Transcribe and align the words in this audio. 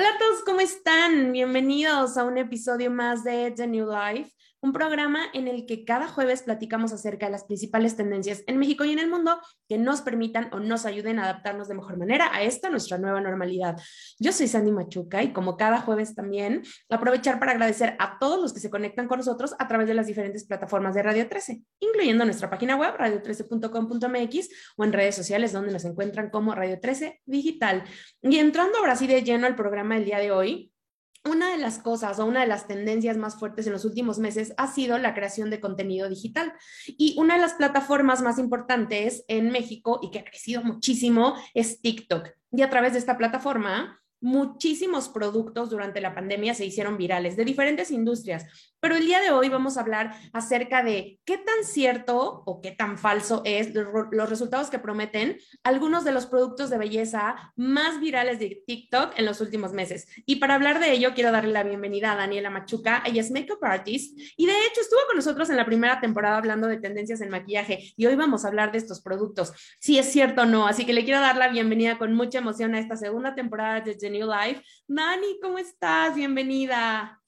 Hola 0.00 0.14
a 0.14 0.18
todos, 0.18 0.42
¿cómo 0.46 0.60
están? 0.62 1.30
Bienvenidos 1.30 2.16
a 2.16 2.24
un 2.24 2.38
episodio 2.38 2.90
más 2.90 3.22
de 3.22 3.50
The 3.50 3.66
New 3.66 3.86
Life 3.86 4.32
un 4.62 4.72
programa 4.72 5.24
en 5.32 5.48
el 5.48 5.66
que 5.66 5.84
cada 5.84 6.08
jueves 6.08 6.42
platicamos 6.42 6.92
acerca 6.92 7.26
de 7.26 7.32
las 7.32 7.44
principales 7.44 7.96
tendencias 7.96 8.42
en 8.46 8.58
México 8.58 8.84
y 8.84 8.92
en 8.92 8.98
el 8.98 9.08
mundo 9.08 9.40
que 9.68 9.78
nos 9.78 10.02
permitan 10.02 10.48
o 10.52 10.60
nos 10.60 10.84
ayuden 10.84 11.18
a 11.18 11.24
adaptarnos 11.24 11.68
de 11.68 11.74
mejor 11.74 11.96
manera 11.96 12.34
a 12.34 12.42
esta 12.42 12.68
nuestra 12.70 12.98
nueva 12.98 13.20
normalidad. 13.20 13.80
Yo 14.18 14.32
soy 14.32 14.48
Sandy 14.48 14.70
Machuca 14.72 15.22
y 15.22 15.32
como 15.32 15.56
cada 15.56 15.80
jueves 15.80 16.14
también 16.14 16.62
aprovechar 16.88 17.38
para 17.38 17.52
agradecer 17.52 17.96
a 17.98 18.18
todos 18.18 18.40
los 18.40 18.52
que 18.52 18.60
se 18.60 18.70
conectan 18.70 19.08
con 19.08 19.18
nosotros 19.18 19.54
a 19.58 19.66
través 19.68 19.88
de 19.88 19.94
las 19.94 20.06
diferentes 20.06 20.44
plataformas 20.44 20.94
de 20.94 21.02
Radio 21.02 21.28
13, 21.28 21.62
incluyendo 21.80 22.24
nuestra 22.24 22.50
página 22.50 22.76
web 22.76 22.94
radio13.com.mx 22.98 24.48
o 24.76 24.84
en 24.84 24.92
redes 24.92 25.14
sociales 25.14 25.52
donde 25.52 25.72
nos 25.72 25.84
encuentran 25.84 26.30
como 26.30 26.54
Radio 26.54 26.78
13 26.80 27.22
Digital. 27.24 27.84
Y 28.22 28.38
entrando 28.38 28.78
ahora 28.78 28.96
sí 28.96 29.06
de 29.06 29.22
lleno 29.22 29.46
al 29.46 29.56
programa 29.56 29.94
del 29.94 30.04
día 30.04 30.18
de 30.18 30.30
hoy, 30.30 30.69
una 31.24 31.50
de 31.50 31.58
las 31.58 31.78
cosas 31.78 32.18
o 32.18 32.24
una 32.24 32.40
de 32.40 32.46
las 32.46 32.66
tendencias 32.66 33.16
más 33.16 33.38
fuertes 33.38 33.66
en 33.66 33.72
los 33.72 33.84
últimos 33.84 34.18
meses 34.18 34.54
ha 34.56 34.72
sido 34.72 34.98
la 34.98 35.14
creación 35.14 35.50
de 35.50 35.60
contenido 35.60 36.08
digital. 36.08 36.52
Y 36.86 37.16
una 37.18 37.34
de 37.34 37.40
las 37.40 37.54
plataformas 37.54 38.22
más 38.22 38.38
importantes 38.38 39.24
en 39.28 39.50
México 39.50 40.00
y 40.02 40.10
que 40.10 40.20
ha 40.20 40.24
crecido 40.24 40.62
muchísimo 40.62 41.34
es 41.54 41.80
TikTok. 41.80 42.30
Y 42.52 42.62
a 42.62 42.70
través 42.70 42.94
de 42.94 42.98
esta 42.98 43.18
plataforma 43.18 44.00
muchísimos 44.20 45.08
productos 45.08 45.70
durante 45.70 46.00
la 46.00 46.14
pandemia 46.14 46.54
se 46.54 46.66
hicieron 46.66 46.98
virales 46.98 47.36
de 47.36 47.44
diferentes 47.44 47.90
industrias, 47.90 48.44
pero 48.80 48.96
el 48.96 49.06
día 49.06 49.20
de 49.20 49.30
hoy 49.30 49.48
vamos 49.48 49.76
a 49.76 49.80
hablar 49.80 50.14
acerca 50.32 50.82
de 50.82 51.20
qué 51.24 51.38
tan 51.38 51.64
cierto 51.64 52.42
o 52.46 52.60
qué 52.60 52.72
tan 52.72 52.98
falso 52.98 53.42
es 53.44 53.72
los 53.74 54.28
resultados 54.28 54.70
que 54.70 54.78
prometen 54.78 55.38
algunos 55.62 56.04
de 56.04 56.12
los 56.12 56.26
productos 56.26 56.70
de 56.70 56.78
belleza 56.78 57.52
más 57.56 58.00
virales 58.00 58.38
de 58.38 58.62
TikTok 58.66 59.14
en 59.16 59.26
los 59.26 59.40
últimos 59.40 59.72
meses. 59.72 60.06
Y 60.26 60.36
para 60.36 60.54
hablar 60.54 60.80
de 60.80 60.92
ello, 60.92 61.14
quiero 61.14 61.32
darle 61.32 61.52
la 61.52 61.62
bienvenida 61.62 62.12
a 62.12 62.16
Daniela 62.16 62.50
Machuca. 62.50 63.02
Ella 63.06 63.20
es 63.20 63.30
makeup 63.30 63.62
artist 63.62 64.18
y 64.36 64.46
de 64.46 64.52
hecho 64.52 64.80
estuvo 64.80 65.00
con 65.06 65.16
nosotros 65.16 65.50
en 65.50 65.56
la 65.56 65.66
primera 65.66 66.00
temporada 66.00 66.38
hablando 66.38 66.66
de 66.66 66.78
tendencias 66.78 67.20
en 67.20 67.30
maquillaje 67.30 67.92
y 67.96 68.06
hoy 68.06 68.16
vamos 68.16 68.44
a 68.44 68.48
hablar 68.48 68.72
de 68.72 68.78
estos 68.78 69.00
productos, 69.00 69.52
si 69.78 69.98
es 69.98 70.10
cierto 70.10 70.42
o 70.42 70.46
no. 70.46 70.66
Así 70.66 70.86
que 70.86 70.92
le 70.92 71.04
quiero 71.04 71.20
dar 71.20 71.36
la 71.36 71.48
bienvenida 71.48 71.98
con 71.98 72.14
mucha 72.14 72.38
emoción 72.38 72.74
a 72.74 72.78
esta 72.78 72.96
segunda 72.96 73.34
temporada 73.34 73.80
de 73.80 74.10
New 74.10 74.26
Life. 74.26 74.62
Nani, 74.88 75.38
¿cómo 75.40 75.58
estás? 75.58 76.14
Bienvenida. 76.14 77.19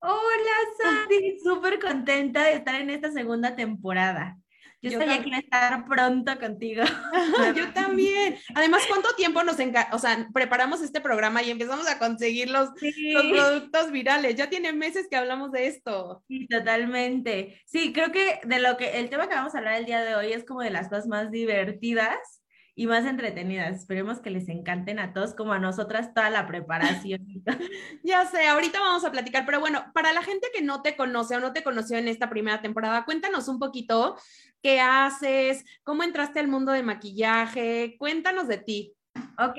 Hola, 0.00 0.56
Sandy. 0.78 1.38
Súper 1.44 1.78
contenta 1.80 2.44
de 2.44 2.54
estar 2.54 2.74
en 2.74 2.90
esta 2.90 3.10
segunda 3.10 3.56
temporada. 3.56 4.36
Yo, 4.82 4.98
sabía 4.98 5.20
que 5.20 5.28
iba 5.28 5.38
a 5.38 5.40
estar 5.40 5.84
pronto 5.86 6.38
contigo. 6.38 6.84
Yo 7.56 7.72
también. 7.72 8.36
Además, 8.54 8.84
¿cuánto 8.88 9.14
tiempo 9.16 9.42
nos 9.42 9.56
o 9.92 9.98
sea, 9.98 10.28
preparamos 10.32 10.80
este 10.82 11.00
programa 11.00 11.42
y 11.42 11.50
empezamos 11.50 11.88
a 11.88 11.98
conseguir 11.98 12.50
los, 12.50 12.70
los, 12.80 13.26
productos 13.26 13.90
virales? 13.90 14.36
Ya 14.36 14.48
tiene 14.48 14.72
meses 14.72 15.08
que 15.10 15.16
hablamos 15.16 15.50
de 15.50 15.66
esto. 15.66 16.22
Sí, 16.28 16.46
totalmente. 16.46 17.60
Sí, 17.66 17.92
creo 17.92 18.12
que 18.12 18.40
de 18.44 18.60
lo 18.60 18.76
que 18.76 19.00
el 19.00 19.08
tema 19.08 19.28
que 19.28 19.34
vamos 19.34 19.54
a 19.54 19.58
hablar 19.58 19.76
el 19.76 19.86
día 19.86 20.02
de 20.02 20.14
hoy 20.14 20.32
es 20.32 20.44
como 20.44 20.60
de 20.60 20.70
las 20.70 20.88
cosas 20.88 21.06
más 21.06 21.30
divertidas 21.30 22.35
y 22.78 22.86
más 22.86 23.06
entretenidas. 23.06 23.74
Esperemos 23.74 24.20
que 24.20 24.30
les 24.30 24.48
encanten 24.50 24.98
a 24.98 25.14
todos 25.14 25.34
como 25.34 25.54
a 25.54 25.58
nosotras 25.58 26.12
toda 26.12 26.28
la 26.28 26.46
preparación. 26.46 27.26
ya 28.04 28.26
sé, 28.26 28.46
ahorita 28.46 28.78
vamos 28.78 29.04
a 29.04 29.10
platicar, 29.10 29.46
pero 29.46 29.58
bueno, 29.58 29.84
para 29.94 30.12
la 30.12 30.22
gente 30.22 30.48
que 30.54 30.62
no 30.62 30.82
te 30.82 30.94
conoce 30.94 31.34
o 31.34 31.40
no 31.40 31.54
te 31.54 31.64
conoció 31.64 31.96
en 31.96 32.06
esta 32.06 32.28
primera 32.28 32.60
temporada, 32.60 33.06
cuéntanos 33.06 33.48
un 33.48 33.58
poquito 33.58 34.16
qué 34.62 34.78
haces, 34.78 35.64
cómo 35.84 36.02
entraste 36.02 36.38
al 36.38 36.48
mundo 36.48 36.72
de 36.72 36.82
maquillaje, 36.82 37.96
cuéntanos 37.98 38.46
de 38.46 38.58
ti. 38.58 38.92
Ok, 39.38 39.56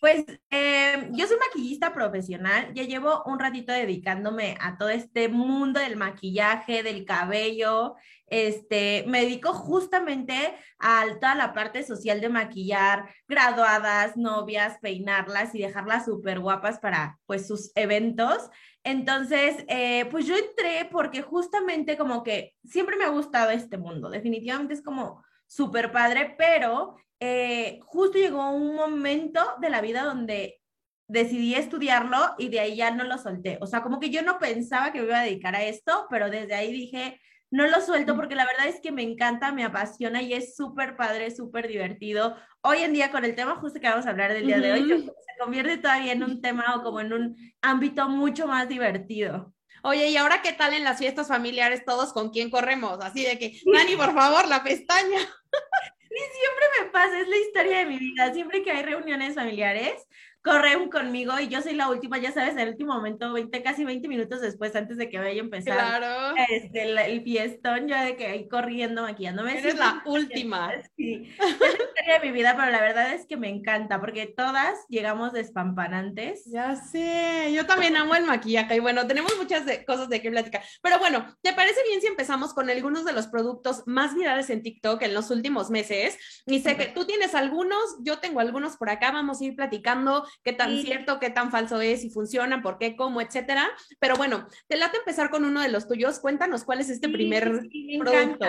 pues 0.00 0.24
eh, 0.50 1.08
yo 1.12 1.26
soy 1.26 1.38
maquillista 1.38 1.94
profesional, 1.94 2.74
ya 2.74 2.82
llevo 2.82 3.22
un 3.24 3.38
ratito 3.38 3.72
dedicándome 3.72 4.56
a 4.60 4.76
todo 4.76 4.90
este 4.90 5.28
mundo 5.30 5.80
del 5.80 5.96
maquillaje, 5.96 6.82
del 6.82 7.06
cabello, 7.06 7.96
este, 8.30 9.04
me 9.08 9.22
dedico 9.22 9.52
justamente 9.52 10.54
a 10.78 11.04
toda 11.20 11.34
la 11.34 11.52
parte 11.52 11.82
social 11.82 12.20
de 12.20 12.28
maquillar 12.28 13.10
graduadas, 13.28 14.16
novias, 14.16 14.78
peinarlas 14.80 15.54
y 15.54 15.58
dejarlas 15.58 16.06
súper 16.06 16.38
guapas 16.38 16.78
para 16.78 17.18
pues 17.26 17.46
sus 17.46 17.72
eventos. 17.74 18.48
Entonces, 18.84 19.64
eh, 19.68 20.06
pues 20.10 20.26
yo 20.26 20.36
entré 20.36 20.88
porque 20.90 21.22
justamente 21.22 21.98
como 21.98 22.22
que 22.22 22.54
siempre 22.64 22.96
me 22.96 23.04
ha 23.04 23.10
gustado 23.10 23.50
este 23.50 23.76
mundo, 23.76 24.08
definitivamente 24.08 24.74
es 24.74 24.82
como 24.82 25.22
súper 25.46 25.90
padre, 25.90 26.34
pero 26.38 26.96
eh, 27.18 27.80
justo 27.82 28.16
llegó 28.16 28.50
un 28.50 28.76
momento 28.76 29.40
de 29.60 29.70
la 29.70 29.80
vida 29.80 30.04
donde 30.04 30.60
decidí 31.08 31.56
estudiarlo 31.56 32.36
y 32.38 32.48
de 32.48 32.60
ahí 32.60 32.76
ya 32.76 32.92
no 32.92 33.02
lo 33.02 33.18
solté. 33.18 33.58
O 33.60 33.66
sea, 33.66 33.82
como 33.82 33.98
que 33.98 34.10
yo 34.10 34.22
no 34.22 34.38
pensaba 34.38 34.92
que 34.92 35.00
me 35.00 35.06
iba 35.06 35.18
a 35.18 35.24
dedicar 35.24 35.56
a 35.56 35.64
esto, 35.64 36.06
pero 36.08 36.30
desde 36.30 36.54
ahí 36.54 36.72
dije, 36.72 37.20
no 37.50 37.66
lo 37.66 37.80
suelto 37.80 38.14
porque 38.14 38.34
la 38.34 38.46
verdad 38.46 38.68
es 38.68 38.80
que 38.80 38.92
me 38.92 39.02
encanta, 39.02 39.52
me 39.52 39.64
apasiona 39.64 40.22
y 40.22 40.34
es 40.34 40.54
súper 40.54 40.96
padre, 40.96 41.30
súper 41.30 41.66
divertido. 41.66 42.36
Hoy 42.62 42.78
en 42.78 42.92
día 42.92 43.10
con 43.10 43.24
el 43.24 43.34
tema 43.34 43.56
justo 43.56 43.80
que 43.80 43.88
vamos 43.88 44.06
a 44.06 44.10
hablar 44.10 44.32
del 44.32 44.46
día 44.46 44.60
de 44.60 44.72
hoy, 44.72 44.88
se 44.88 45.38
convierte 45.38 45.78
todavía 45.78 46.12
en 46.12 46.22
un 46.22 46.40
tema 46.40 46.76
o 46.76 46.82
como 46.82 47.00
en 47.00 47.12
un 47.12 47.36
ámbito 47.60 48.08
mucho 48.08 48.46
más 48.46 48.68
divertido. 48.68 49.52
Oye, 49.82 50.10
¿y 50.10 50.16
ahora 50.16 50.42
qué 50.42 50.52
tal 50.52 50.74
en 50.74 50.84
las 50.84 50.98
fiestas 50.98 51.28
familiares 51.28 51.84
todos 51.84 52.12
con 52.12 52.30
quién 52.30 52.50
corremos? 52.50 52.98
Así 53.00 53.24
de 53.24 53.38
que, 53.38 53.58
Dani, 53.64 53.96
por 53.96 54.14
favor, 54.14 54.46
la 54.48 54.62
pestaña. 54.62 55.18
Sí, 56.10 56.16
siempre 56.16 56.64
me 56.80 56.90
pasa, 56.90 57.20
es 57.20 57.28
la 57.28 57.36
historia 57.36 57.78
de 57.78 57.86
mi 57.86 57.96
vida. 57.96 58.34
Siempre 58.34 58.64
que 58.64 58.72
hay 58.72 58.82
reuniones 58.82 59.36
familiares, 59.36 60.08
corren 60.42 60.88
conmigo 60.88 61.38
y 61.38 61.48
yo 61.48 61.60
soy 61.60 61.74
la 61.74 61.88
última, 61.90 62.18
ya 62.18 62.32
sabes, 62.32 62.52
en 62.52 62.60
el 62.60 62.70
último 62.70 62.94
momento, 62.94 63.32
20, 63.32 63.62
casi 63.62 63.84
20 63.84 64.08
minutos 64.08 64.40
después, 64.40 64.74
antes 64.74 64.96
de 64.96 65.10
que 65.10 65.18
vaya 65.18 65.40
a 65.40 65.44
empezar 65.44 65.74
claro. 65.74 66.34
este, 66.48 66.82
el, 66.82 67.22
fiestón, 67.22 67.88
yo 67.88 67.96
de 67.98 68.16
que 68.16 68.26
ahí 68.26 68.48
corriendo, 68.48 69.02
maquillándome. 69.02 69.58
Eres 69.58 69.76
la 69.76 70.02
última. 70.06 70.72
Sí, 70.96 71.30
es 71.38 71.38
la 71.38 71.68
historia 71.68 72.18
de 72.20 72.26
mi 72.26 72.32
vida, 72.32 72.54
pero 72.56 72.70
la 72.70 72.80
verdad 72.80 73.12
es 73.12 73.26
que 73.26 73.36
me 73.36 73.48
encanta, 73.48 74.00
porque 74.00 74.26
todas 74.26 74.78
llegamos 74.88 75.32
despampanantes. 75.32 76.44
Ya 76.46 76.74
sé, 76.76 77.52
yo 77.52 77.66
también 77.66 77.96
amo 77.96 78.14
el 78.14 78.24
maquillaje 78.24 78.76
y 78.76 78.80
bueno, 78.80 79.06
tenemos 79.06 79.36
muchas 79.36 79.64
cosas 79.86 80.08
de 80.08 80.22
qué 80.22 80.30
platicar. 80.30 80.62
Pero 80.82 80.98
bueno, 80.98 81.36
¿te 81.42 81.52
parece 81.52 81.80
bien 81.86 82.00
si 82.00 82.06
empezamos 82.06 82.54
con 82.54 82.70
algunos 82.70 83.04
de 83.04 83.12
los 83.12 83.26
productos 83.26 83.82
más 83.86 84.14
virales 84.14 84.48
en 84.48 84.62
TikTok 84.62 85.02
en 85.02 85.12
los 85.12 85.30
últimos 85.30 85.70
meses? 85.70 86.16
Y 86.46 86.60
sé 86.60 86.76
que 86.76 86.86
tú 86.86 87.04
tienes 87.04 87.34
algunos, 87.34 87.98
yo 88.00 88.18
tengo 88.18 88.40
algunos 88.40 88.78
por 88.78 88.88
acá, 88.88 89.10
vamos 89.10 89.40
a 89.40 89.44
ir 89.44 89.54
platicando 89.54 90.26
qué 90.42 90.52
tan 90.52 90.80
cierto, 90.82 91.18
qué 91.18 91.30
tan 91.30 91.50
falso 91.50 91.80
es, 91.80 92.02
si 92.02 92.10
funciona, 92.10 92.62
por 92.62 92.78
qué, 92.78 92.96
cómo, 92.96 93.20
etcétera. 93.20 93.68
Pero 93.98 94.16
bueno, 94.16 94.46
te 94.68 94.76
late 94.76 94.98
empezar 94.98 95.30
con 95.30 95.44
uno 95.44 95.60
de 95.60 95.68
los 95.68 95.88
tuyos. 95.88 96.20
Cuéntanos 96.20 96.64
cuál 96.64 96.80
es 96.80 96.90
este 96.90 97.08
primer 97.08 97.62
producto. 97.98 98.46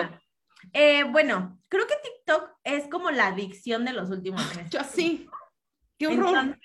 Eh, 0.72 1.04
bueno, 1.04 1.58
creo 1.68 1.86
que 1.86 1.94
TikTok 2.02 2.50
es 2.64 2.88
como 2.88 3.10
la 3.10 3.28
adicción 3.28 3.84
de 3.84 3.92
los 3.92 4.10
últimos 4.10 4.42
meses. 4.56 4.70
Yo 4.70 4.80
sí. 4.84 5.28
Qué 5.98 6.08
horror. 6.08 6.58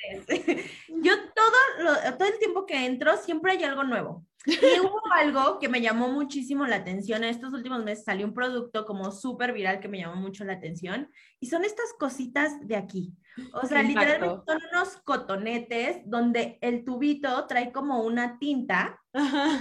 yo 0.88 1.14
todo, 1.36 2.18
todo 2.18 2.28
el 2.28 2.40
tiempo 2.40 2.66
que 2.66 2.86
entro 2.86 3.18
siempre 3.18 3.52
hay 3.52 3.64
algo 3.64 3.84
nuevo. 3.84 4.26
Y 4.48 4.50
hubo 4.80 5.02
algo 5.14 5.60
que 5.60 5.70
me 5.70 5.82
llamó 5.82 6.10
muchísimo 6.10 6.66
la 6.66 6.78
atención. 6.78 7.24
En 7.24 7.30
estos 7.30 7.54
últimos 7.54 7.84
meses 7.84 8.06
salió 8.06 8.26
un 8.26 8.34
producto 8.34 8.86
como 8.86 9.12
súper 9.12 9.54
viral 9.54 9.80
que 9.80 9.90
me 9.90 10.00
llamó 10.00 10.16
mucho 10.16 10.46
la 10.46 10.54
atención. 10.54 11.12
Y 11.40 11.48
son 11.48 11.66
estas 11.66 11.94
cositas 12.00 12.66
de 12.66 12.78
aquí. 12.78 13.14
O 13.54 13.66
sea, 13.66 13.84
literalmente 13.84 14.44
son 14.46 14.62
unos 14.72 14.98
cotonetes 15.04 16.02
donde 16.06 16.58
el 16.62 16.84
tubito 16.84 17.46
trae 17.48 17.72
como 17.72 18.02
una 18.02 18.38
tinta. 18.40 19.00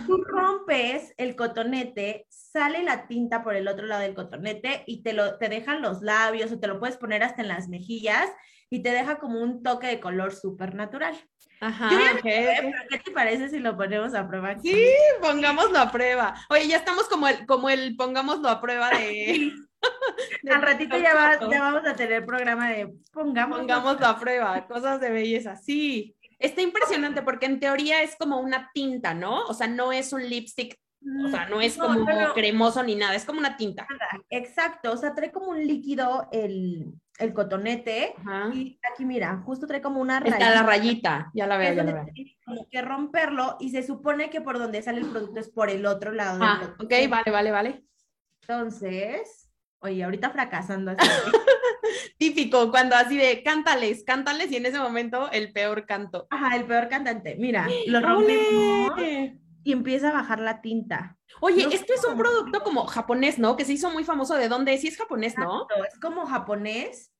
Tú 0.07 0.23
rompes 0.25 1.15
el 1.17 1.35
cotonete, 1.37 2.27
sale 2.29 2.83
la 2.83 3.07
tinta 3.07 3.43
por 3.43 3.55
el 3.55 3.69
otro 3.69 3.87
lado 3.87 4.03
del 4.03 4.15
cotonete 4.15 4.85
y 4.87 5.03
te, 5.03 5.13
lo, 5.13 5.39
te 5.39 5.49
dejan 5.49 5.83
los 5.83 6.03
labios 6.03 6.53
o 6.53 6.61
te 6.61 6.67
lo 6.67 6.79
puedes 6.79 6.97
poner 6.97 7.23
hasta 7.23 7.43
en 7.43 7.49
las 7.49 7.69
mejillas 7.69 8.29
y 8.69 8.83
te 8.83 8.91
deja 8.91 9.19
como 9.19 9.41
un 9.41 9.63
toque 9.63 9.87
de 9.87 10.01
color 10.01 10.35
súper 10.35 10.75
natural. 10.75 11.17
Ajá, 11.61 11.89
¿qué 12.23 13.01
te 13.03 13.11
parece 13.13 13.49
si 13.49 13.61
lo 13.61 13.77
ponemos 13.77 14.15
a 14.15 14.29
prueba? 14.29 14.59
Sí, 14.61 14.93
pongámoslo 15.23 15.79
a 15.79 15.91
prueba. 15.91 16.35
Oye, 16.51 16.69
ya 16.69 16.77
estamos 16.77 17.09
como 17.09 17.29
el, 17.29 17.47
como 17.47 17.71
el 17.71 17.97
pongámoslo 17.97 18.49
a 18.49 18.61
prueba 18.61 18.91
de... 18.91 19.53
Al 20.51 20.63
ratito 20.63 20.97
ya, 20.97 21.39
vamos 21.41 21.87
a 21.87 21.95
tener 21.95 22.25
programa 22.25 22.71
de 22.71 22.95
pongamos 23.13 23.59
pongámoslo 23.61 24.07
a 24.07 24.19
prueba, 24.19 24.67
cosas 24.67 25.01
de 25.01 25.11
belleza. 25.11 25.57
Sí, 25.57 26.17
está 26.39 26.63
impresionante 26.63 27.23
porque 27.23 27.47
en 27.47 27.61
teoría 27.61 28.03
es 28.03 28.17
como 28.17 28.41
una 28.41 28.71
tinta, 28.73 29.15
¿no? 29.15 29.45
O 29.47 29.55
sea, 29.55 29.67
no 29.67 29.93
es 29.93 30.13
un 30.13 30.29
lipstick 30.29 30.79
o 31.25 31.29
sea, 31.29 31.49
no 31.49 31.61
es 31.61 31.77
como 31.77 32.05
cremoso 32.35 32.83
ni 32.83 32.97
nada, 32.97 33.15
es 33.15 33.25
como 33.25 33.39
una 33.39 33.57
tinta. 33.57 33.87
Exacto, 34.29 34.93
o 34.93 34.97
sea, 34.97 35.15
trae 35.15 35.31
como 35.31 35.51
un 35.51 35.65
líquido 35.65 36.29
el, 36.33 36.95
el 37.19 37.33
cotonete. 37.33 38.15
Y 38.53 38.79
aquí, 38.93 39.05
mira, 39.05 39.41
justo 39.45 39.67
trae 39.67 39.81
como 39.81 40.01
una 40.01 40.19
rayita. 40.19 40.39
Está 40.39 40.55
la 40.55 40.63
rayita, 40.67 41.31
ya 41.33 41.47
la 41.47 41.59
veo, 41.59 41.75
ya 41.75 41.85
la 41.85 41.93
veo. 41.93 42.07
Como 42.45 42.69
que 42.69 42.83
romperlo 42.83 43.57
y 43.61 43.71
se 43.71 43.85
supone 43.85 44.31
que 44.31 44.41
por 44.41 44.59
donde 44.59 44.83
sale 44.83 45.01
el 45.01 45.07
producto 45.07 45.39
es 45.39 45.49
por 45.49 45.71
el 45.71 45.87
otro 45.87 46.13
lado. 46.13 46.41
Ah, 46.43 46.75
ok, 46.81 46.93
vale, 47.09 47.31
vale, 47.31 47.51
vale. 47.53 47.85
Entonces, 48.41 49.46
oye, 49.81 50.05
ahorita 50.05 50.31
fracasando 50.31 50.93
así. 50.93 51.01
Típico, 52.19 52.71
cuando 52.71 52.97
así 52.97 53.17
de 53.17 53.43
cántales, 53.43 54.05
cántales 54.05 54.51
y 54.51 54.57
en 54.57 54.67
ese 54.67 54.79
momento 54.79 55.31
el 55.33 55.53
peor 55.53 55.87
canto. 55.87 56.27
Ajá, 56.31 56.57
el 56.57 56.65
peor 56.65 56.89
cantante. 56.89 57.37
Mira, 57.39 57.69
lo 57.87 58.01
rompemos 58.01 58.99
y 59.63 59.73
empieza 59.73 60.11
a 60.11 60.13
bajar 60.13 60.41
la 60.41 60.61
tinta. 60.61 61.17
Oye, 61.41 61.67
esto 61.71 61.93
es 61.93 62.05
un 62.05 62.17
producto 62.17 62.61
como 62.63 62.87
japonés, 62.87 63.39
¿no? 63.39 63.57
Que 63.57 63.65
se 63.65 63.75
hizo 63.75 63.91
muy 63.91 64.05
famoso. 64.05 64.37
¿De 64.37 64.49
dónde 64.49 64.75
es? 64.75 64.81
Sí 64.81 64.89
es 64.89 64.97
japonés, 64.97 65.37
¿no? 65.37 65.67
es 65.87 65.99
como 66.01 66.25
japonés 66.27 67.13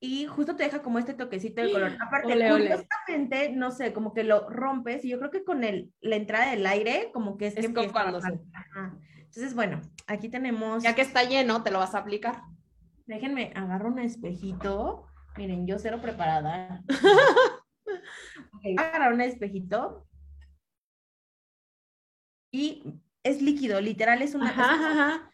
y 0.00 0.24
justo 0.24 0.56
te 0.56 0.64
deja 0.64 0.80
como 0.80 0.98
este 0.98 1.12
toquecito 1.12 1.60
de 1.60 1.72
color. 1.72 1.92
Aparte, 2.00 2.32
curiosamente, 2.32 3.52
no 3.52 3.70
sé, 3.70 3.92
como 3.92 4.14
que 4.14 4.24
lo 4.24 4.48
rompes 4.48 5.04
y 5.04 5.10
yo 5.10 5.18
creo 5.18 5.30
que 5.30 5.44
con 5.44 5.62
el, 5.62 5.92
la 6.00 6.16
entrada 6.16 6.50
del 6.50 6.66
aire, 6.66 7.10
como 7.12 7.36
que 7.36 7.48
es, 7.48 7.56
es 7.58 7.68
como 7.68 7.92
cuando 7.92 8.20
se... 8.20 8.40
Entonces, 9.30 9.54
bueno, 9.54 9.80
aquí 10.08 10.28
tenemos... 10.28 10.82
Ya 10.82 10.96
que 10.96 11.02
está 11.02 11.22
lleno, 11.22 11.62
te 11.62 11.70
lo 11.70 11.78
vas 11.78 11.94
a 11.94 11.98
aplicar. 11.98 12.42
Déjenme, 13.06 13.52
agarro 13.54 13.88
un 13.88 14.00
espejito. 14.00 15.06
Miren, 15.36 15.68
yo 15.68 15.78
cero 15.78 16.00
preparada. 16.02 16.82
okay, 18.54 18.74
agarrar 18.76 19.12
un 19.12 19.20
espejito. 19.20 20.04
Y 22.50 23.00
es 23.22 23.40
líquido, 23.40 23.80
literal, 23.80 24.20
es 24.20 24.34
una... 24.34 24.50
Ajá, 24.50 24.74
ajá. 24.74 25.30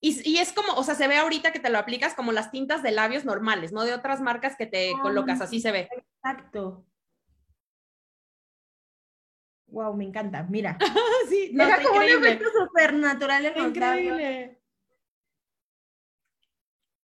Y, 0.00 0.38
es 0.38 0.52
como, 0.52 0.74
o 0.74 0.84
sea, 0.84 0.94
se 0.94 1.08
ve 1.08 1.16
ahorita 1.16 1.50
que 1.50 1.58
te 1.58 1.70
lo 1.70 1.78
aplicas 1.78 2.14
como 2.14 2.30
las 2.30 2.52
tintas 2.52 2.84
de 2.84 2.92
labios 2.92 3.24
normales, 3.24 3.72
no 3.72 3.82
de 3.82 3.94
otras 3.94 4.20
marcas 4.20 4.54
que 4.56 4.66
te 4.66 4.92
ah, 4.92 5.02
colocas, 5.02 5.40
así 5.40 5.60
se 5.60 5.72
ve. 5.72 5.88
Exacto. 6.22 6.86
Wow, 9.76 9.94
me 9.94 10.04
encanta, 10.04 10.42
mira. 10.44 10.78
sí, 11.28 11.50
no, 11.52 11.66
como 11.66 12.02
increíble. 12.02 12.16
un 12.16 12.24
efecto 12.24 12.48
supernatural 12.64 13.52
Increíble. 13.58 14.58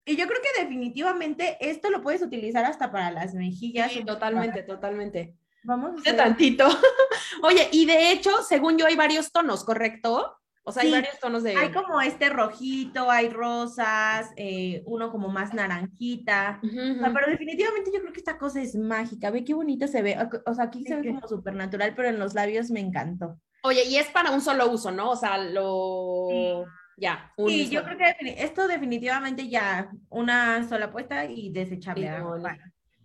Y 0.06 0.16
yo 0.16 0.26
creo 0.26 0.40
que 0.40 0.62
definitivamente 0.62 1.58
esto 1.60 1.90
lo 1.90 2.00
puedes 2.00 2.22
utilizar 2.22 2.64
hasta 2.64 2.90
para 2.90 3.10
las 3.10 3.34
mejillas. 3.34 3.92
Sí, 3.92 4.04
totalmente, 4.04 4.62
totalmente. 4.62 5.36
Vamos. 5.64 6.02
De 6.02 6.14
tantito. 6.14 6.66
Oye, 7.42 7.68
y 7.72 7.84
de 7.84 8.10
hecho, 8.10 8.42
según 8.42 8.78
yo, 8.78 8.86
hay 8.86 8.96
varios 8.96 9.32
tonos, 9.32 9.64
¿correcto? 9.64 10.38
O 10.64 10.70
sea, 10.70 10.84
hay 10.84 10.92
varios 10.92 11.18
tonos 11.18 11.42
de. 11.42 11.56
Hay 11.56 11.72
como 11.72 12.00
este 12.00 12.28
rojito, 12.28 13.10
hay 13.10 13.28
rosas, 13.28 14.30
eh, 14.36 14.82
uno 14.86 15.10
como 15.10 15.28
más 15.28 15.52
naranjita. 15.52 16.60
pero 16.62 17.30
definitivamente 17.30 17.90
yo 17.92 18.00
creo 18.00 18.12
que 18.12 18.20
esta 18.20 18.38
cosa 18.38 18.60
es 18.62 18.76
mágica. 18.76 19.30
Ve 19.30 19.44
qué 19.44 19.54
bonita 19.54 19.88
se 19.88 20.02
ve. 20.02 20.16
O 20.46 20.54
sea, 20.54 20.64
aquí 20.64 20.84
se 20.84 20.96
ve 20.96 21.08
como 21.08 21.26
súper 21.26 21.54
natural, 21.54 21.94
pero 21.96 22.08
en 22.08 22.18
los 22.18 22.34
labios 22.34 22.70
me 22.70 22.80
encantó. 22.80 23.40
Oye, 23.64 23.84
y 23.84 23.96
es 23.96 24.06
para 24.08 24.30
un 24.30 24.40
solo 24.40 24.70
uso, 24.70 24.92
¿no? 24.92 25.10
O 25.10 25.16
sea, 25.16 25.38
lo. 25.38 26.64
Ya. 26.96 27.32
sí, 27.36 27.68
yo 27.68 27.82
creo 27.82 27.98
que 27.98 28.14
esto 28.38 28.68
definitivamente 28.68 29.48
ya 29.48 29.90
una 30.08 30.68
sola 30.68 30.92
puesta 30.92 31.24
y 31.24 31.50
desechable. 31.50 32.08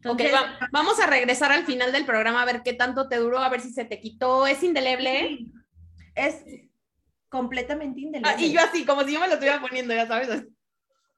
ok, 0.06 0.22
vamos 0.72 1.00
a 1.00 1.08
regresar 1.08 1.52
al 1.52 1.66
final 1.66 1.92
del 1.92 2.06
programa 2.06 2.44
a 2.44 2.46
ver 2.46 2.62
qué 2.64 2.74
tanto 2.74 3.08
te 3.08 3.16
duró, 3.16 3.40
a 3.40 3.50
ver 3.50 3.62
si 3.62 3.72
se 3.72 3.86
te 3.86 4.00
quitó. 4.00 4.46
¿Es 4.46 4.62
indeleble? 4.62 5.48
Es 6.14 6.44
completamente 7.30 8.02
indeleble. 8.02 8.36
Ah, 8.36 8.42
y 8.42 8.52
yo 8.52 8.60
así, 8.60 8.86
como 8.86 9.04
si 9.04 9.14
yo 9.14 9.20
me 9.20 9.28
lo 9.28 9.34
estuviera 9.34 9.62
poniendo, 9.62 9.94
ya 9.94 10.08
sabes. 10.08 10.46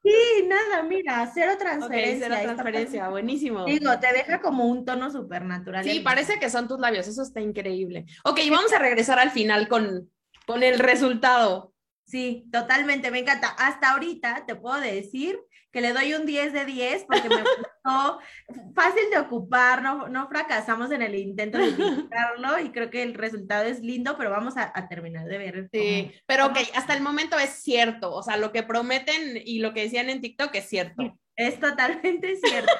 Sí, 0.02 0.46
nada, 0.46 0.82
mira, 0.82 1.30
cero 1.32 1.52
transferencia. 1.58 2.28
cero 2.28 2.40
transferencia, 2.42 3.08
buenísimo. 3.08 3.66
Digo, 3.66 3.98
te 3.98 4.12
deja 4.12 4.40
como 4.40 4.64
un 4.64 4.84
tono 4.84 5.10
súper 5.10 5.44
natural. 5.44 5.84
Sí, 5.84 6.00
parece 6.00 6.38
que 6.40 6.48
son 6.48 6.68
tus 6.68 6.80
labios, 6.80 7.06
eso 7.06 7.22
está 7.22 7.40
increíble. 7.40 8.06
Ok, 8.24 8.40
vamos 8.50 8.72
a 8.72 8.78
regresar 8.78 9.18
al 9.18 9.30
final 9.30 9.68
con, 9.68 10.10
con 10.46 10.62
el 10.62 10.78
resultado. 10.78 11.74
Sí, 12.06 12.46
totalmente, 12.50 13.10
me 13.10 13.18
encanta. 13.18 13.48
Hasta 13.48 13.92
ahorita 13.92 14.44
te 14.46 14.56
puedo 14.56 14.80
decir 14.80 15.38
que 15.72 15.80
le 15.80 15.92
doy 15.92 16.14
un 16.14 16.26
10 16.26 16.52
de 16.52 16.64
10 16.64 17.04
porque 17.04 17.28
me 17.28 17.42
gustó, 17.42 18.20
fácil 18.74 19.10
de 19.10 19.18
ocupar, 19.18 19.82
no, 19.82 20.08
no 20.08 20.28
fracasamos 20.28 20.90
en 20.90 21.02
el 21.02 21.14
intento 21.14 21.58
de 21.58 21.68
utilizarlo 21.68 22.58
y 22.60 22.70
creo 22.70 22.90
que 22.90 23.02
el 23.02 23.14
resultado 23.14 23.64
es 23.64 23.80
lindo, 23.80 24.16
pero 24.16 24.30
vamos 24.30 24.54
a, 24.56 24.72
terminar 24.88 25.26
de 25.26 25.38
ver. 25.38 25.68
Sí, 25.72 26.12
pero 26.26 26.46
ok, 26.46 26.58
hasta 26.74 26.94
el 26.94 27.02
momento 27.02 27.38
es 27.38 27.50
cierto, 27.50 28.12
o 28.12 28.22
sea, 28.22 28.36
lo 28.36 28.52
que 28.52 28.62
prometen 28.62 29.40
y 29.44 29.60
lo 29.60 29.72
que 29.72 29.82
decían 29.82 30.10
en 30.10 30.20
TikTok 30.20 30.54
es 30.54 30.68
cierto. 30.68 31.16
Es 31.36 31.60
totalmente 31.60 32.36
cierto. 32.42 32.72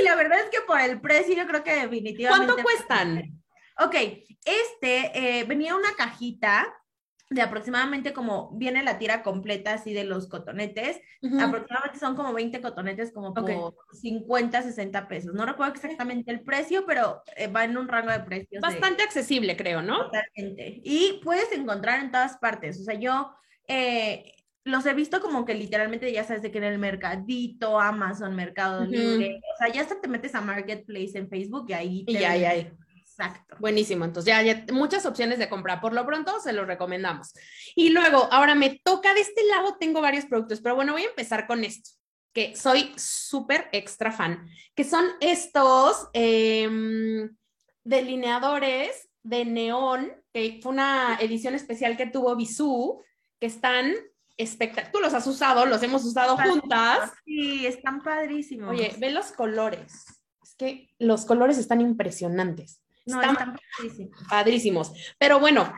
y 0.00 0.04
la 0.04 0.14
verdad 0.14 0.38
es 0.40 0.50
que 0.50 0.60
por 0.66 0.80
el 0.80 1.00
precio 1.00 1.34
yo 1.34 1.46
creo 1.46 1.64
que 1.64 1.74
definitivamente... 1.74 2.46
¿Cuánto 2.46 2.62
cuestan? 2.62 3.42
Ok, 3.80 3.94
este 4.44 5.40
eh, 5.40 5.44
venía 5.44 5.76
una 5.76 5.94
cajita 5.96 6.66
de 7.30 7.42
aproximadamente 7.42 8.12
como 8.12 8.50
viene 8.56 8.82
la 8.82 8.98
tira 8.98 9.22
completa 9.22 9.74
así 9.74 9.92
de 9.92 10.04
los 10.04 10.28
cotonetes, 10.28 11.00
aproximadamente 11.40 11.98
son 11.98 12.16
como 12.16 12.32
20 12.32 12.60
cotonetes 12.60 13.12
como 13.12 13.34
por 13.34 13.74
50, 13.92 14.62
60 14.62 15.08
pesos. 15.08 15.34
No 15.34 15.44
recuerdo 15.44 15.74
exactamente 15.74 16.30
el 16.30 16.40
precio, 16.40 16.86
pero 16.86 17.22
eh, 17.36 17.48
va 17.48 17.64
en 17.64 17.76
un 17.76 17.88
rango 17.88 18.12
de 18.12 18.20
precios. 18.20 18.62
Bastante 18.62 19.02
accesible, 19.02 19.56
creo, 19.56 19.82
¿no? 19.82 20.04
Totalmente. 20.04 20.80
Y 20.84 21.20
puedes 21.22 21.52
encontrar 21.52 22.00
en 22.00 22.10
todas 22.10 22.38
partes. 22.38 22.80
O 22.80 22.84
sea, 22.84 22.94
yo 22.94 23.30
eh, 23.66 24.34
los 24.64 24.86
he 24.86 24.94
visto 24.94 25.20
como 25.20 25.44
que 25.44 25.54
literalmente 25.54 26.10
ya 26.10 26.24
sabes 26.24 26.42
de 26.42 26.50
que 26.50 26.58
en 26.58 26.64
el 26.64 26.78
mercadito, 26.78 27.78
Amazon, 27.78 28.34
Mercado 28.34 28.86
Libre, 28.86 29.40
o 29.54 29.56
sea, 29.58 29.72
ya 29.72 29.82
hasta 29.82 30.00
te 30.00 30.08
metes 30.08 30.34
a 30.34 30.40
Marketplace 30.40 31.18
en 31.18 31.28
Facebook 31.28 31.66
y 31.68 31.72
ahí 31.74 32.04
te... 32.06 32.12
Y 32.12 32.14
ya, 32.14 32.36
ya, 32.36 32.54
Exacto. 33.18 33.56
Buenísimo. 33.58 34.04
Entonces 34.04 34.32
ya, 34.32 34.38
hay 34.38 34.64
muchas 34.72 35.04
opciones 35.04 35.38
de 35.38 35.48
compra. 35.48 35.80
Por 35.80 35.92
lo 35.92 36.06
pronto 36.06 36.38
se 36.40 36.52
los 36.52 36.66
recomendamos. 36.66 37.34
Y 37.74 37.90
luego, 37.90 38.28
ahora 38.30 38.54
me 38.54 38.80
toca 38.84 39.12
de 39.12 39.20
este 39.20 39.44
lado, 39.46 39.76
tengo 39.78 40.00
varios 40.00 40.26
productos, 40.26 40.60
pero 40.60 40.76
bueno, 40.76 40.92
voy 40.92 41.02
a 41.02 41.08
empezar 41.08 41.46
con 41.46 41.64
esto, 41.64 41.90
que 42.32 42.54
soy 42.54 42.92
súper 42.96 43.68
extra 43.72 44.12
fan, 44.12 44.48
que 44.74 44.84
son 44.84 45.04
estos 45.20 46.08
em, 46.12 47.36
delineadores 47.82 49.08
de 49.24 49.44
neón, 49.44 50.12
que 50.32 50.60
fue 50.62 50.72
una 50.72 51.18
edición 51.20 51.54
especial 51.54 51.96
que 51.96 52.06
tuvo 52.06 52.36
Bisú, 52.36 53.02
que 53.40 53.46
están 53.46 53.94
espectaculares. 54.36 54.92
Tú 54.92 55.00
los 55.00 55.12
has 55.14 55.26
usado, 55.26 55.66
los 55.66 55.82
hemos 55.82 56.04
usado 56.04 56.36
juntas. 56.36 57.12
Sí, 57.24 57.66
están 57.66 58.00
padrísimos. 58.00 58.70
Oye, 58.70 58.94
ve 58.98 59.10
los 59.10 59.32
colores. 59.32 60.04
Es 60.40 60.54
que 60.54 60.94
los 61.00 61.24
colores 61.26 61.58
están 61.58 61.80
impresionantes. 61.80 62.80
No, 63.08 63.22
están, 63.22 63.58
padrísimos. 64.28 64.92
Pero 65.18 65.40
bueno, 65.40 65.72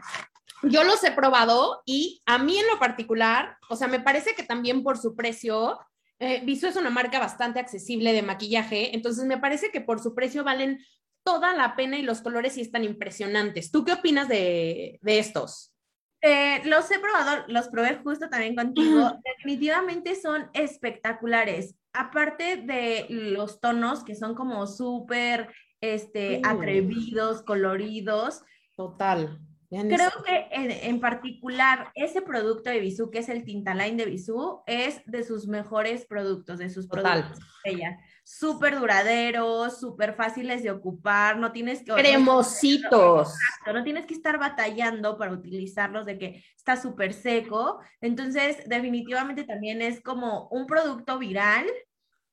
yo 0.62 0.84
los 0.84 1.02
he 1.04 1.12
probado 1.12 1.82
y 1.86 2.22
a 2.26 2.38
mí 2.38 2.58
en 2.58 2.66
lo 2.66 2.78
particular, 2.78 3.56
o 3.68 3.76
sea, 3.76 3.88
me 3.88 4.00
parece 4.00 4.34
que 4.34 4.42
también 4.42 4.82
por 4.82 4.98
su 4.98 5.16
precio, 5.16 5.78
eh, 6.18 6.42
Visu 6.44 6.66
es 6.66 6.76
una 6.76 6.90
marca 6.90 7.18
bastante 7.18 7.60
accesible 7.60 8.12
de 8.12 8.22
maquillaje, 8.22 8.94
entonces 8.94 9.24
me 9.24 9.38
parece 9.38 9.70
que 9.70 9.80
por 9.80 10.00
su 10.00 10.14
precio 10.14 10.44
valen 10.44 10.80
toda 11.24 11.54
la 11.54 11.76
pena 11.76 11.98
y 11.98 12.02
los 12.02 12.20
colores 12.20 12.54
sí 12.54 12.60
están 12.60 12.84
impresionantes. 12.84 13.70
¿Tú 13.70 13.84
qué 13.84 13.92
opinas 13.92 14.28
de, 14.28 14.98
estos? 15.02 15.74
Eh, 16.22 16.60
los 16.64 16.90
he 16.90 16.98
probado, 16.98 17.44
los 17.48 17.68
probé 17.68 17.96
justo 17.96 18.28
también 18.28 18.54
contigo. 18.54 19.12
Definitivamente 19.36 20.14
son 20.14 20.50
espectaculares. 20.52 21.74
Aparte 21.92 22.56
de 22.56 23.06
los 23.08 23.60
tonos 23.60 24.04
que 24.04 24.14
son 24.14 24.34
como 24.34 24.66
súper 24.66 25.52
este, 25.80 26.40
atrevidos, 26.44 27.42
coloridos. 27.42 28.42
Total. 28.76 29.40
Creo 29.70 30.10
que 30.26 30.48
en, 30.50 30.98
particular 30.98 31.92
ese 31.94 32.22
producto 32.22 32.70
de 32.70 32.80
Bisú, 32.80 33.08
que 33.08 33.20
es 33.20 33.28
el 33.28 33.44
Tintaline 33.44 33.96
de 33.96 34.06
Bisú, 34.06 34.62
es 34.66 35.00
de 35.06 35.22
sus 35.22 35.46
mejores 35.46 36.06
productos, 36.06 36.58
de 36.58 36.70
sus 36.70 36.88
productos. 36.88 37.38
Ella. 37.62 37.96
Súper 38.24 38.80
duraderos, 38.80 39.78
súper 39.78 40.14
fáciles 40.14 40.64
de 40.64 40.72
ocupar, 40.72 41.38
no 41.38 41.52
tienes 41.52 41.84
que... 41.84 41.92
Cremositos. 41.92 43.32
no 43.72 43.84
tienes 43.84 44.06
que 44.06 44.14
estar 44.14 44.40
batallando 44.40 45.16
para 45.16 45.32
utilizarlos 45.32 46.04
de 46.04 46.18
que 46.18 46.44
está 46.56 46.76
súper 46.76 47.12
seco. 47.12 47.78
Entonces, 48.00 48.64
definitivamente 48.66 49.44
también 49.44 49.82
es 49.82 50.00
como 50.00 50.48
un 50.48 50.66
producto 50.66 51.16
viral 51.20 51.66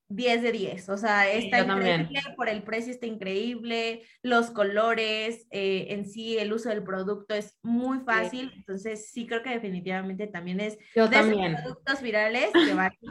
10 0.10 0.42
de 0.42 0.52
10, 0.54 0.90
o 0.90 0.98
sea, 0.98 1.30
está 1.30 1.60
increíble, 1.60 2.22
por 2.38 2.48
el 2.48 2.64
precio 2.64 2.94
está 2.94 3.06
increíble, 3.06 4.04
los 4.22 4.52
colores, 4.52 5.46
eh, 5.52 5.88
en 5.90 6.10
sí 6.10 6.38
el 6.38 6.54
uso 6.54 6.70
del 6.70 6.84
producto 6.84 7.34
es 7.34 7.58
muy 7.62 8.00
fácil, 8.00 8.54
entonces 8.56 9.10
sí 9.12 9.28
creo 9.28 9.44
que 9.44 9.50
definitivamente 9.50 10.28
también 10.28 10.62
es 10.62 10.78
Yo 10.96 11.10
de 11.10 11.18
también. 11.18 11.58
productos 11.62 12.02
virales 12.02 12.50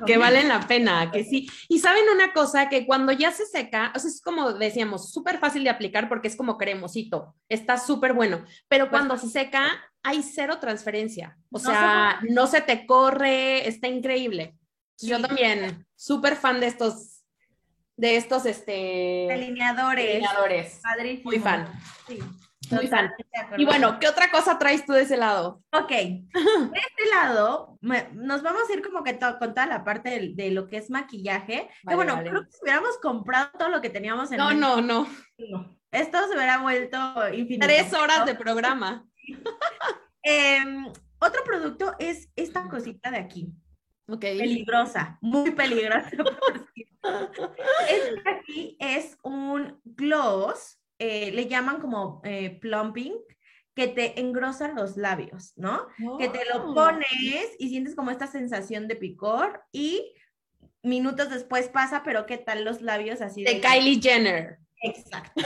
que, 0.07 0.17
valen 0.19 0.49
la 0.49 0.61
pena, 0.67 1.11
que 1.11 1.25
sí. 1.25 1.51
Y 1.69 1.81
saben 1.81 2.05
una 2.15 2.33
cosa, 2.33 2.71
que 2.71 2.87
cuando 2.87 3.13
ya 3.13 3.31
se 3.31 3.45
seca, 3.45 3.93
o 3.95 3.99
sea, 3.99 4.11
es 4.11 4.23
como 4.23 4.55
decíamos, 4.55 5.13
súper 5.13 5.39
fácil 5.39 5.65
de 5.65 5.71
aplicar 5.71 6.09
porque 6.09 6.29
es 6.29 6.37
como 6.37 6.57
cremosito, 6.57 7.35
está 7.51 7.77
súper 7.77 8.15
bueno, 8.15 8.43
pero 8.69 8.89
cuando 8.89 9.19
se 9.19 9.29
seca 9.29 9.69
hay 10.03 10.23
cero 10.23 10.59
transferencia, 10.61 11.37
o 11.51 11.59
sea, 11.59 12.21
no 12.31 12.47
se 12.47 12.63
te 12.63 12.87
corre, 12.87 13.69
está 13.69 13.89
increíble. 13.89 14.55
Yo 15.01 15.21
también, 15.21 15.87
súper 15.95 16.37
fan 16.37 16.61
de 16.61 16.67
estos, 16.67 17.23
de 17.97 18.17
estos, 18.17 18.47
este... 18.47 19.27
Delineadores. 19.29 20.07
Delineadores. 20.07 20.81
Padrísimo. 20.83 21.31
Muy 21.31 21.39
fan. 21.39 21.69
Sí. 22.07 22.19
Muy 22.71 22.87
fan. 22.89 23.13
Y 23.57 23.65
bueno, 23.65 23.99
¿qué 23.99 24.09
otra 24.09 24.31
cosa 24.31 24.59
traes 24.59 24.85
tú 24.85 24.93
de 24.93 25.03
ese 25.03 25.17
lado? 25.17 25.63
Ok, 25.73 25.91
de 25.91 26.27
este 26.33 27.11
lado 27.15 27.79
nos 27.81 28.43
vamos 28.43 28.63
a 28.69 28.73
ir 28.73 28.83
como 28.83 29.05
que 29.05 29.19
con 29.19 29.55
toda 29.55 29.67
la 29.67 29.85
parte 29.85 30.33
de, 30.35 30.51
lo 30.51 30.67
que 30.67 30.79
es 30.79 30.91
maquillaje. 30.91 31.69
que 31.87 31.95
bueno, 31.95 32.19
creo 32.19 32.45
que 32.45 32.51
si 32.51 32.59
hubiéramos 32.63 32.99
comprado 32.99 33.51
todo 33.59 33.69
lo 33.69 33.81
que 33.81 33.91
teníamos 33.91 34.33
en 34.33 34.39
No, 34.39 34.53
no, 34.53 34.81
no. 34.81 35.07
Esto 35.93 36.27
se 36.27 36.35
hubiera 36.35 36.59
vuelto 36.59 36.99
infinito. 37.33 37.67
Tres 37.67 37.93
horas 37.93 38.27
de 38.27 38.35
programa. 38.35 39.07
Em, 40.23 40.87
otro 41.21 41.45
producto 41.45 41.95
es 41.99 42.29
esta 42.37 42.69
cosita 42.69 43.11
de 43.11 43.19
aquí. 43.19 43.53
Okay. 44.09 44.39
Peligrosa, 44.39 45.19
muy 45.21 45.51
peligrosa. 45.51 46.11
este 47.91 48.23
aquí 48.29 48.77
es 48.79 49.19
un 49.23 49.81
gloss, 49.85 50.81
eh, 50.99 51.33
le 51.33 51.49
llaman 51.49 51.81
como 51.81 52.21
eh, 52.25 52.59
plumping, 52.61 53.15
que 53.75 53.89
te 53.89 54.19
engrosa 54.21 54.69
los 54.69 54.97
labios, 54.97 55.53
¿no? 55.57 55.87
Que 56.19 56.29
te 56.29 56.45
lo 56.47 56.71
oh. 56.71 56.75
pones 56.75 57.57
y 57.59 57.69
sientes 57.69 57.95
como 57.95 58.11
esta 58.11 58.27
sensación 58.27 58.89
de 58.89 58.97
picor 58.97 59.65
y 59.71 60.15
minutos 60.83 61.29
después 61.29 61.69
pasa, 61.69 62.03
pero 62.03 62.25
¿qué 62.25 62.39
tal 62.39 62.65
los 62.65 62.81
labios 62.81 63.21
así? 63.21 63.45
De, 63.45 63.55
de 63.55 63.61
Kylie 63.61 64.01
Jenner. 64.01 64.59
Exacto. 64.83 65.43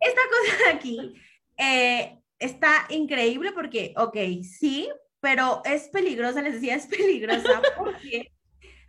Esta 0.00 0.20
cosa 0.30 0.64
de 0.64 0.70
aquí 0.72 1.14
eh, 1.56 2.20
está 2.38 2.86
increíble 2.88 3.52
porque, 3.52 3.94
ok, 3.96 4.16
sí, 4.42 4.88
pero 5.26 5.60
es 5.64 5.88
peligrosa, 5.88 6.40
les 6.40 6.52
decía, 6.54 6.76
es 6.76 6.86
peligrosa 6.86 7.60
porque 7.76 8.30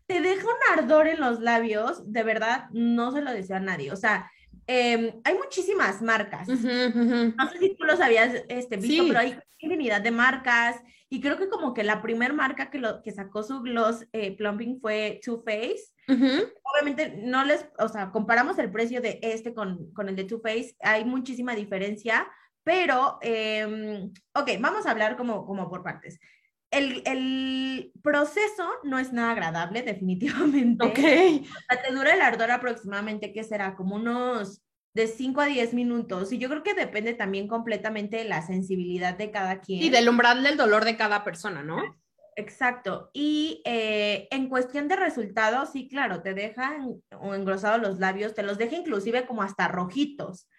te 0.06 0.22
deja 0.22 0.46
un 0.46 0.77
ardor 0.79 1.08
en 1.08 1.20
los 1.20 1.39
labios, 1.39 2.13
de 2.13 2.22
verdad, 2.22 2.70
no 2.74 3.12
se 3.12 3.24
lo 3.24 3.32
deseo 3.32 3.56
a 3.56 3.60
nadie. 3.60 3.91
O 3.91 3.96
sea, 3.96 4.29
em, 4.67 5.20
hay 5.24 5.34
muchísimas 5.34 6.00
marcas. 6.03 6.48
No 6.48 6.56
sé 7.50 7.58
si 7.60 7.75
tú 7.75 7.86
los 7.86 8.00
habías 8.00 8.44
este, 8.50 8.77
visto, 8.77 9.06
pero 9.08 9.20
hay 9.20 9.39
infinidad 9.58 10.00
de 10.00 10.12
marcas. 10.12 10.75
Y 11.10 11.22
creo 11.22 11.39
que 11.39 11.50
como 11.50 11.74
que 11.74 11.84
la 11.84 12.03
primera 12.03 12.36
marca 12.36 12.70
que, 12.70 12.77
lo, 12.77 13.01
que 13.01 13.12
sacó 13.12 13.41
su 13.41 13.62
gloss 13.62 14.06
eh, 14.13 14.38
plumping 14.38 14.79
fue 14.79 15.20
Too 15.25 15.41
Faced. 15.44 15.91
Obviamente 16.08 17.20
no 17.24 17.46
les, 17.46 17.65
o 17.79 17.89
sea, 17.89 18.12
comparamos 18.12 18.60
el 18.60 18.70
precio 18.70 19.01
de 19.01 19.17
este 19.24 19.56
con, 19.56 19.91
con 19.94 20.08
el 20.08 20.15
de 20.15 20.25
Too 20.25 20.39
Faced, 20.39 20.75
hay 20.82 21.03
muchísima 21.03 21.56
diferencia, 21.56 22.27
pero, 22.67 23.17
eh, 23.21 24.09
ok, 24.33 24.50
vamos 24.59 24.86
a 24.86 24.91
hablar 24.91 25.15
como, 25.15 25.45
como 25.45 25.69
por 25.69 25.83
partes. 25.83 26.19
El, 26.69 27.01
el, 27.05 27.93
proceso 28.03 28.69
no 28.83 29.00
es 29.00 29.13
nada 29.13 29.31
agradable, 29.31 29.81
definitivamente. 29.83 30.86
Ok. 30.86 31.00
O 31.00 31.62
sea, 31.69 31.81
te 31.81 31.93
dura 31.93 32.13
el 32.13 32.19
ardor 32.19 32.51
aproximadamente, 32.51 33.31
¿qué 33.31 33.45
será? 33.45 33.77
Como 33.77 33.95
unos 33.95 34.62
de 34.93 35.07
5 35.07 35.39
a 35.39 35.45
10 35.45 35.74
minutos. 35.75 36.33
Y 36.33 36.39
yo 36.39 36.50
creo 36.50 36.62
que 36.62 36.74
depende 36.74 37.13
también 37.13 37.47
completamente 37.47 38.17
de 38.17 38.25
la 38.25 38.45
sensibilidad 38.45 39.17
de 39.17 39.31
cada 39.31 39.62
quien. 39.62 39.81
Y 39.81 39.89
del 39.89 40.09
umbral 40.09 40.43
del 40.43 40.57
dolor 40.57 40.83
de 40.83 40.97
cada 40.97 41.24
persona, 41.24 41.63
¿no? 41.63 41.81
Exacto. 42.36 43.12
Y 43.13 43.62
eh, 43.63 44.27
en 44.29 44.50
cuestión 44.50 44.89
de 44.89 44.97
resultados, 44.97 45.69
sí, 45.71 45.88
claro, 45.88 46.21
te 46.21 46.33
dejan 46.33 47.01
o 47.17 47.33
engrosados 47.33 47.81
los 47.81 47.97
labios, 48.00 48.33
te 48.33 48.43
los 48.43 48.57
deja 48.57 48.75
inclusive 48.75 49.25
como 49.25 49.41
hasta 49.41 49.69
rojitos 49.69 50.50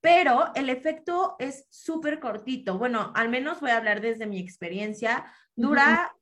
pero 0.00 0.52
el 0.54 0.70
efecto 0.70 1.36
es 1.38 1.66
súper 1.70 2.20
cortito. 2.20 2.78
Bueno, 2.78 3.12
al 3.14 3.28
menos 3.28 3.60
voy 3.60 3.70
a 3.70 3.78
hablar 3.78 4.00
desde 4.00 4.26
mi 4.26 4.38
experiencia. 4.38 5.24
Dura, 5.56 6.14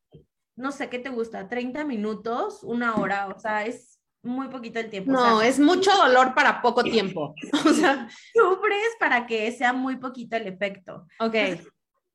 no 0.57 0.73
sé 0.73 0.89
qué 0.89 0.99
te 0.99 1.11
gusta, 1.11 1.49
30 1.49 1.85
minutos, 1.85 2.63
una 2.63 2.97
hora, 2.97 3.29
o 3.29 3.39
sea, 3.39 3.67
es 3.67 4.01
muy 4.23 4.49
poquito 4.49 4.81
el 4.81 4.91
tiempo. 4.91 5.13
No, 5.13 5.43
es 5.43 5.59
mucho 5.59 5.91
dolor 5.95 6.35
para 6.35 6.63
poco 6.63 6.83
tiempo. 6.83 7.35
o 7.67 7.73
sea, 7.73 8.09
sufres 8.35 8.97
para 8.99 9.27
que 9.27 9.53
sea 9.53 9.73
muy 9.73 9.97
poquito 9.97 10.37
el 10.37 10.47
efecto. 10.47 11.07
Ok. 11.21 11.35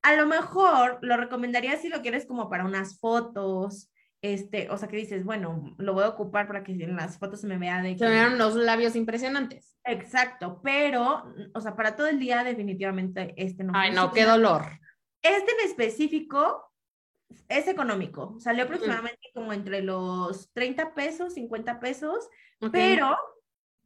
a 0.03 0.15
lo 0.15 0.25
mejor 0.25 0.97
lo 1.01 1.15
recomendaría 1.15 1.77
si 1.77 1.87
lo 1.87 2.01
quieres 2.01 2.25
como 2.25 2.49
para 2.49 2.65
unas 2.65 2.99
fotos, 2.99 3.91
este, 4.21 4.69
o 4.69 4.77
sea, 4.77 4.87
que 4.87 4.97
dices, 4.97 5.23
bueno, 5.23 5.75
lo 5.77 5.93
voy 5.93 6.03
a 6.03 6.09
ocupar 6.09 6.47
para 6.47 6.63
que 6.63 6.73
en 6.73 6.95
las 6.95 7.17
fotos 7.17 7.41
se 7.41 7.47
me 7.47 7.57
vea 7.57 7.81
de 7.81 7.93
que... 7.93 7.99
Se 7.99 8.09
vean 8.09 8.37
los 8.37 8.55
labios 8.55 8.95
impresionantes. 8.95 9.77
Exacto, 9.83 10.61
pero, 10.63 11.33
o 11.53 11.61
sea, 11.61 11.75
para 11.75 11.95
todo 11.95 12.07
el 12.07 12.19
día 12.19 12.43
definitivamente 12.43 13.33
este 13.35 13.63
no. 13.63 13.73
Ay, 13.75 13.91
no, 13.91 14.11
qué 14.11 14.25
dolor. 14.25 14.63
Este 15.23 15.51
en 15.51 15.69
específico 15.69 16.71
es 17.47 17.67
económico, 17.67 18.35
salió 18.39 18.65
aproximadamente 18.65 19.31
como 19.33 19.53
entre 19.53 19.81
los 19.81 20.51
30 20.53 20.93
pesos, 20.93 21.33
50 21.33 21.79
pesos, 21.79 22.29
pero 22.71 23.17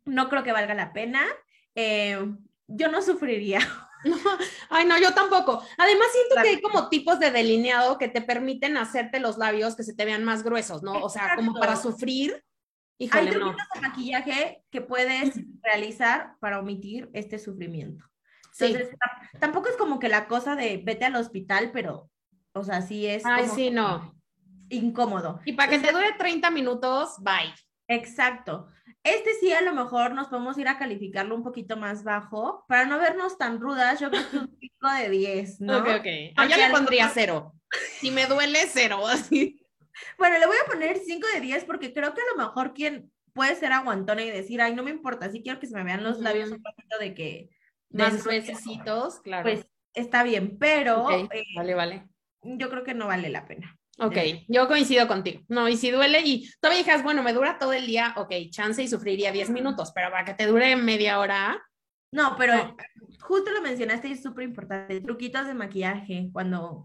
no 0.06 0.30
creo 0.30 0.44
que 0.44 0.52
valga 0.52 0.74
la 0.74 0.94
pena. 0.94 1.22
Eh, 1.76 2.20
yo 2.68 2.92
no 2.92 3.02
sufriría. 3.02 3.60
ay, 4.70 4.86
no, 4.86 5.00
yo 5.00 5.14
tampoco. 5.14 5.64
Además, 5.78 6.08
siento 6.12 6.36
que 6.42 6.50
hay 6.50 6.62
como 6.62 6.90
tipos 6.90 7.20
de 7.20 7.32
delineado 7.32 7.98
que 7.98 8.08
te 8.08 8.22
permiten 8.22 8.78
hacerte 8.78 9.20
los 9.20 9.38
labios 9.38 9.76
que 9.76 9.84
se 9.84 9.94
te 9.94 10.06
vean 10.06 10.24
más 10.24 10.44
gruesos, 10.44 10.84
¿no? 10.84 10.94
O 11.04 11.10
sea, 11.10 11.36
como 11.36 11.54
para 11.54 11.76
sufrir. 11.76 12.44
Híjole, 12.98 13.30
hay 13.30 13.36
truquitos 13.36 13.68
de 13.74 13.82
maquillaje 13.82 14.64
que 14.72 14.82
puedes 14.82 15.34
realizar 15.62 16.36
para 16.40 16.60
omitir 16.60 17.10
este 17.14 17.40
sufrimiento. 17.40 18.06
Entonces, 18.58 18.96
tampoco 19.40 19.68
es 19.68 19.76
como 19.76 20.00
que 20.00 20.08
la 20.08 20.28
cosa 20.28 20.56
de 20.56 20.78
vete 20.78 21.04
al 21.04 21.16
hospital, 21.18 21.72
pero, 21.74 22.10
o 22.54 22.64
sea, 22.64 22.82
sí 22.82 23.06
es. 23.06 23.26
Ay, 23.26 23.48
sí, 23.54 23.70
no. 23.70 24.16
Incómodo. 24.70 25.42
Y 25.46 25.54
para 25.54 25.70
que 25.70 25.80
te 25.80 25.92
dure 25.92 26.14
30 26.14 26.50
minutos, 26.52 27.16
bye. 27.20 27.54
Exacto. 27.88 28.68
Este 29.06 29.36
sí, 29.40 29.54
a 29.54 29.62
lo 29.62 29.72
mejor 29.72 30.16
nos 30.16 30.30
podemos 30.30 30.58
ir 30.58 30.68
a 30.68 30.80
calificarlo 30.80 31.36
un 31.36 31.44
poquito 31.44 31.78
más 31.78 32.04
bajo 32.04 32.66
para 32.68 32.86
no 32.86 32.98
vernos 32.98 33.38
tan 33.38 33.62
rudas. 33.62 34.00
Yo 34.00 34.10
creo 34.10 34.30
que 34.32 34.38
un 34.38 34.58
5 34.60 34.90
de 35.00 35.10
10, 35.12 35.62
¿no? 35.62 35.78
Ok, 35.78 35.88
ok. 36.00 36.08
Ah, 36.36 36.48
yo 36.48 36.58
le 36.58 36.70
pondría 36.72 37.12
cero. 37.14 37.54
Si 38.00 38.10
me 38.10 38.26
duele, 38.26 38.60
cero, 38.68 39.06
así. 39.08 39.64
Bueno, 40.18 40.40
le 40.40 40.48
voy 40.48 40.58
a 40.58 40.72
poner 40.72 40.98
5 40.98 41.28
de 41.36 41.42
10 41.42 41.66
porque 41.66 41.94
creo 41.94 42.16
que 42.16 42.22
a 42.22 42.36
lo 42.36 42.44
mejor 42.44 42.74
quien 42.74 43.12
puede 43.34 43.56
ser 43.56 43.74
aguantona 43.74 44.24
y 44.24 44.32
decir, 44.32 44.60
ay, 44.60 44.74
no 44.74 44.82
me 44.82 44.90
importa, 44.90 45.30
sí 45.30 45.44
quiero 45.44 45.60
que 45.60 45.68
se 45.68 45.76
me 45.76 45.84
vean 45.84 46.04
los 46.04 46.20
labios 46.20 46.50
un 46.50 46.64
poquito 46.64 46.98
de 47.00 47.14
que... 47.14 47.50
Más 47.92 48.24
gruesecitos, 48.24 49.20
claro. 49.20 49.44
Pues 49.44 49.68
está 49.94 50.24
bien, 50.24 50.58
pero... 50.58 51.12
Eh, 51.12 51.30
vale, 51.56 51.76
vale. 51.76 52.08
Yo 52.42 52.72
creo 52.72 52.84
que 52.84 52.96
no 52.96 53.08
vale 53.08 53.30
la 53.30 53.46
pena. 53.46 53.78
Ok, 53.98 54.18
yo 54.48 54.68
coincido 54.68 55.08
contigo. 55.08 55.42
No, 55.48 55.70
y 55.70 55.78
si 55.78 55.90
duele 55.90 56.22
y 56.26 56.50
todavía 56.60 56.80
dijeras, 56.80 57.04
bueno, 57.04 57.24
me 57.24 57.34
dura 57.34 57.58
todo 57.58 57.74
el 57.74 57.88
día, 57.88 58.14
ok, 58.18 58.32
chance 58.50 58.84
y 58.84 58.88
sufriría 58.88 59.32
10 59.32 59.50
minutos, 59.52 59.92
pero 59.96 60.12
para 60.12 60.26
que 60.26 60.34
te 60.34 60.48
dure 60.48 60.76
media 60.76 61.20
hora. 61.20 61.64
No, 62.12 62.36
pero 62.38 62.76
justo 63.22 63.52
lo 63.52 63.62
mencionaste 63.62 64.10
y 64.10 64.14
es 64.14 64.24
súper 64.24 64.46
importante. 64.46 65.00
Truquitos 65.02 65.48
de 65.48 65.54
maquillaje 65.54 66.30
cuando 66.34 66.84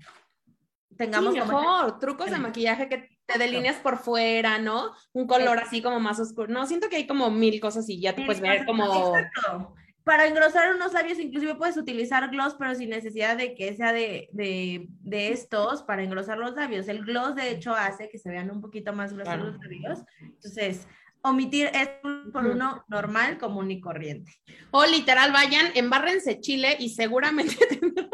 tengamos. 0.97 1.35
Sí, 1.35 1.41
mejor, 1.41 1.99
trucos 1.99 2.31
de 2.31 2.39
maquillaje 2.39 2.89
que 2.89 3.19
te 3.27 3.39
delineas 3.39 3.77
por 3.77 3.99
fuera, 3.99 4.59
¿no? 4.59 4.93
Un 5.13 5.27
color 5.27 5.59
así 5.59 5.83
como 5.83 5.99
más 5.99 6.21
oscuro. 6.21 6.53
No, 6.53 6.67
siento 6.67 6.89
que 6.89 6.97
hay 6.97 7.07
como 7.07 7.31
mil 7.31 7.61
cosas 7.61 7.89
y 7.89 8.01
ya 8.01 8.15
te 8.15 8.25
puedes 8.25 8.41
ver 8.41 8.65
como. 8.67 9.17
Exacto 9.17 9.75
para 10.11 10.27
engrosar 10.27 10.75
unos 10.75 10.93
labios, 10.93 11.21
inclusive 11.21 11.55
puedes 11.55 11.77
utilizar 11.77 12.29
gloss, 12.31 12.57
pero 12.59 12.75
sin 12.75 12.91
necesidad 12.91 13.37
de 13.37 13.55
que 13.55 13.77
sea 13.77 13.93
de, 13.93 14.89
estos 15.09 15.85
para 15.85 16.03
engrosar 16.03 16.37
los 16.37 16.57
labios. 16.57 16.89
El 16.89 17.05
gloss, 17.05 17.37
de 17.37 17.53
hecho, 17.53 17.77
hace 17.77 18.09
que 18.09 18.19
se 18.19 18.29
vean 18.29 18.51
un 18.51 18.61
poquito 18.61 18.93
más 18.93 19.13
gruesos 19.13 19.39
los 19.39 19.57
labios. 19.57 20.01
Entonces, 20.21 20.89
omitir 21.23 21.71
es 21.73 21.91
por 22.33 22.45
uno 22.45 22.85
normal, 22.89 23.39
común 23.39 23.71
y 23.71 23.81
corriente. 23.81 24.33
O 24.73 24.85
literal, 24.85 25.31
vayan, 25.31 25.71
embárrense 25.77 26.41
chile 26.41 26.77
y 26.81 26.89
seguramente 26.89 27.55
tendrán 27.69 28.11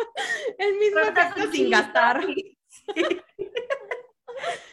el 0.59 0.75
mismo 0.75 1.01
efecto 1.01 1.51
sin 1.51 1.71
gastar. 1.71 2.27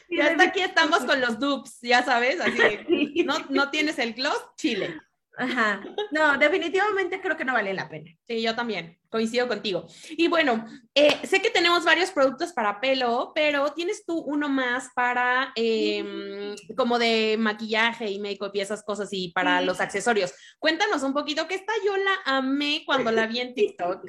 Y 0.10 0.20
hasta 0.20 0.44
aquí 0.44 0.60
estamos 0.60 1.06
con 1.06 1.22
los 1.22 1.40
dupes, 1.40 1.80
ya 1.82 2.04
sabes, 2.04 2.42
así, 2.42 3.24
no, 3.26 3.36
no 3.48 3.70
tienes 3.70 3.98
el 3.98 4.14
gloss, 4.14 4.46
chile. 4.58 5.00
Ajá. 5.36 5.84
No, 6.12 6.38
definitivamente 6.38 7.20
creo 7.20 7.36
que 7.36 7.46
no 7.46 7.54
vale 7.54 7.74
la 7.74 7.90
pena. 7.90 8.12
Sí, 8.28 8.42
yo 8.42 8.56
también, 8.56 9.00
coincido 9.10 9.48
contigo. 9.48 9.88
Y 10.12 10.28
bueno, 10.28 10.66
eh, 10.94 11.20
sé 11.24 11.42
que 11.42 11.50
tenemos 11.50 11.84
varios 11.84 12.12
productos 12.12 12.54
para 12.54 12.80
pelo, 12.80 13.32
pero 13.34 13.74
tienes 13.74 14.06
tú 14.06 14.20
uno 14.20 14.48
más 14.48 14.90
para 14.94 15.52
em, 15.56 16.56
como 16.78 17.00
de 17.00 17.36
maquillaje 17.40 18.12
y 18.12 18.20
make-up 18.20 18.52
y 18.54 18.60
esas 18.60 18.84
cosas 18.84 19.10
y 19.12 19.30
para 19.30 19.62
los 19.62 19.82
accesorios. 19.82 20.34
Cuéntanos 20.60 21.02
un 21.02 21.14
poquito, 21.14 21.48
que 21.48 21.56
esta 21.56 21.74
yo 21.84 21.98
la 21.98 22.16
amé 22.26 22.84
cuando 22.86 23.12
la 23.12 23.26
vi 23.26 23.40
en 23.40 23.54
TikTok. 23.56 24.06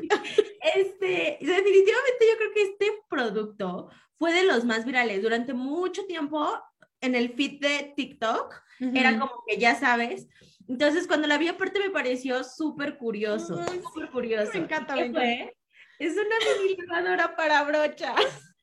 Este, 0.74 1.38
definitivamente 1.40 2.26
yo 2.30 2.36
creo 2.38 2.52
que 2.54 2.62
este 2.62 2.92
producto 3.08 3.88
fue 4.18 4.32
de 4.32 4.44
los 4.44 4.64
más 4.64 4.84
virales 4.84 5.22
durante 5.22 5.54
mucho 5.54 6.04
tiempo 6.04 6.52
en 7.00 7.14
el 7.14 7.34
feed 7.34 7.60
de 7.60 7.92
TikTok. 7.96 8.62
Era 8.80 9.18
como 9.18 9.44
que 9.46 9.56
ya 9.56 9.76
sabes, 9.76 10.26
entonces, 10.68 11.06
cuando 11.06 11.28
la 11.28 11.38
vi 11.38 11.48
aparte 11.48 11.78
me 11.78 11.90
pareció 11.90 12.42
súper 12.44 12.96
curioso, 12.96 13.62
súper 13.82 14.10
curioso. 14.10 14.50
Me 14.54 14.60
encanta, 14.60 14.94
me 14.94 15.06
encanta. 15.06 15.52
Es 15.98 16.14
una 16.14 16.36
mini 16.62 16.76
lavadora 16.86 17.36
para 17.36 17.62
brochas. 17.64 18.14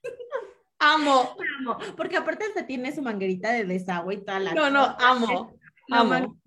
Amo. 0.79 1.35
Amo, 1.59 1.77
porque 1.95 2.17
aparte 2.17 2.45
hasta 2.45 2.65
tiene 2.65 2.93
su 2.93 3.01
manguerita 3.03 3.51
de 3.51 3.65
desagüe 3.65 4.15
y 4.15 4.25
toda 4.25 4.39
la... 4.39 4.53
No, 4.53 4.69
no, 4.71 4.97
amo, 4.99 5.53
amo. 5.91 6.39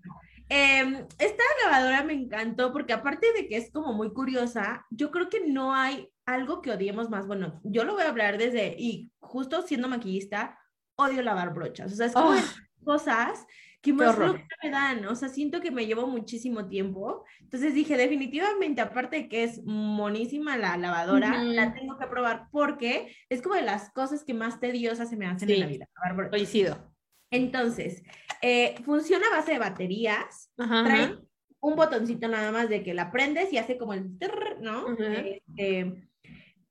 Em, 0.49 1.07
esta 1.17 1.43
lavadora 1.63 2.03
me 2.03 2.13
encantó 2.13 2.73
porque 2.73 2.91
aparte 2.91 3.31
de 3.31 3.47
que 3.47 3.55
es 3.55 3.71
como 3.71 3.93
muy 3.93 4.11
curiosa, 4.13 4.85
yo 4.89 5.09
creo 5.09 5.29
que 5.29 5.47
no 5.47 5.73
hay 5.73 6.11
algo 6.25 6.61
que 6.61 6.71
odiemos 6.71 7.09
más. 7.09 7.27
Bueno, 7.27 7.61
yo 7.63 7.85
lo 7.85 7.93
voy 7.93 8.03
a 8.03 8.09
hablar 8.09 8.37
desde, 8.37 8.75
y 8.77 9.09
justo 9.19 9.61
siendo 9.61 9.87
maquillista, 9.87 10.59
odio 10.97 11.21
lavar 11.21 11.53
brochas. 11.53 11.93
O 11.93 11.95
sea, 11.95 12.07
es 12.07 12.13
como 12.13 12.31
Oh. 12.31 12.83
cosas 12.83 13.45
que 13.85 13.93
más 13.93 14.15
flojera 14.15 14.47
me 14.63 14.69
dan. 14.69 15.05
O 15.05 15.15
sea, 15.15 15.29
siento 15.29 15.61
que 15.61 15.71
me 15.71 15.85
llevo 15.85 16.07
muchísimo 16.07 16.67
tiempo. 16.67 17.23
Entonces 17.39 17.73
dije, 17.73 17.95
definitivamente, 17.97 18.81
aparte 18.81 19.15
de 19.17 19.29
que 19.29 19.43
es 19.43 19.63
monísima 19.63 20.57
la 20.57 20.75
lavadora, 20.77 21.43
la 21.43 21.73
tengo 21.73 21.97
que 21.97 22.07
probar 22.07 22.47
porque 22.51 23.15
es 23.29 23.41
como 23.41 23.55
de 23.55 23.61
las 23.61 23.91
cosas 23.93 24.23
que 24.23 24.33
más 24.33 24.59
tediosas 24.59 25.09
se 25.09 25.15
me 25.15 25.27
hacen 25.27 25.49
en 25.49 25.59
la 25.59 25.67
vida. 25.67 25.87
Coincido. 26.29 26.91
Entonces, 27.31 28.03
eh, 28.41 28.75
funciona 28.83 29.27
a 29.27 29.37
base 29.37 29.53
de 29.53 29.59
baterías. 29.59 30.51
Ajá, 30.57 30.83
Trae 30.83 31.03
ajá. 31.03 31.21
un 31.59 31.75
botoncito 31.75 32.27
nada 32.27 32.51
más 32.51 32.69
de 32.69 32.83
que 32.83 32.93
la 32.93 33.11
prendes 33.11 33.51
y 33.53 33.57
hace 33.57 33.77
como 33.77 33.93
el 33.93 34.17
trrr, 34.17 34.61
¿no? 34.61 34.95
Este, 34.97 36.09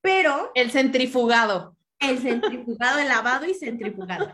pero 0.00 0.50
El 0.54 0.70
centrifugado. 0.70 1.76
El 2.10 2.18
centrifugado, 2.18 2.98
el 2.98 3.08
lavado 3.08 3.46
y 3.46 3.54
centrifugado. 3.54 4.32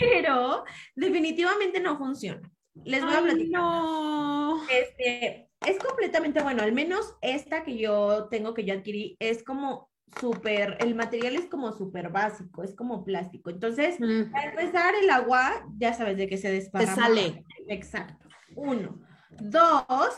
Pero 0.00 0.64
definitivamente 0.94 1.80
no 1.80 1.96
funciona. 1.98 2.40
Les 2.84 3.02
voy 3.04 3.14
a 3.14 3.22
platicar. 3.22 3.60
no. 3.60 4.62
Este, 4.70 5.48
es 5.66 5.78
completamente 5.78 6.42
bueno, 6.42 6.62
al 6.62 6.72
menos 6.72 7.14
esta 7.22 7.64
que 7.64 7.76
yo 7.76 8.28
tengo, 8.30 8.54
que 8.54 8.64
yo 8.64 8.74
adquirí, 8.74 9.16
es 9.18 9.42
como 9.42 9.90
súper, 10.20 10.76
el 10.80 10.94
material 10.94 11.34
es 11.36 11.46
como 11.46 11.72
súper 11.72 12.08
básico, 12.10 12.62
es 12.62 12.74
como 12.74 13.04
plástico. 13.04 13.50
Entonces, 13.50 13.98
Mm. 14.00 14.30
para 14.30 14.50
empezar, 14.50 14.94
el 14.94 15.10
agua, 15.10 15.66
ya 15.76 15.92
sabes 15.92 16.16
de 16.16 16.28
que 16.28 16.38
se 16.38 16.50
desparrama. 16.50 16.94
sale. 16.94 17.44
Exacto. 17.68 18.26
Uno. 18.54 19.00
Dos, 19.40 20.14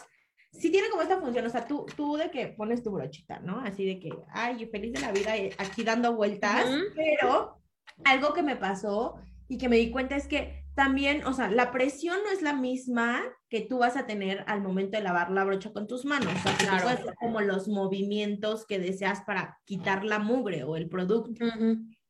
sí 0.53 0.71
tiene 0.71 0.89
como 0.91 1.03
esta 1.03 1.21
función, 1.21 1.47
o 1.47 1.51
sea, 1.51 1.67
tú, 1.67 1.87
tú 1.97 2.17
de 2.17 2.31
que 2.31 2.49
pones 2.49 2.83
tu 2.83 2.91
brochita, 2.91 3.41
¿no? 3.41 3.61
Así 3.61 3.85
de 3.85 3.99
que, 4.01 4.11
ay, 4.33 4.67
feliz 4.67 4.93
de 4.93 5.01
la 5.01 5.13
vida, 5.13 5.37
eh, 5.37 5.51
aquí 5.59 5.85
dando 5.85 6.15
vueltas, 6.15 6.67
pero 6.95 7.61
algo 8.05 8.33
que 8.35 8.43
me 8.43 8.57
pasó 8.57 9.17
y 9.49 9.59
que 9.59 9.69
me 9.69 9.77
di 9.77 9.91
cuenta 9.91 10.17
es 10.17 10.27
que 10.27 10.65
también, 10.75 11.25
o 11.27 11.33
sea, 11.33 11.51
la 11.51 11.73
presión 11.73 12.17
no 12.25 12.31
es 12.31 12.43
la 12.43 12.55
misma 12.55 13.21
que 13.49 13.61
tú 13.61 13.79
vas 13.79 13.97
a 13.97 14.07
tener 14.07 14.45
al 14.47 14.63
momento 14.63 14.97
de 14.97 15.03
lavar 15.05 15.31
la 15.31 15.45
brocha 15.45 15.73
con 15.73 15.87
tus 15.87 16.05
manos. 16.05 16.33
O 16.33 16.39
sea, 16.43 16.53
que 16.57 16.65
tú 16.65 16.71
Claro. 16.71 16.83
puedes 16.85 17.01
hacer 17.01 17.15
como 17.21 17.41
los 17.41 17.69
movimientos 17.69 18.65
que 18.67 18.79
deseas 18.79 19.23
para 19.23 19.59
quitar 19.65 20.05
la 20.05 20.19
mugre 20.21 20.63
o 20.65 20.77
el 20.77 20.89
producto 20.89 21.45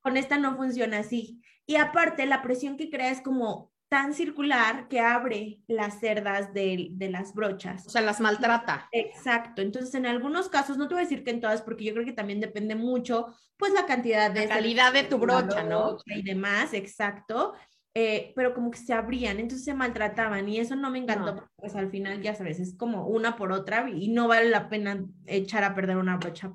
con 0.02 0.16
esta 0.16 0.38
no 0.38 0.56
funciona 0.56 0.98
así. 0.98 1.40
Y 1.66 1.76
aparte, 1.76 2.26
la 2.26 2.42
presión 2.42 2.76
que 2.76 2.90
crea 2.90 3.10
es 3.10 3.20
como 3.22 3.69
tan 3.90 4.14
circular 4.14 4.86
que 4.88 5.00
abre 5.00 5.60
las 5.66 5.98
cerdas 6.00 6.54
de, 6.54 6.88
de 6.92 7.10
las 7.10 7.34
brochas. 7.34 7.86
O 7.86 7.90
sea, 7.90 8.00
las 8.02 8.20
maltrata. 8.20 8.88
Exacto. 8.92 9.62
Entonces, 9.62 9.92
en 9.96 10.06
algunos 10.06 10.48
casos, 10.48 10.76
no 10.78 10.86
te 10.86 10.94
voy 10.94 11.02
a 11.02 11.06
decir 11.06 11.24
que 11.24 11.32
en 11.32 11.40
todas, 11.40 11.60
porque 11.62 11.84
yo 11.84 11.92
creo 11.92 12.04
que 12.06 12.12
también 12.12 12.38
depende 12.40 12.76
mucho, 12.76 13.26
pues, 13.56 13.72
la 13.72 13.86
cantidad 13.86 14.30
de... 14.30 14.46
La 14.46 14.54
calidad 14.54 14.92
de 14.92 15.02
tu 15.02 15.18
brocha, 15.18 15.64
¿no? 15.64 15.98
Y 16.06 16.22
demás, 16.22 16.72
exacto. 16.72 17.52
Eh, 17.92 18.32
pero 18.36 18.54
como 18.54 18.70
que 18.70 18.78
se 18.78 18.92
abrían, 18.94 19.40
entonces 19.40 19.64
se 19.64 19.74
maltrataban 19.74 20.48
y 20.48 20.60
eso 20.60 20.76
no 20.76 20.90
me 20.90 20.98
encantó, 20.98 21.26
No. 21.26 21.34
porque, 21.34 21.50
pues 21.56 21.74
al 21.74 21.90
final, 21.90 22.22
ya 22.22 22.36
sabes, 22.36 22.60
es 22.60 22.76
como 22.76 23.08
una 23.08 23.34
por 23.34 23.50
otra 23.50 23.90
y 23.90 24.06
no 24.06 24.28
vale 24.28 24.48
la 24.48 24.68
pena 24.68 25.04
echar 25.26 25.64
a 25.64 25.74
perder 25.74 25.96
una 25.96 26.16
brocha 26.16 26.52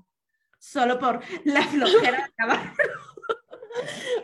solo 0.57 0.97
por 0.97 1.19
la 1.43 1.61
flojera 1.67 2.25
de 2.25 2.33
lavar 2.39 2.73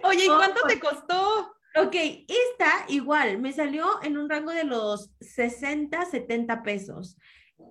Oye, 0.06 0.26
¿y 0.26 0.30
Oh, 0.30 0.38
cuánto 0.38 0.62
pues. 0.62 0.76
te 0.76 0.80
costó? 0.80 1.54
Ok, 1.76 1.96
esta 1.96 2.86
igual 2.90 3.40
me 3.40 3.54
salió 3.54 3.86
en 4.04 4.18
un 4.18 4.30
rango 4.30 4.52
de 4.52 4.64
los 4.66 5.12
60, 5.22 6.06
70 6.06 6.64
pesos. 6.64 7.18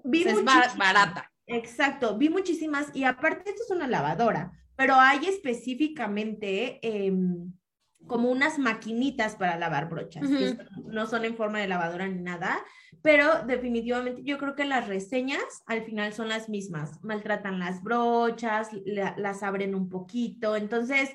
Vi 0.04 0.22
es 0.22 0.34
muchísimas- 0.34 0.76
barata. 0.76 1.30
Exacto, 1.46 2.16
vi 2.16 2.28
muchísimas 2.28 2.94
y 2.94 3.04
aparte 3.04 3.50
esto 3.50 3.62
es 3.64 3.70
una 3.70 3.88
lavadora, 3.88 4.52
pero 4.76 4.94
hay 4.94 5.26
específicamente 5.26 6.78
em, 6.82 7.52
como 8.06 8.30
unas 8.30 8.58
maquinitas 8.58 9.36
para 9.36 9.58
lavar 9.58 9.88
brochas, 9.90 10.22
no 10.86 11.06
son 11.06 11.24
en 11.24 11.36
forma 11.36 11.58
de 11.58 11.68
lavadora 11.68 12.08
ni 12.08 12.22
nada, 12.22 12.64
pero 13.02 13.42
definitivamente 13.46 14.22
yo 14.24 14.38
creo 14.38 14.54
que 14.54 14.64
las 14.64 14.86
reseñas 14.88 15.42
al 15.66 15.82
final 15.84 16.12
son 16.14 16.28
las 16.28 16.48
mismas, 16.48 17.02
maltratan 17.02 17.58
las 17.58 17.82
brochas, 17.82 18.68
la- 18.86 19.14
las 19.18 19.42
abren 19.42 19.74
un 19.74 19.88
poquito, 19.90 20.56
entonces 20.56 21.10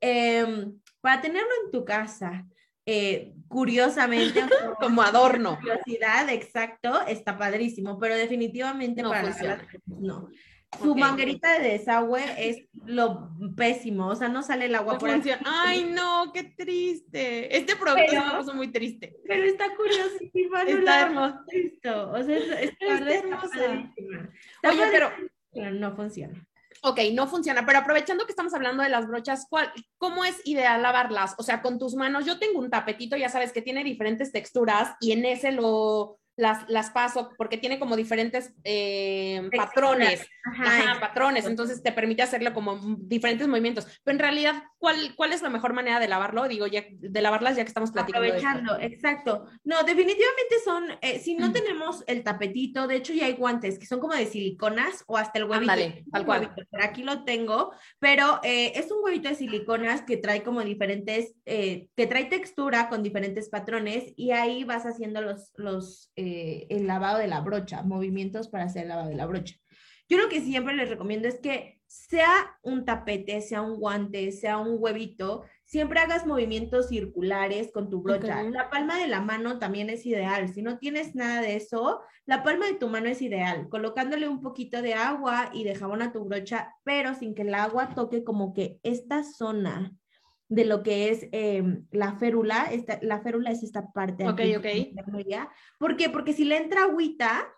em, 0.00 0.78
para 1.00 1.20
tenerlo 1.20 1.48
en 1.64 1.70
tu 1.70 1.84
casa, 1.84 2.46
eh, 2.86 3.34
curiosamente, 3.48 4.40
Como 4.80 5.02
adorno. 5.02 5.58
curiosidad, 5.60 6.28
exacto, 6.30 7.06
está 7.06 7.36
padrísimo, 7.36 7.98
pero 7.98 8.16
definitivamente 8.16 9.02
No 9.02 9.10
para 9.10 9.22
funciona. 9.24 9.56
lavar, 9.56 9.68
no. 9.86 10.28
Su 10.82 10.94
manguerita 10.94 11.58
de 11.58 11.66
desagüe 11.70 12.22
es 12.36 12.66
lo 12.84 13.30
pésimo, 13.56 14.08
o 14.08 14.14
sea, 14.14 14.28
no 14.28 14.42
sale 14.42 14.66
el 14.66 14.74
agua 14.74 14.94
No 14.94 14.98
por 14.98 15.08
aquí. 15.08 15.30
Ay, 15.46 15.84
no, 15.94 16.30
qué 16.34 16.44
triste. 16.44 17.56
Este 17.56 17.74
producto 17.74 18.04
Pero- 18.10 18.22
se 18.22 18.28
me 18.28 18.38
puso 18.38 18.54
muy 18.54 18.68
triste. 18.70 19.16
Pero 19.26 19.44
está 19.44 19.74
curiosísima, 19.74 20.64
no 20.64 20.68
Está 20.70 20.82
la 20.82 21.00
hermoso. 21.06 22.10
O 22.12 22.22
sea, 22.22 22.36
es, 22.36 22.70
es- 22.80 23.00
la 23.00 23.14
hermosa. 23.14 23.48
Está 23.56 24.68
Oye, 24.70 24.78
padrísima, 24.78 25.10
pero 25.54 25.70
no 25.72 25.96
funciona. 25.96 26.46
Ok, 26.82 27.00
no 27.12 27.26
funciona, 27.26 27.64
pero 27.66 27.78
aprovechando 27.78 28.24
que 28.24 28.32
estamos 28.32 28.54
hablando 28.54 28.82
de 28.82 28.88
las 28.88 29.06
brochas, 29.06 29.46
¿cuál, 29.48 29.72
¿cómo 29.98 30.24
es 30.24 30.40
ideal 30.44 30.82
lavarlas? 30.82 31.34
O 31.38 31.42
sea, 31.42 31.62
con 31.62 31.78
tus 31.78 31.94
manos, 31.94 32.24
yo 32.24 32.38
tengo 32.38 32.58
un 32.58 32.70
tapetito, 32.70 33.16
ya 33.16 33.28
sabes, 33.28 33.52
que 33.52 33.62
tiene 33.62 33.84
diferentes 33.84 34.32
texturas 34.32 34.94
y 35.00 35.12
en 35.12 35.24
ese 35.24 35.52
lo, 35.52 36.17
las, 36.38 36.68
las 36.68 36.90
paso 36.90 37.30
porque 37.36 37.58
tiene 37.58 37.78
como 37.78 37.96
diferentes 37.96 38.54
eh, 38.64 39.50
patrones. 39.56 40.26
Ajá, 40.44 41.00
patrones, 41.00 41.44
entonces 41.44 41.82
te 41.82 41.92
permite 41.92 42.22
hacerle 42.22 42.52
como 42.54 42.78
diferentes 42.98 43.46
movimientos. 43.48 43.86
Pero 44.04 44.14
en 44.14 44.20
realidad, 44.20 44.62
¿cuál, 44.78 45.14
cuál 45.16 45.32
es 45.32 45.42
la 45.42 45.50
mejor 45.50 45.72
manera 45.74 45.98
de 45.98 46.08
lavarlo? 46.08 46.46
Digo, 46.48 46.66
ya, 46.66 46.84
de 46.90 47.20
lavarlas 47.20 47.56
ya 47.56 47.64
que 47.64 47.68
estamos 47.68 47.90
platicando. 47.90 48.22
de. 48.22 48.38
Aprovechando, 48.38 48.78
exacto. 48.80 49.46
No, 49.64 49.82
definitivamente 49.82 50.54
son, 50.64 50.84
eh, 51.02 51.18
si 51.18 51.34
no 51.34 51.48
Mm. 51.48 51.52
tenemos 51.52 52.04
el 52.06 52.22
tapetito, 52.22 52.86
de 52.86 52.96
hecho 52.96 53.12
ya 53.12 53.26
hay 53.26 53.32
guantes 53.34 53.78
que 53.78 53.86
son 53.86 53.98
como 54.00 54.14
de 54.14 54.26
siliconas 54.26 55.02
o 55.06 55.16
hasta 55.16 55.38
el 55.38 55.44
huevito. 55.44 55.72
Ándale, 55.72 56.04
tal 56.12 56.24
cual. 56.24 56.40
huevito, 56.42 56.62
aquí 56.80 57.02
lo 57.02 57.24
tengo, 57.24 57.72
pero 57.98 58.40
eh, 58.44 58.72
es 58.76 58.90
un 58.92 59.02
huevito 59.02 59.28
de 59.28 59.34
siliconas 59.34 60.02
que 60.02 60.16
trae 60.16 60.42
como 60.42 60.62
diferentes, 60.62 61.34
eh, 61.46 61.88
que 61.96 62.06
trae 62.06 62.26
textura 62.26 62.88
con 62.88 63.02
diferentes 63.02 63.48
patrones 63.48 64.12
y 64.16 64.30
ahí 64.30 64.64
vas 64.64 64.86
haciendo 64.86 65.20
los, 65.20 65.50
los, 65.56 66.10
eh, 66.28 66.66
el 66.70 66.86
lavado 66.86 67.18
de 67.18 67.28
la 67.28 67.40
brocha, 67.40 67.82
movimientos 67.82 68.48
para 68.48 68.64
hacer 68.64 68.82
el 68.82 68.88
lavado 68.88 69.08
de 69.08 69.16
la 69.16 69.26
brocha. 69.26 69.56
Yo 70.08 70.18
lo 70.18 70.28
que 70.28 70.40
siempre 70.40 70.74
les 70.74 70.88
recomiendo 70.88 71.28
es 71.28 71.38
que 71.38 71.78
sea 71.86 72.58
un 72.62 72.84
tapete, 72.84 73.40
sea 73.40 73.62
un 73.62 73.78
guante, 73.78 74.30
sea 74.32 74.58
un 74.58 74.76
huevito, 74.78 75.44
siempre 75.64 76.00
hagas 76.00 76.26
movimientos 76.26 76.88
circulares 76.88 77.70
con 77.72 77.88
tu 77.88 78.02
brocha. 78.02 78.42
La 78.42 78.68
palma 78.68 78.98
de 78.98 79.08
la 79.08 79.22
mano 79.22 79.58
también 79.58 79.88
es 79.88 80.04
ideal. 80.04 80.52
Si 80.52 80.60
no 80.62 80.78
tienes 80.78 81.14
nada 81.14 81.40
de 81.40 81.56
eso, 81.56 82.00
la 82.26 82.42
palma 82.42 82.66
de 82.66 82.74
tu 82.74 82.88
mano 82.88 83.08
es 83.08 83.22
ideal, 83.22 83.68
colocándole 83.70 84.28
un 84.28 84.42
poquito 84.42 84.82
de 84.82 84.94
agua 84.94 85.50
y 85.54 85.64
de 85.64 85.74
jabón 85.74 86.02
a 86.02 86.12
tu 86.12 86.24
brocha, 86.24 86.74
pero 86.84 87.14
sin 87.14 87.34
que 87.34 87.42
el 87.42 87.54
agua 87.54 87.94
toque 87.94 88.22
como 88.22 88.52
que 88.52 88.78
esta 88.82 89.24
zona 89.24 89.94
de 90.48 90.64
lo 90.64 90.82
que 90.82 91.10
es 91.10 91.28
eh, 91.32 91.62
la 91.90 92.14
férula. 92.14 92.68
Esta, 92.72 92.98
la 93.02 93.20
férula 93.20 93.50
es 93.50 93.62
esta 93.62 93.92
parte. 93.92 94.28
Ok, 94.28 94.40
aquí 94.40 94.56
ok. 94.56 94.66
¿Por 95.78 95.96
qué? 95.96 96.08
Porque 96.10 96.32
si 96.32 96.44
le 96.44 96.56
entra 96.56 96.84
agüita, 96.84 97.48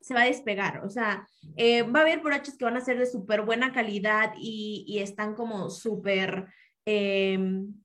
se 0.00 0.14
va 0.14 0.22
a 0.22 0.26
despegar. 0.26 0.84
O 0.84 0.90
sea, 0.90 1.26
eh, 1.56 1.82
va 1.82 2.00
a 2.00 2.02
haber 2.02 2.20
brochas 2.20 2.56
que 2.56 2.64
van 2.64 2.76
a 2.76 2.84
ser 2.84 2.98
de 2.98 3.06
súper 3.06 3.42
buena 3.42 3.72
calidad 3.72 4.34
y, 4.38 4.84
y 4.86 4.98
están 4.98 5.34
como 5.34 5.70
súper 5.70 6.46
eh, 6.88 7.36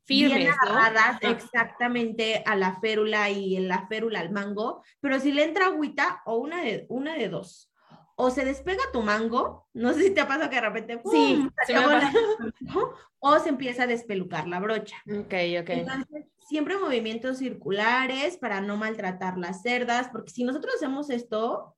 Firmes, 0.05 0.37
bien 0.37 0.51
agarradas 0.51 1.17
exactamente 1.23 2.43
a 2.45 2.55
la 2.55 2.79
férula 2.79 3.31
y 3.31 3.55
en 3.55 3.67
la 3.67 3.87
férula 3.87 4.19
al 4.19 4.31
mango. 4.31 4.83
Pero 4.99 5.19
si 5.19 5.31
le 5.31 5.43
entra 5.43 5.65
agüita, 5.65 6.21
o 6.25 6.37
una 6.37 6.61
de, 6.61 6.85
una 6.89 7.15
de 7.15 7.29
dos. 7.29 7.70
O 8.15 8.29
se 8.29 8.45
despega 8.45 8.83
tu 8.93 9.01
mango, 9.01 9.67
no 9.73 9.93
sé 9.93 10.03
si 10.03 10.11
te 10.11 10.21
ha 10.21 10.27
pasado 10.27 10.49
que 10.49 10.55
de 10.57 10.61
repente 10.61 10.97
¡pum! 10.97 11.11
Sí, 11.11 11.47
se 11.65 11.73
me 11.73 11.81
la- 11.87 12.11
o 13.19 13.39
se 13.39 13.49
empieza 13.49 13.83
a 13.83 13.87
despelucar 13.87 14.47
la 14.47 14.59
brocha. 14.59 14.97
Ok, 15.07 15.33
ok. 15.61 15.69
Entonces, 15.69 16.25
siempre 16.49 16.77
movimientos 16.77 17.37
circulares 17.37 18.37
para 18.37 18.61
no 18.61 18.77
maltratar 18.77 19.37
las 19.37 19.61
cerdas, 19.61 20.09
porque 20.09 20.31
si 20.31 20.43
nosotros 20.43 20.75
hacemos 20.75 21.09
esto, 21.09 21.75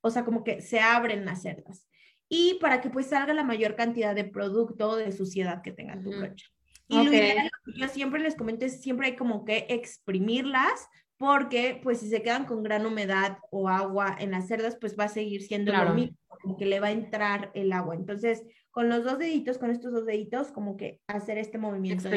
o 0.00 0.10
sea, 0.10 0.24
como 0.24 0.44
que 0.44 0.60
se 0.60 0.80
abren 0.80 1.24
las 1.24 1.42
cerdas. 1.42 1.86
Y 2.28 2.58
para 2.60 2.80
que 2.80 2.90
pues 2.90 3.06
salga 3.06 3.32
la 3.34 3.44
mayor 3.44 3.76
cantidad 3.76 4.14
de 4.14 4.24
producto 4.24 4.96
de 4.96 5.12
suciedad 5.12 5.62
que 5.62 5.72
tenga 5.72 6.00
tu 6.00 6.10
brocha. 6.10 6.46
Y 6.88 7.02
lo 7.04 7.12
ideal, 7.12 7.50
yo 7.74 7.88
siempre 7.88 8.20
les 8.20 8.36
comento 8.36 8.64
es 8.64 8.80
siempre 8.80 9.08
hay 9.08 9.16
como 9.16 9.44
que 9.44 9.66
exprimirlas, 9.70 10.88
porque 11.18 11.80
pues 11.82 12.00
si 12.00 12.08
se 12.08 12.22
quedan 12.22 12.44
con 12.44 12.62
gran 12.62 12.84
humedad 12.86 13.38
o 13.50 13.68
agua 13.68 14.16
en 14.18 14.30
las 14.30 14.46
cerdas, 14.48 14.76
pues 14.80 14.96
va 14.98 15.04
a 15.04 15.08
seguir 15.08 15.42
siendo 15.42 15.72
Claro. 15.72 15.90
lo 15.90 15.94
mismo, 15.94 16.16
como 16.28 16.56
que 16.56 16.66
le 16.66 16.80
va 16.80 16.88
a 16.88 16.92
entrar 16.92 17.50
el 17.54 17.72
agua. 17.72 17.94
Entonces, 17.94 18.44
con 18.70 18.88
los 18.88 19.04
dos 19.04 19.18
deditos, 19.18 19.56
con 19.58 19.70
estos 19.70 19.92
dos 19.92 20.04
deditos, 20.04 20.52
como 20.52 20.76
que 20.76 21.00
hacer 21.06 21.38
este 21.38 21.56
movimiento. 21.58 22.08
de-. 22.10 22.16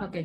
Ok. 0.00 0.16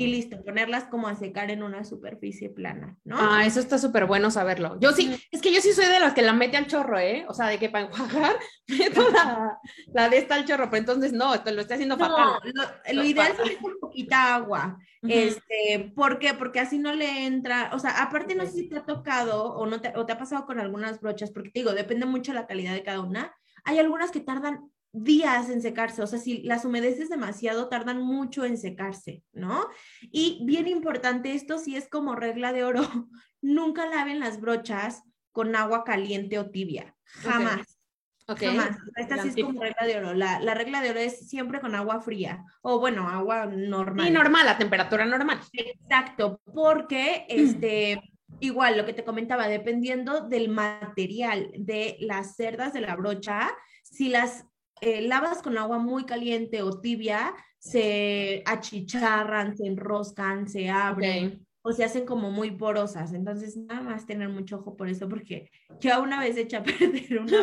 Y 0.00 0.06
listo, 0.06 0.40
ponerlas 0.44 0.84
como 0.84 1.08
a 1.08 1.16
secar 1.16 1.50
en 1.50 1.64
una 1.64 1.84
superficie 1.84 2.50
plana, 2.50 2.96
¿no? 3.04 3.16
Ah, 3.18 3.44
eso 3.44 3.58
está 3.58 3.78
súper 3.78 4.06
bueno 4.06 4.30
saberlo. 4.30 4.78
Yo 4.80 4.92
sí, 4.92 5.12
es 5.32 5.42
que 5.42 5.52
yo 5.52 5.60
sí 5.60 5.72
soy 5.72 5.86
de 5.86 5.98
las 5.98 6.14
que 6.14 6.22
la 6.22 6.32
mete 6.32 6.56
al 6.56 6.68
chorro, 6.68 7.00
¿eh? 7.00 7.26
O 7.28 7.34
sea, 7.34 7.48
de 7.48 7.58
que 7.58 7.68
para 7.68 7.86
enjuagar 7.86 8.36
meto 8.68 9.10
la, 9.10 9.58
la 9.92 10.08
de 10.08 10.18
esta 10.18 10.36
al 10.36 10.44
chorro, 10.44 10.70
pero 10.70 10.78
entonces 10.78 11.12
no, 11.12 11.34
esto 11.34 11.50
lo 11.50 11.62
estoy 11.62 11.74
haciendo 11.74 11.96
No, 11.96 12.04
fatal. 12.08 12.52
lo, 12.54 12.94
lo 12.94 13.04
ideal 13.04 13.32
es 13.44 13.56
con 13.58 13.72
poquita 13.80 14.36
agua. 14.36 14.78
Este, 15.02 15.92
¿por 15.96 16.20
qué? 16.20 16.32
Porque 16.34 16.60
así 16.60 16.78
no 16.78 16.92
le 16.94 17.26
entra, 17.26 17.70
o 17.72 17.80
sea, 17.80 18.00
aparte 18.00 18.36
no 18.36 18.46
sé 18.46 18.52
si 18.52 18.68
te 18.68 18.78
ha 18.78 18.86
tocado 18.86 19.52
o 19.52 19.66
no 19.66 19.80
te, 19.80 19.92
o 19.96 20.06
te 20.06 20.12
ha 20.12 20.18
pasado 20.18 20.46
con 20.46 20.60
algunas 20.60 21.00
brochas, 21.00 21.32
porque 21.32 21.50
te 21.50 21.58
digo, 21.58 21.72
depende 21.72 22.06
mucho 22.06 22.32
la 22.32 22.46
calidad 22.46 22.72
de 22.72 22.84
cada 22.84 23.00
una. 23.00 23.34
Hay 23.64 23.80
algunas 23.80 24.12
que 24.12 24.20
tardan 24.20 24.70
días 24.92 25.50
en 25.50 25.62
secarse, 25.62 26.02
o 26.02 26.06
sea, 26.06 26.18
si 26.18 26.42
las 26.42 26.64
humedeces 26.64 27.08
demasiado, 27.08 27.68
tardan 27.68 28.02
mucho 28.02 28.44
en 28.44 28.56
secarse, 28.56 29.22
¿no? 29.32 29.66
Y 30.00 30.40
bien 30.44 30.66
importante, 30.66 31.34
esto 31.34 31.58
sí 31.58 31.76
es 31.76 31.88
como 31.88 32.14
regla 32.14 32.52
de 32.52 32.64
oro, 32.64 32.82
nunca 33.40 33.86
laven 33.86 34.20
las 34.20 34.40
brochas 34.40 35.02
con 35.32 35.54
agua 35.54 35.84
caliente 35.84 36.38
o 36.38 36.50
tibia, 36.50 36.94
jamás. 37.04 37.78
Ok. 38.26 38.42
Jamás. 38.42 38.76
Esta 38.96 39.22
sí 39.22 39.28
es 39.28 39.36
como 39.42 39.62
regla 39.62 39.86
de 39.86 39.96
oro. 39.96 40.12
La, 40.12 40.38
la 40.40 40.52
regla 40.52 40.82
de 40.82 40.90
oro 40.90 41.00
es 41.00 41.28
siempre 41.28 41.60
con 41.60 41.74
agua 41.74 42.00
fría 42.00 42.44
o 42.60 42.78
bueno, 42.78 43.08
agua 43.08 43.46
normal. 43.46 44.06
Y 44.06 44.10
normal, 44.10 44.46
a 44.48 44.58
temperatura 44.58 45.06
normal. 45.06 45.40
Exacto, 45.54 46.38
porque 46.52 47.24
este, 47.30 48.02
igual 48.40 48.76
lo 48.76 48.84
que 48.84 48.92
te 48.92 49.04
comentaba, 49.04 49.48
dependiendo 49.48 50.28
del 50.28 50.50
material 50.50 51.50
de 51.56 51.96
las 52.00 52.36
cerdas 52.36 52.74
de 52.74 52.82
la 52.82 52.96
brocha, 52.96 53.48
si 53.82 54.10
las 54.10 54.44
eh, 54.80 55.02
lavas 55.02 55.42
con 55.42 55.58
agua 55.58 55.78
muy 55.78 56.04
caliente 56.04 56.62
o 56.62 56.80
tibia, 56.80 57.34
se 57.58 58.42
achicharran, 58.46 59.56
se 59.56 59.66
enroscan, 59.66 60.48
se 60.48 60.70
abren. 60.70 61.47
O 61.68 61.72
se 61.74 61.84
hacen 61.84 62.06
como 62.06 62.30
muy 62.30 62.50
porosas, 62.52 63.12
entonces 63.12 63.54
nada 63.58 63.82
más 63.82 64.06
tener 64.06 64.30
mucho 64.30 64.56
ojo 64.56 64.74
por 64.74 64.88
eso, 64.88 65.06
porque 65.06 65.50
yo 65.80 66.02
una 66.02 66.18
vez 66.18 66.38
eché 66.38 66.56
a 66.56 66.62
perder 66.64 67.20
una 67.20 67.42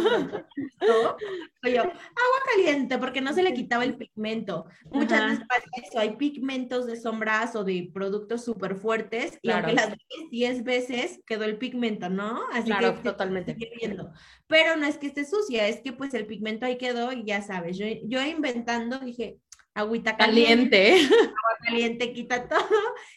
agua 1.62 2.42
caliente, 2.56 2.98
porque 2.98 3.22
no 3.22 3.34
se 3.34 3.44
le 3.44 3.54
quitaba 3.54 3.84
el 3.84 3.96
pigmento. 3.98 4.66
Muchas 4.92 5.20
Ajá. 5.20 5.28
veces 5.28 5.46
pasa 5.48 5.70
eso, 5.86 6.00
hay 6.00 6.16
pigmentos 6.16 6.88
de 6.88 6.96
sombras 6.96 7.56
o 7.56 7.64
de 7.64 7.92
productos 7.94 8.44
súper 8.44 8.76
fuertes, 8.78 9.38
y 9.44 9.52
aunque 9.52 9.74
las 9.74 9.92
ves 9.92 10.00
10 10.32 10.64
veces, 10.64 11.20
quedó 11.28 11.44
el 11.44 11.60
pigmento, 11.60 12.10
¿no? 12.10 12.42
Así 12.52 12.66
Claro, 12.66 12.96
que 12.96 13.04
totalmente. 13.04 13.56
Pero 14.48 14.76
no 14.76 14.88
es 14.88 14.98
que 14.98 15.06
esté 15.06 15.24
sucia, 15.26 15.68
es 15.68 15.82
que 15.82 15.94
pues 15.94 16.16
el 16.16 16.26
pigmento 16.26 16.66
ahí 16.66 16.80
quedó 16.80 17.12
y 17.12 17.26
ya 17.26 17.44
sabes, 17.44 17.78
yo, 17.78 17.86
yo 18.06 18.24
inventando 18.24 18.98
dije, 18.98 19.38
agüita 19.76 20.16
caliente, 20.18 20.94
Caliente. 20.94 21.16
agua 21.20 21.58
caliente 21.64 22.14
quita 22.14 22.48
todo 22.48 22.66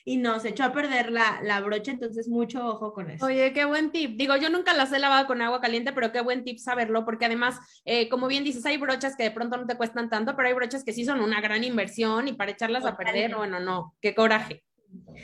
y 0.04 0.16
no, 0.16 0.40
se 0.40 0.48
echó 0.50 0.64
a 0.64 0.72
perder 0.72 1.10
la, 1.12 1.40
la 1.42 1.60
brocha, 1.60 1.92
entonces 1.92 2.28
mucho 2.28 2.66
ojo 2.66 2.92
con 2.92 3.10
eso. 3.10 3.24
Oye, 3.24 3.52
qué 3.52 3.64
buen 3.64 3.92
tip. 3.92 4.16
Digo, 4.18 4.36
yo 4.36 4.50
nunca 4.50 4.74
las 4.74 4.92
he 4.92 4.98
lavado 4.98 5.26
con 5.26 5.40
agua 5.40 5.60
caliente, 5.60 5.92
pero 5.92 6.10
qué 6.12 6.20
buen 6.20 6.44
tip 6.44 6.58
saberlo, 6.58 7.04
porque 7.04 7.26
además, 7.26 7.58
eh, 7.84 8.08
como 8.08 8.26
bien 8.26 8.44
dices, 8.44 8.66
hay 8.66 8.76
brochas 8.76 9.16
que 9.16 9.22
de 9.22 9.30
pronto 9.30 9.56
no 9.56 9.66
te 9.66 9.76
cuestan 9.76 10.10
tanto, 10.10 10.34
pero 10.36 10.48
hay 10.48 10.54
brochas 10.54 10.82
que 10.84 10.92
sí 10.92 11.04
son 11.04 11.20
una 11.20 11.40
gran 11.40 11.62
inversión 11.64 12.26
y 12.28 12.32
para 12.32 12.50
echarlas 12.50 12.84
a 12.84 12.96
perder, 12.96 13.36
bueno, 13.36 13.60
no, 13.60 13.94
qué 14.00 14.14
coraje. 14.14 14.64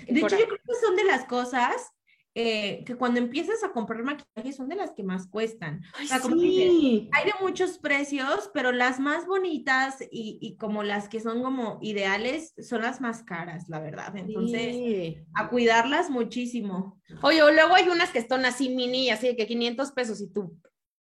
Qué 0.07 0.13
De 0.13 0.21
hecho, 0.21 0.29
coraje. 0.29 0.43
yo 0.43 0.49
creo 0.49 0.61
que 0.67 0.87
son 0.87 0.95
de 0.97 1.05
las 1.05 1.25
cosas 1.25 1.94
eh, 2.37 2.83
que 2.85 2.97
cuando 2.97 3.21
empiezas 3.21 3.63
a 3.63 3.71
comprar 3.73 4.03
maquillaje 4.03 4.53
son 4.53 4.69
de 4.69 4.75
las 4.75 4.93
que 4.93 5.05
más 5.05 5.29
cuestan. 5.29 5.83
Ay, 5.95 6.09
sea, 6.09 6.21
como 6.21 6.37
dices, 6.37 6.71
sí. 6.71 7.09
Hay 7.13 7.27
de 7.27 7.33
muchos 7.41 7.79
precios, 7.79 8.51
pero 8.53 8.73
las 8.73 8.99
más 8.99 9.27
bonitas 9.27 10.01
y, 10.11 10.39
y 10.41 10.57
como 10.57 10.83
las 10.83 11.09
que 11.09 11.21
son 11.21 11.43
como 11.43 11.79
ideales 11.81 12.53
son 12.59 12.83
las 12.83 13.01
más 13.01 13.23
caras, 13.23 13.69
la 13.69 13.79
verdad. 13.79 14.17
Entonces, 14.17 14.75
Sí. 14.75 15.19
a 15.35 15.49
cuidarlas 15.49 16.11
muchísimo. 16.11 17.01
Oye, 17.23 17.43
o 17.43 17.53
luego 17.53 17.75
hay 17.75 17.89
unas 17.89 18.11
que 18.11 18.19
están 18.19 18.45
así 18.45 18.69
mini, 18.69 19.11
así 19.11 19.29
de 19.29 19.37
que 19.37 19.47
500 19.47 19.93
pesos 19.93 20.21
y 20.21 20.33
tú, 20.33 20.59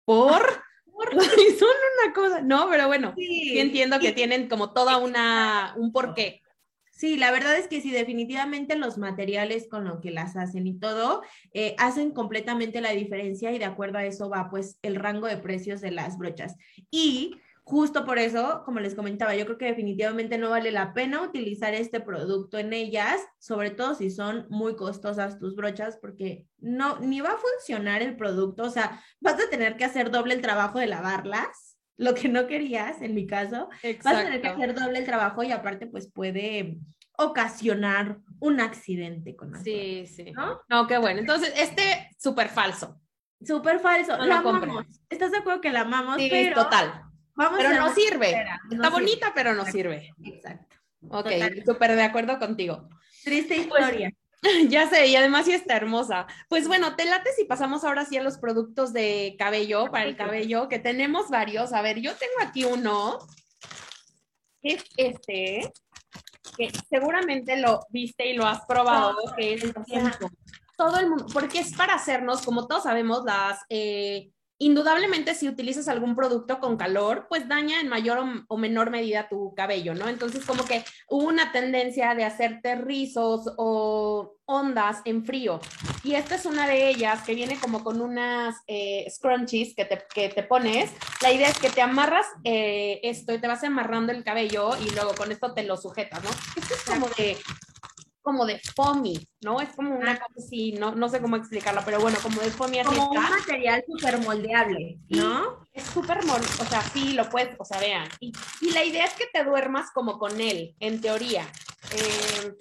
¿por? 0.06 0.42
Ay, 1.12 1.52
son 1.58 1.70
una 2.04 2.13
cosa, 2.13 2.42
no, 2.42 2.68
pero 2.70 2.88
bueno, 2.88 3.13
Sí, 3.15 3.26
sí 3.52 3.60
entiendo 3.60 4.00
que 4.00 4.12
tienen 4.12 4.50
como 4.50 4.74
toda 4.74 4.98
una, 4.98 5.74
un 5.78 5.92
porqué. 5.92 6.42
Sí, 7.00 7.16
la 7.16 7.32
verdad 7.32 7.58
es 7.58 7.70
que 7.70 7.80
sí, 7.80 7.92
definitivamente 7.92 8.76
los 8.76 8.98
materiales 8.98 9.70
con 9.70 9.86
lo 9.86 10.02
que 10.02 10.12
las 10.12 10.36
hacen 10.36 10.68
y 10.68 10.78
todo 10.78 11.22
eh, 11.54 11.74
hacen 11.78 12.12
completamente 12.12 12.82
la 12.82 12.92
diferencia 12.92 13.54
y 13.54 13.58
de 13.58 13.64
acuerdo 13.64 14.00
a 14.00 14.06
eso 14.06 14.30
va 14.30 14.50
pues 14.50 14.78
el 14.82 14.98
rango 14.98 15.26
de 15.26 15.38
precios 15.38 15.80
de 15.80 15.92
las 15.92 16.18
brochas. 16.18 16.58
Y 16.92 17.38
justo 17.64 18.04
por 18.04 18.20
eso, 18.20 18.64
como 18.66 18.82
les 18.82 18.96
comentaba, 18.96 19.34
yo 19.34 19.46
creo 19.46 19.58
que 19.58 19.68
definitivamente 19.68 20.38
no 20.38 20.50
vale 20.50 20.72
la 20.72 20.94
pena 20.94 21.22
utilizar 21.22 21.74
este 21.74 22.02
producto 22.02 22.58
en 22.58 22.74
ellas, 22.74 23.22
sobre 23.38 23.70
todo 23.70 23.96
si 23.96 24.12
son 24.12 24.46
muy 24.50 24.76
costosas 24.76 25.40
tus 25.40 25.56
brochas, 25.56 25.98
porque 26.02 26.48
no, 26.58 27.00
ni 27.00 27.22
va 27.22 27.30
a 27.30 27.38
funcionar 27.38 28.02
el 28.02 28.18
producto, 28.18 28.64
o 28.64 28.70
sea, 28.70 29.02
vas 29.22 29.36
a 29.36 29.50
tener 29.50 29.78
que 29.78 29.86
hacer 29.86 30.12
doble 30.12 30.34
el 30.34 30.42
trabajo 30.42 30.80
de 30.80 30.88
lavarlas, 30.88 31.69
lo 32.00 32.16
que 32.16 32.30
no 32.30 32.48
querías 32.48 33.02
en 33.02 33.14
mi 33.14 33.28
caso. 33.28 33.70
Vas 34.04 34.16
a 34.16 34.24
tener 34.24 34.42
que 34.42 34.48
hacer 34.48 34.74
doble 34.74 35.00
el 35.00 35.06
trabajo 35.06 35.44
y 35.44 35.52
aparte 35.52 35.86
pues 35.86 36.10
puede 36.12 36.78
ocasionar 37.18 38.20
un 38.40 38.62
accidente 38.62 39.36
con 39.36 39.54
Sí, 39.64 40.06
sí. 40.08 40.32
¿no? 40.32 40.62
No, 40.70 40.88
qué 40.88 40.98
bueno. 40.98 41.20
Entonces, 41.20 41.54
este 41.58 42.10
súper 42.18 42.48
falso. 42.48 43.00
Súper 43.46 43.80
falso. 43.80 44.18
No 44.18 44.26
la 44.26 44.38
amamos. 44.38 44.86
¿Estás 45.10 45.32
de 45.32 45.38
acuerdo 45.40 45.60
que 45.62 45.72
la 45.72 45.82
amamos? 45.82 46.16
Sí, 46.18 46.30
pero 46.32 46.64
total. 46.64 47.04
vamos 47.36 47.60
Pero 47.62 47.74
no 47.76 47.94
sirve. 47.94 48.32
no 48.32 48.76
Está 48.76 48.88
sirve. 48.88 48.90
bonita, 48.90 49.32
pero 49.36 49.54
no 49.54 49.66
sirve. 49.66 50.14
Exacto. 50.24 50.78
Ok, 51.10 51.28
súper 51.66 51.96
de 51.98 52.04
acuerdo 52.04 52.40
contigo. 52.40 52.88
Triste 53.26 53.66
Pues, 53.68 53.82
historia. 53.82 54.12
Ya 54.69 54.89
sé, 54.89 55.08
y 55.08 55.15
además 55.15 55.45
sí 55.45 55.52
está 55.52 55.75
hermosa. 55.75 56.28
Pues 56.47 56.67
bueno, 56.67 56.95
te 56.95 57.06
late 57.06 57.32
si 57.36 57.45
pasamos 57.45 57.84
ahora 57.84 58.06
sí 58.06 58.17
a 58.17 58.23
los 58.23 58.38
productos 58.38 58.93
de 58.93 59.36
cabello, 59.38 59.91
para 59.91 60.06
el 60.06 60.15
cabello, 60.15 60.69
que 60.69 60.80
tenemos 60.80 61.30
varios. 61.30 61.73
A 61.73 61.82
ver, 61.82 61.99
yo 61.99 62.15
tengo 62.15 62.34
aquí 62.41 62.65
uno, 62.65 63.19
que 64.62 64.73
es 64.73 64.84
este, 64.97 65.71
que 66.58 66.71
seguramente 66.89 67.58
lo 67.58 67.82
viste 67.89 68.28
y 68.28 68.34
lo 68.34 68.45
has 68.45 68.65
probado, 68.65 69.17
que 69.38 69.54
es 69.54 69.63
Ajá. 69.65 70.17
todo 70.78 70.99
el 70.99 71.10
mundo, 71.10 71.25
porque 71.34 71.60
es 71.60 71.75
para 71.75 71.95
hacernos, 71.95 72.41
como 72.41 72.67
todos 72.67 72.84
sabemos, 72.84 73.23
las, 73.25 73.60
eh, 73.69 74.32
indudablemente 74.60 75.34
si 75.36 75.48
utilizas 75.48 75.88
algún 75.88 76.15
producto 76.15 76.60
con 76.60 76.76
calor, 76.76 77.26
pues 77.30 77.48
daña 77.48 77.80
en 77.80 77.88
mayor 77.88 78.19
o, 78.48 78.58
menor 78.58 78.91
medida 78.91 79.30
tu 79.30 79.56
cabello, 79.56 79.95
¿no? 79.95 80.10
Entonces 80.10 80.45
como 80.45 80.65
que 80.65 80.84
hubo 81.08 81.26
una 81.28 81.54
tendencia 81.54 82.13
de 82.13 82.26
hacerte 82.26 82.76
rizos 82.76 83.54
o 83.58 84.36
ondas 84.45 85.02
en 85.06 85.26
frío. 85.26 85.62
Y 86.04 86.15
esta 86.15 86.36
es 86.36 86.45
una 86.45 86.67
de 86.67 86.89
ellas 86.89 87.24
que 87.24 87.36
viene 87.36 87.58
como 87.58 87.84
con 87.84 88.02
unas 88.02 88.56
eh, 88.67 89.08
scrunchies 89.10 89.74
que 89.76 89.86
te, 89.86 90.04
que 90.13 90.28
te 90.28 90.43
pones. 90.43 90.91
La 91.22 91.32
idea 91.32 91.48
es 91.48 91.58
que 91.58 91.69
te 91.69 91.82
amarras 91.82 92.26
eh, 92.43 93.00
esto 93.04 93.34
y 93.34 93.39
te 93.39 93.48
vas 93.48 93.63
amarrando 93.63 94.12
el 94.12 94.26
cabello 94.26 94.72
y 94.86 94.89
luego 94.91 95.15
con 95.15 95.32
esto 95.32 95.54
te 95.54 95.63
lo 95.63 95.78
sujetas, 95.78 96.22
¿no? 96.22 96.30
Esto 96.30 96.74
es 96.74 96.84
como 96.84 97.08
de 97.17 97.38
como 98.30 98.46
de 98.46 98.62
foamy, 98.76 99.28
¿no? 99.42 99.60
Es 99.60 99.70
como 99.70 99.96
una 99.96 100.12
Ah. 100.12 100.20
cosa 100.20 100.34
así, 100.46 100.74
no, 100.74 100.94
no 100.94 101.10
sé 101.10 101.20
cómo 101.20 101.36
explicarlo, 101.36 101.82
pero 101.84 102.00
bueno, 102.00 102.20
como 102.22 102.39
de 102.42 102.52
foamy 102.52 102.78
así 102.78 102.89
Como 102.96 103.10
un 103.10 103.24
material 103.24 103.84
súper 103.88 104.20
moldeable, 104.20 105.00
¿no? 105.10 105.65
Es 105.74 105.84
súper 105.86 106.24
mon, 106.26 106.39
o 106.39 106.65
sea, 106.70 106.80
sí, 106.94 107.13
lo 107.13 107.28
puedes, 107.28 107.56
o 107.58 107.65
sea, 107.65 107.80
vean. 107.80 108.08
Y, 108.20 108.32
y 108.62 108.72
la 108.72 108.84
idea 108.84 109.06
es 109.06 109.13
que 109.15 109.26
te 109.34 109.44
duermas 109.44 109.89
como 109.96 110.20
con 110.20 110.39
él, 110.39 110.76
en 110.80 111.02
teoría. 111.02 111.44
Eh, 111.96 112.54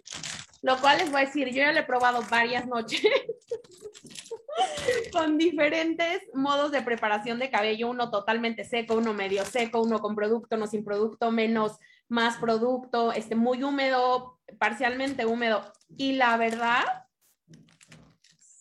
lo 0.63 0.79
cual 0.79 0.99
les 0.99 1.13
voy 1.13 1.21
a 1.21 1.27
decir, 1.27 1.49
yo 1.49 1.57
ya 1.59 1.73
lo 1.73 1.81
he 1.81 1.85
probado 1.85 2.23
varias 2.31 2.67
noches 2.67 3.03
con 5.13 5.37
diferentes 5.37 6.23
modos 6.33 6.73
de 6.73 6.81
preparación 6.83 7.39
de 7.39 7.51
cabello, 7.51 7.91
uno 7.91 8.11
totalmente 8.11 8.65
seco, 8.65 8.95
uno 8.95 9.13
medio 9.13 9.45
seco, 9.45 9.83
uno 9.83 9.99
con 10.01 10.15
producto, 10.17 10.57
no 10.57 10.67
sin 10.67 10.83
producto, 10.83 11.31
menos, 11.31 11.73
más 12.09 12.37
producto, 12.37 13.13
este, 13.13 13.35
muy 13.35 13.63
húmedo, 13.63 14.41
parcialmente 14.59 15.27
húmedo. 15.27 15.73
Y 15.97 16.13
la 16.13 16.37
verdad, 16.37 16.85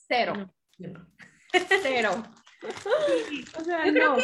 cero, 0.08 0.54
cero. 1.82 2.24
O 3.60 3.64
sea, 3.64 3.86
Yo 3.86 3.94
creo 3.94 4.16
no. 4.16 4.24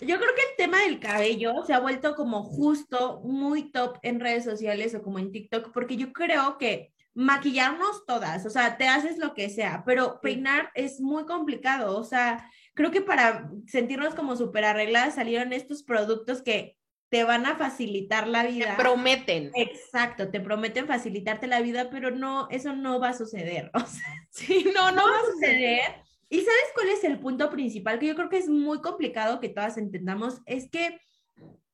Yo 0.00 0.18
creo 0.18 0.34
que 0.34 0.42
el 0.42 0.56
tema 0.56 0.80
del 0.80 0.98
cabello 0.98 1.64
se 1.64 1.72
ha 1.72 1.78
vuelto 1.78 2.14
como 2.16 2.42
justo 2.42 3.20
muy 3.22 3.70
top 3.70 3.98
en 4.02 4.20
redes 4.20 4.44
sociales 4.44 4.94
o 4.94 5.02
como 5.02 5.18
en 5.18 5.30
TikTok, 5.30 5.72
porque 5.72 5.96
yo 5.96 6.12
creo 6.12 6.58
que 6.58 6.92
maquillarnos 7.14 8.04
todas, 8.06 8.44
o 8.44 8.50
sea, 8.50 8.76
te 8.76 8.88
haces 8.88 9.18
lo 9.18 9.34
que 9.34 9.48
sea, 9.48 9.84
pero 9.86 10.20
peinar 10.20 10.70
es 10.74 11.00
muy 11.00 11.26
complicado, 11.26 11.96
o 11.96 12.02
sea, 12.02 12.50
creo 12.74 12.90
que 12.90 13.02
para 13.02 13.48
sentirnos 13.68 14.16
como 14.16 14.36
súper 14.36 14.64
arregladas 14.64 15.14
salieron 15.14 15.52
estos 15.52 15.84
productos 15.84 16.42
que 16.42 16.76
te 17.14 17.22
van 17.22 17.46
a 17.46 17.54
facilitar 17.54 18.26
la 18.26 18.42
vida. 18.42 18.76
prometen. 18.76 19.52
Exacto, 19.54 20.32
te 20.32 20.40
prometen 20.40 20.88
facilitarte 20.88 21.46
la 21.46 21.60
vida, 21.60 21.88
pero 21.88 22.10
no, 22.10 22.48
eso 22.50 22.74
no 22.74 22.98
va 22.98 23.10
a 23.10 23.14
suceder. 23.16 23.70
O 23.84 23.86
sea, 23.86 24.26
Sí, 24.30 24.66
no, 24.74 24.90
no 24.90 24.96
no 24.96 25.04
va 25.04 25.12
va 25.12 25.18
a 25.18 25.30
suceder. 25.30 25.80
¿Y 26.28 26.38
sabes 26.38 26.72
cuál 26.74 26.88
es 26.88 27.04
el 27.04 27.20
punto 27.20 27.50
principal? 27.50 28.00
Que 28.00 28.08
yo 28.08 28.16
creo 28.16 28.28
que 28.28 28.38
es 28.38 28.48
muy 28.48 28.80
complicado 28.80 29.38
que 29.38 29.48
todas 29.48 29.78
entendamos, 29.78 30.40
es 30.44 30.68
que 30.68 30.98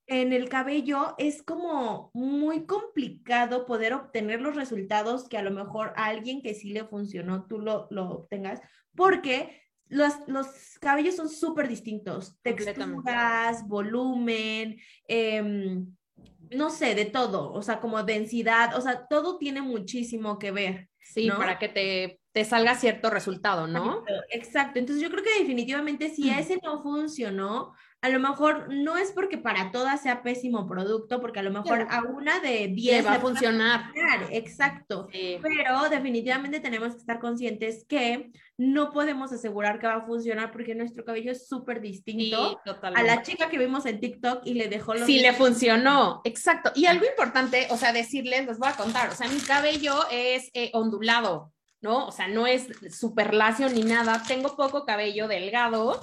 en 0.07 0.35
el 0.35 0.50
cabello 0.50 1.14
es 1.16 1.42
como 1.42 2.11
muy 2.12 2.66
complicado 2.66 3.64
poder 3.64 3.94
obtener 3.94 4.42
los 4.42 4.57
resultados 4.57 5.26
que 5.26 5.38
a 5.38 5.42
lo 5.42 5.53
mejor 5.53 5.94
a 5.96 6.05
alguien 6.05 6.42
que 6.42 6.53
sí 6.53 6.68
le 6.74 6.85
funcionó, 6.85 7.46
tú 7.46 7.61
lo, 7.61 7.87
lo 7.90 8.11
obtengas, 8.11 8.61
porque 8.94 9.59
los, 9.90 10.14
los 10.26 10.46
cabellos 10.81 11.16
son 11.16 11.29
súper 11.29 11.68
distintos, 11.68 12.38
texturas, 12.42 13.66
volumen, 13.68 14.79
eh, 15.07 15.83
no 16.50 16.70
sé, 16.70 16.94
de 16.94 17.05
todo, 17.05 17.53
o 17.53 17.62
sea, 17.62 17.81
como 17.81 18.03
densidad, 18.03 18.76
o 18.76 18.81
sea, 18.81 19.07
todo 19.09 19.38
tiene 19.38 19.62
muchísimo 19.62 20.38
que 20.38 20.50
ver. 20.50 20.88
Sí, 21.03 21.29
para 21.29 21.59
que 21.59 21.68
te, 21.68 22.20
te, 22.31 22.44
salga 22.44 22.76
cierto 22.76 23.11
resultado, 23.11 23.66
¿no? 23.66 24.05
Exacto, 24.31 24.79
entonces 24.79 25.03
yo 25.03 25.11
creo 25.11 25.24
que 25.24 25.40
definitivamente 25.40 26.09
si 26.11 26.31
ese 26.31 26.61
no 26.62 26.83
funcionó, 26.83 27.72
a 28.02 28.08
lo 28.08 28.18
mejor 28.18 28.72
no 28.72 28.96
es 28.96 29.12
porque 29.12 29.36
para 29.36 29.70
todas 29.70 30.02
sea 30.02 30.22
pésimo 30.22 30.66
producto, 30.66 31.20
porque 31.20 31.40
a 31.40 31.42
lo 31.42 31.50
mejor 31.50 31.86
a 31.90 32.02
una 32.02 32.40
de 32.40 32.68
10 32.68 33.06
va 33.06 33.14
a 33.14 33.20
funcionar. 33.20 33.92
Exacto. 34.30 35.08
Pero 35.12 35.88
definitivamente 35.90 36.60
tenemos 36.60 36.92
que 36.92 37.00
estar 37.00 37.18
conscientes 37.18 37.84
que 37.86 38.30
no 38.56 38.90
podemos 38.90 39.32
asegurar 39.32 39.78
que 39.78 39.86
va 39.86 39.96
a 39.96 40.06
funcionar 40.06 40.50
porque 40.50 40.74
nuestro 40.74 41.04
cabello 41.04 41.32
es 41.32 41.46
súper 41.46 41.80
distinto 41.80 42.60
a 42.82 43.02
la 43.02 43.22
chica 43.22 43.50
que 43.50 43.58
vimos 43.58 43.84
en 43.84 44.00
TikTok 44.00 44.46
y 44.46 44.54
le 44.54 44.68
dejó 44.68 44.94
los. 44.94 45.04
Sí, 45.04 45.20
le 45.20 45.34
funcionó. 45.34 46.22
Exacto. 46.24 46.72
Y 46.74 46.86
algo 46.86 47.04
importante, 47.04 47.68
o 47.70 47.76
sea, 47.76 47.92
decirles, 47.92 48.46
les 48.46 48.58
voy 48.58 48.70
a 48.70 48.76
contar, 48.76 49.10
o 49.10 49.14
sea, 49.14 49.28
mi 49.28 49.40
cabello 49.40 49.94
es 50.10 50.50
eh, 50.54 50.70
ondulado. 50.72 51.52
¿no? 51.82 52.06
O 52.06 52.12
sea, 52.12 52.28
no 52.28 52.46
es 52.46 52.66
súper 52.90 53.32
lacio 53.32 53.68
ni 53.70 53.82
nada. 53.82 54.22
Tengo 54.28 54.54
poco 54.54 54.84
cabello 54.84 55.28
delgado, 55.28 56.02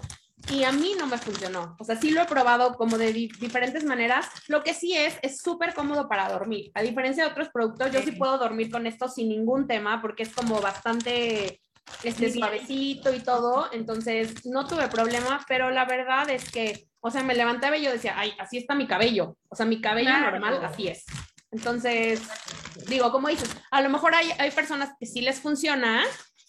y 0.51 0.63
a 0.63 0.71
mí 0.71 0.93
no 0.97 1.07
me 1.07 1.17
funcionó. 1.17 1.75
O 1.79 1.83
sea, 1.83 1.95
sí 1.95 2.11
lo 2.11 2.21
he 2.21 2.25
probado 2.25 2.75
como 2.75 2.97
de 2.97 3.11
diferentes 3.11 3.83
maneras. 3.83 4.27
Lo 4.47 4.63
que 4.63 4.73
sí 4.73 4.93
es, 4.93 5.17
es 5.21 5.41
súper 5.41 5.73
cómodo 5.73 6.07
para 6.07 6.29
dormir. 6.29 6.71
A 6.73 6.81
diferencia 6.81 7.25
de 7.25 7.31
otros 7.31 7.49
productos, 7.49 7.91
yo 7.91 8.01
sí 8.01 8.11
puedo 8.11 8.37
dormir 8.37 8.71
con 8.71 8.87
esto 8.87 9.09
sin 9.09 9.29
ningún 9.29 9.67
tema 9.67 10.01
porque 10.01 10.23
es 10.23 10.29
como 10.29 10.61
bastante 10.61 11.59
este, 12.03 12.31
suavecito 12.31 13.13
y 13.13 13.19
todo. 13.19 13.69
Entonces, 13.73 14.45
no 14.45 14.65
tuve 14.67 14.87
problema, 14.87 15.43
pero 15.47 15.69
la 15.71 15.85
verdad 15.85 16.29
es 16.29 16.49
que, 16.49 16.87
o 17.01 17.11
sea, 17.11 17.23
me 17.23 17.35
levantaba 17.35 17.77
y 17.77 17.83
yo 17.83 17.91
decía, 17.91 18.13
ay, 18.15 18.33
así 18.39 18.57
está 18.57 18.73
mi 18.73 18.87
cabello. 18.87 19.37
O 19.49 19.55
sea, 19.55 19.65
mi 19.65 19.81
cabello 19.81 20.17
normal, 20.17 20.63
así 20.63 20.87
es. 20.87 21.03
Entonces, 21.51 22.21
digo, 22.87 23.11
como 23.11 23.27
dices, 23.27 23.49
a 23.71 23.81
lo 23.81 23.89
mejor 23.89 24.15
hay, 24.15 24.29
hay 24.37 24.51
personas 24.51 24.91
que 24.99 25.05
sí 25.05 25.21
les 25.21 25.41
funciona 25.41 26.03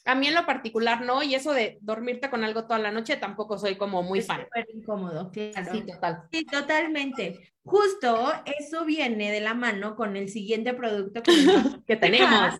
a 0.08 0.14
mí 0.14 0.26
en 0.26 0.34
lo 0.34 0.46
particular 0.46 1.02
no, 1.02 1.22
y 1.22 1.34
eso 1.34 1.52
de 1.52 1.78
dormirte 1.82 2.30
con 2.30 2.42
algo 2.42 2.64
toda 2.64 2.78
la 2.78 2.90
noche 2.90 3.18
tampoco 3.18 3.58
soy 3.58 3.76
como 3.76 4.02
muy 4.02 4.22
fan. 4.22 4.44
Súper 4.44 4.66
incómodo, 4.74 5.30
claro. 5.30 5.70
Sí, 5.70 5.82
total. 5.82 6.22
Sí, 6.32 6.46
totalmente. 6.46 7.52
Justo 7.62 8.32
eso 8.58 8.86
viene 8.86 9.30
de 9.30 9.42
la 9.42 9.52
mano 9.52 9.96
con 9.96 10.16
el 10.16 10.30
siguiente 10.30 10.72
producto 10.72 11.22
que, 11.22 11.32
que 11.86 11.96
tenemos. 11.96 12.54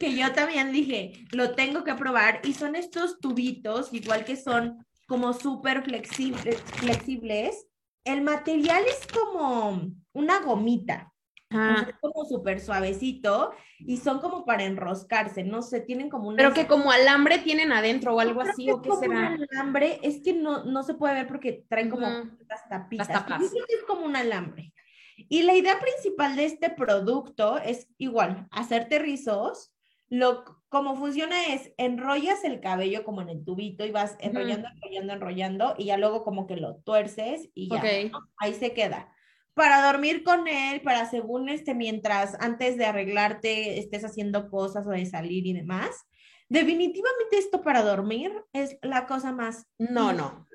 Que 0.00 0.16
yo 0.16 0.32
también 0.32 0.72
dije, 0.72 1.24
lo 1.30 1.52
tengo 1.52 1.84
que 1.84 1.94
probar, 1.94 2.40
y 2.42 2.52
son 2.52 2.74
estos 2.74 3.20
tubitos, 3.20 3.94
igual 3.94 4.24
que 4.24 4.36
son 4.36 4.84
como 5.06 5.34
súper 5.34 5.84
flexibles, 5.84 6.60
flexibles. 6.78 7.68
El 8.04 8.22
material 8.22 8.82
es 8.88 9.06
como 9.06 9.88
una 10.12 10.40
gomita 10.40 11.11
es 11.52 11.94
como 12.00 12.24
súper 12.24 12.60
suavecito 12.60 13.52
y 13.78 13.96
son 13.98 14.20
como 14.20 14.44
para 14.44 14.64
enroscarse, 14.64 15.44
no 15.44 15.62
sé, 15.62 15.80
tienen 15.80 16.08
como 16.08 16.28
un... 16.28 16.36
Pero 16.36 16.52
que 16.52 16.66
como 16.66 16.90
alambre 16.90 17.38
tienen 17.38 17.72
adentro 17.72 18.14
o 18.14 18.20
algo 18.20 18.40
así, 18.40 18.70
¿o 18.70 18.80
qué 18.80 18.90
será? 19.00 19.34
Un 19.34 19.46
alambre, 19.50 20.00
es 20.02 20.20
que 20.22 20.32
no, 20.32 20.64
no 20.64 20.82
se 20.82 20.94
puede 20.94 21.14
ver 21.14 21.26
porque 21.26 21.64
traen 21.68 21.90
como 21.90 22.06
las 22.06 22.68
tapitas. 22.68 23.08
Las 23.08 23.26
tapas. 23.26 23.42
es 23.42 23.84
como 23.86 24.04
un 24.04 24.16
alambre. 24.16 24.72
Y 25.28 25.42
la 25.42 25.54
idea 25.54 25.78
principal 25.78 26.36
de 26.36 26.46
este 26.46 26.70
producto 26.70 27.58
es 27.58 27.88
igual, 27.98 28.46
hacerte 28.50 28.98
rizos. 28.98 29.74
Lo, 30.08 30.44
como 30.68 30.94
funciona 30.96 31.46
es, 31.46 31.72
enrollas 31.78 32.44
el 32.44 32.60
cabello 32.60 33.04
como 33.04 33.22
en 33.22 33.30
el 33.30 33.44
tubito 33.44 33.84
y 33.84 33.90
vas 33.90 34.16
enrollando, 34.20 34.68
enrollando, 34.68 35.12
enrollando 35.12 35.74
y 35.78 35.86
ya 35.86 35.96
luego 35.96 36.22
como 36.22 36.46
que 36.46 36.56
lo 36.56 36.76
tuerces 36.76 37.48
y 37.54 37.68
ya, 37.70 37.82
ahí 38.38 38.54
se 38.54 38.74
queda 38.74 39.12
para 39.54 39.84
dormir 39.86 40.24
con 40.24 40.48
él, 40.48 40.80
para 40.82 41.08
según 41.10 41.48
este, 41.48 41.74
mientras 41.74 42.36
antes 42.40 42.76
de 42.76 42.86
arreglarte 42.86 43.78
estés 43.78 44.04
haciendo 44.04 44.50
cosas 44.50 44.86
o 44.86 44.90
de 44.90 45.06
salir 45.06 45.46
y 45.46 45.52
demás. 45.52 46.06
Definitivamente 46.48 47.38
esto 47.38 47.62
para 47.62 47.82
dormir 47.82 48.32
es 48.52 48.76
la 48.82 49.06
cosa 49.06 49.32
más 49.32 49.66
no, 49.78 50.12
no. 50.12 50.46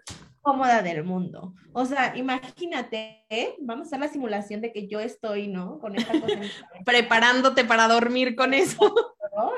cómoda 0.41 0.81
del 0.81 1.03
mundo. 1.03 1.55
O 1.73 1.85
sea, 1.85 2.15
imagínate, 2.15 3.25
¿eh? 3.29 3.55
vamos 3.61 3.85
a 3.85 3.87
hacer 3.87 3.99
la 3.99 4.07
simulación 4.07 4.61
de 4.61 4.71
que 4.71 4.87
yo 4.87 4.99
estoy, 4.99 5.47
¿no? 5.47 5.79
Con 5.79 5.95
esta 5.95 6.19
cosa. 6.19 6.35
Preparándote 6.85 7.65
para 7.65 7.87
dormir 7.87 8.35
con 8.35 8.53
eso. 8.53 8.93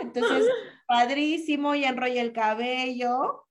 Entonces, 0.01 0.45
padrísimo, 0.87 1.75
y 1.75 1.83
enrolla 1.83 2.21
el 2.21 2.33
cabello. 2.33 3.45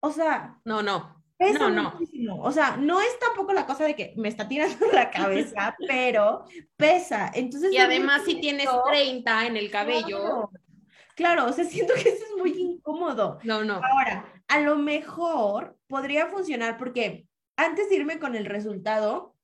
O 0.00 0.10
sea. 0.10 0.60
No, 0.64 0.82
no. 0.82 1.17
Pesa 1.38 1.70
no, 1.70 1.92
muchísimo. 1.92 2.42
O 2.42 2.50
sea, 2.50 2.76
no 2.76 3.00
es 3.00 3.16
tampoco 3.20 3.52
la 3.52 3.64
cosa 3.64 3.84
de 3.84 3.94
que 3.94 4.12
me 4.16 4.28
está 4.28 4.48
tirando 4.48 4.86
la 4.92 5.08
cabeza, 5.08 5.76
pero 5.86 6.44
pesa. 6.76 7.30
Entonces, 7.32 7.72
y 7.72 7.78
además 7.78 8.22
si 8.26 8.40
tienes 8.40 8.68
30 8.90 9.46
en 9.46 9.56
el 9.56 9.70
cabello. 9.70 10.50
Claro, 11.14 11.46
o 11.46 11.52
sea, 11.52 11.64
siento 11.64 11.94
que 11.94 12.08
eso 12.08 12.24
es 12.24 12.36
muy 12.36 12.50
incómodo. 12.50 13.38
No, 13.44 13.64
no. 13.64 13.74
Ahora, 13.74 14.32
a 14.48 14.60
lo 14.60 14.76
mejor 14.76 15.76
podría 15.86 16.26
funcionar 16.26 16.76
porque 16.76 17.26
antes 17.56 17.88
de 17.88 17.96
irme 17.96 18.18
con 18.18 18.34
el 18.34 18.44
resultado, 18.44 19.34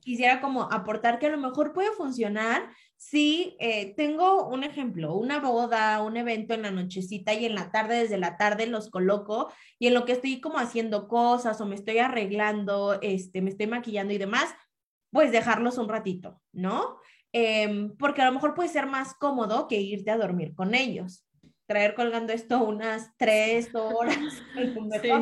quisiera 0.00 0.40
como 0.40 0.70
aportar 0.72 1.18
que 1.18 1.26
a 1.26 1.30
lo 1.30 1.38
mejor 1.38 1.74
puede 1.74 1.92
funcionar 1.92 2.70
si 2.98 3.56
eh, 3.60 3.94
tengo 3.96 4.48
un 4.48 4.64
ejemplo, 4.64 5.14
una 5.14 5.38
boda, 5.38 6.02
un 6.02 6.16
evento 6.16 6.52
en 6.52 6.62
la 6.62 6.72
nochecita 6.72 7.32
y 7.32 7.46
en 7.46 7.54
la 7.54 7.70
tarde, 7.70 8.00
desde 8.00 8.18
la 8.18 8.36
tarde 8.36 8.66
los 8.66 8.90
coloco 8.90 9.52
y 9.78 9.86
en 9.86 9.94
lo 9.94 10.04
que 10.04 10.12
estoy 10.12 10.40
como 10.40 10.58
haciendo 10.58 11.06
cosas 11.06 11.60
o 11.60 11.66
me 11.66 11.76
estoy 11.76 11.98
arreglando, 11.98 12.98
este, 13.00 13.40
me 13.40 13.50
estoy 13.50 13.68
maquillando 13.68 14.12
y 14.12 14.18
demás, 14.18 14.52
pues 15.12 15.30
dejarlos 15.30 15.78
un 15.78 15.88
ratito, 15.88 16.42
¿no? 16.52 16.98
Em, 17.32 17.96
porque 17.98 18.20
a 18.20 18.26
lo 18.26 18.32
mejor 18.32 18.54
puede 18.54 18.68
ser 18.68 18.86
más 18.86 19.14
cómodo 19.14 19.68
que 19.68 19.80
irte 19.80 20.10
a 20.10 20.18
dormir 20.18 20.56
con 20.56 20.74
ellos. 20.74 21.24
Traer 21.66 21.94
colgando 21.94 22.32
esto 22.32 22.64
unas 22.64 23.16
tres 23.16 23.72
horas, 23.76 24.18
sí. 25.02 25.14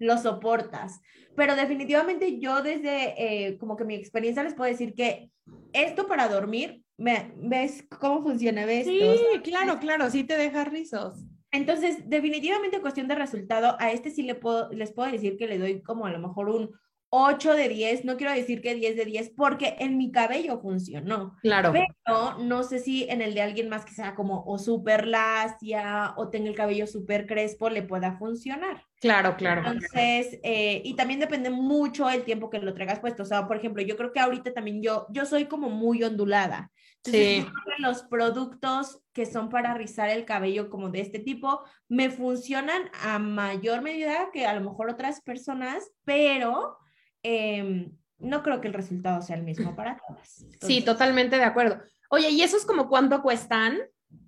lo 0.00 0.18
soportas. 0.18 1.00
Pero 1.36 1.54
definitivamente 1.54 2.40
yo 2.40 2.60
desde 2.60 3.46
eh, 3.46 3.56
como 3.58 3.76
que 3.76 3.84
mi 3.84 3.94
experiencia 3.94 4.42
les 4.42 4.54
puedo 4.54 4.68
decir 4.68 4.94
que 4.94 5.30
esto 5.72 6.08
para 6.08 6.28
dormir 6.28 6.82
¿Ves 6.98 7.84
cómo 8.00 8.22
funciona? 8.22 8.66
¿Ves? 8.66 8.86
Sí, 8.86 9.00
claro, 9.44 9.78
claro, 9.78 10.10
sí 10.10 10.24
te 10.24 10.36
deja 10.36 10.64
rizos. 10.64 11.24
Entonces, 11.50 12.08
definitivamente 12.08 12.80
cuestión 12.80 13.08
de 13.08 13.14
resultado, 13.14 13.76
a 13.78 13.92
este 13.92 14.10
sí 14.10 14.22
le 14.22 14.34
puedo, 14.34 14.70
les 14.72 14.92
puedo 14.92 15.10
decir 15.10 15.36
que 15.38 15.46
le 15.46 15.58
doy 15.58 15.80
como 15.80 16.06
a 16.06 16.10
lo 16.10 16.18
mejor 16.18 16.50
un 16.50 16.74
8 17.10 17.54
de 17.54 17.68
10, 17.70 18.04
no 18.04 18.18
quiero 18.18 18.34
decir 18.34 18.60
que 18.60 18.74
10 18.74 18.96
de 18.96 19.04
10, 19.06 19.30
porque 19.30 19.76
en 19.78 19.96
mi 19.96 20.10
cabello 20.10 20.60
funcionó. 20.60 21.36
Claro. 21.40 21.72
Pero 21.72 22.38
no 22.38 22.62
sé 22.64 22.80
si 22.80 23.04
en 23.08 23.22
el 23.22 23.32
de 23.32 23.40
alguien 23.40 23.70
más 23.70 23.86
que 23.86 23.94
sea 23.94 24.14
como 24.14 24.44
o 24.44 24.58
súper 24.58 25.06
lacia 25.06 26.12
o 26.16 26.28
tenga 26.28 26.50
el 26.50 26.56
cabello 26.56 26.86
súper 26.86 27.26
crespo 27.26 27.70
le 27.70 27.82
pueda 27.82 28.18
funcionar. 28.18 28.84
Claro, 29.00 29.36
claro. 29.36 29.62
Entonces, 29.64 30.38
eh, 30.42 30.82
y 30.84 30.94
también 30.96 31.20
depende 31.20 31.48
mucho 31.48 32.10
el 32.10 32.24
tiempo 32.24 32.50
que 32.50 32.58
lo 32.58 32.74
traigas 32.74 33.00
puesto. 33.00 33.22
O 33.22 33.26
sea, 33.26 33.46
por 33.46 33.56
ejemplo, 33.56 33.82
yo 33.82 33.96
creo 33.96 34.12
que 34.12 34.20
ahorita 34.20 34.52
también 34.52 34.82
yo, 34.82 35.06
yo 35.10 35.24
soy 35.24 35.46
como 35.46 35.70
muy 35.70 36.02
ondulada. 36.02 36.70
Entonces, 37.04 37.44
sí. 37.44 37.52
los 37.78 38.02
productos 38.02 39.00
que 39.12 39.24
son 39.24 39.48
para 39.48 39.74
rizar 39.74 40.08
el 40.10 40.24
cabello 40.24 40.68
como 40.68 40.90
de 40.90 41.00
este 41.00 41.18
tipo 41.18 41.62
me 41.88 42.10
funcionan 42.10 42.90
a 43.02 43.18
mayor 43.18 43.82
medida 43.82 44.30
que 44.32 44.46
a 44.46 44.54
lo 44.54 44.60
mejor 44.60 44.90
otras 44.90 45.20
personas, 45.22 45.90
pero 46.04 46.78
Em, 47.22 47.96
no 48.18 48.42
creo 48.42 48.60
que 48.60 48.68
el 48.68 48.74
resultado 48.74 49.22
sea 49.22 49.36
el 49.36 49.42
mismo 49.44 49.74
para 49.76 49.96
todas. 49.96 50.44
sí, 50.60 50.82
totalmente 50.82 51.36
de 51.36 51.44
acuerdo. 51.44 51.80
Oye, 52.10 52.30
¿y 52.30 52.42
esos 52.42 52.64
como 52.64 52.88
cuánto 52.88 53.22
cuestan? 53.22 53.78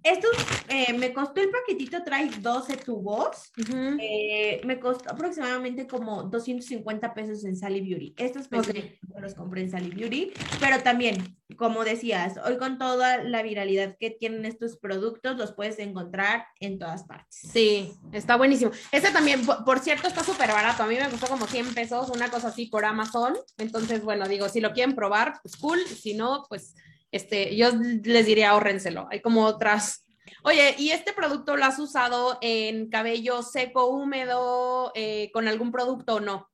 Estos, 0.02 0.30
eh, 0.68 0.94
me 0.94 1.12
costó 1.12 1.42
el 1.42 1.50
paquetito, 1.50 2.02
trae 2.02 2.30
12 2.30 2.76
tubos. 2.78 3.52
Eh, 3.98 4.60
me 4.64 4.80
costó 4.80 5.10
aproximadamente 5.10 5.86
como 5.86 6.22
250 6.22 7.12
pesos 7.12 7.44
en 7.44 7.54
Sally 7.54 7.82
Beauty. 7.82 8.14
Estos 8.16 8.48
pesos 8.48 8.74
los 9.20 9.34
compré 9.34 9.62
en 9.62 9.70
Sally 9.70 9.90
Beauty. 9.90 10.32
Pero 10.58 10.82
también, 10.82 11.36
como 11.56 11.84
decías, 11.84 12.38
hoy 12.46 12.56
con 12.56 12.78
toda 12.78 13.22
la 13.22 13.42
viralidad 13.42 13.96
que 13.98 14.10
tienen 14.10 14.46
estos 14.46 14.78
productos, 14.78 15.36
los 15.36 15.52
puedes 15.52 15.78
encontrar 15.78 16.46
en 16.60 16.78
todas 16.78 17.04
partes. 17.04 17.38
Sí, 17.52 17.92
está 18.12 18.36
buenísimo. 18.36 18.70
Este 18.92 19.10
también, 19.10 19.44
por, 19.44 19.80
cierto, 19.80 20.08
está 20.08 20.24
súper 20.24 20.48
barato. 20.50 20.82
A 20.82 20.86
mí 20.86 20.94
me 20.94 21.10
costó 21.10 21.26
como 21.26 21.46
100 21.46 21.74
pesos, 21.74 22.08
una 22.08 22.30
cosa 22.30 22.48
así 22.48 22.66
por 22.66 22.86
Amazon. 22.86 23.36
Entonces, 23.58 24.02
bueno, 24.02 24.26
digo, 24.26 24.48
si 24.48 24.62
lo 24.62 24.72
quieren 24.72 24.96
probar, 24.96 25.40
pues 25.42 25.56
cool. 25.56 25.80
Si 25.80 26.14
no, 26.14 26.46
pues 26.48 26.74
este, 27.12 27.56
yo 27.56 27.70
les 28.02 28.26
diría 28.26 28.50
ahórrenselo. 28.50 29.08
Hay 29.10 29.20
como 29.20 29.44
otras. 29.44 30.06
Oye, 30.42 30.74
¿y 30.78 30.90
este 30.90 31.12
producto 31.12 31.56
lo 31.56 31.64
has 31.64 31.78
usado 31.78 32.38
en 32.40 32.88
cabello 32.88 33.42
seco, 33.42 33.86
húmedo, 33.86 34.92
eh, 34.94 35.30
con 35.32 35.48
algún 35.48 35.72
producto 35.72 36.16
o 36.16 36.20
no? 36.20 36.50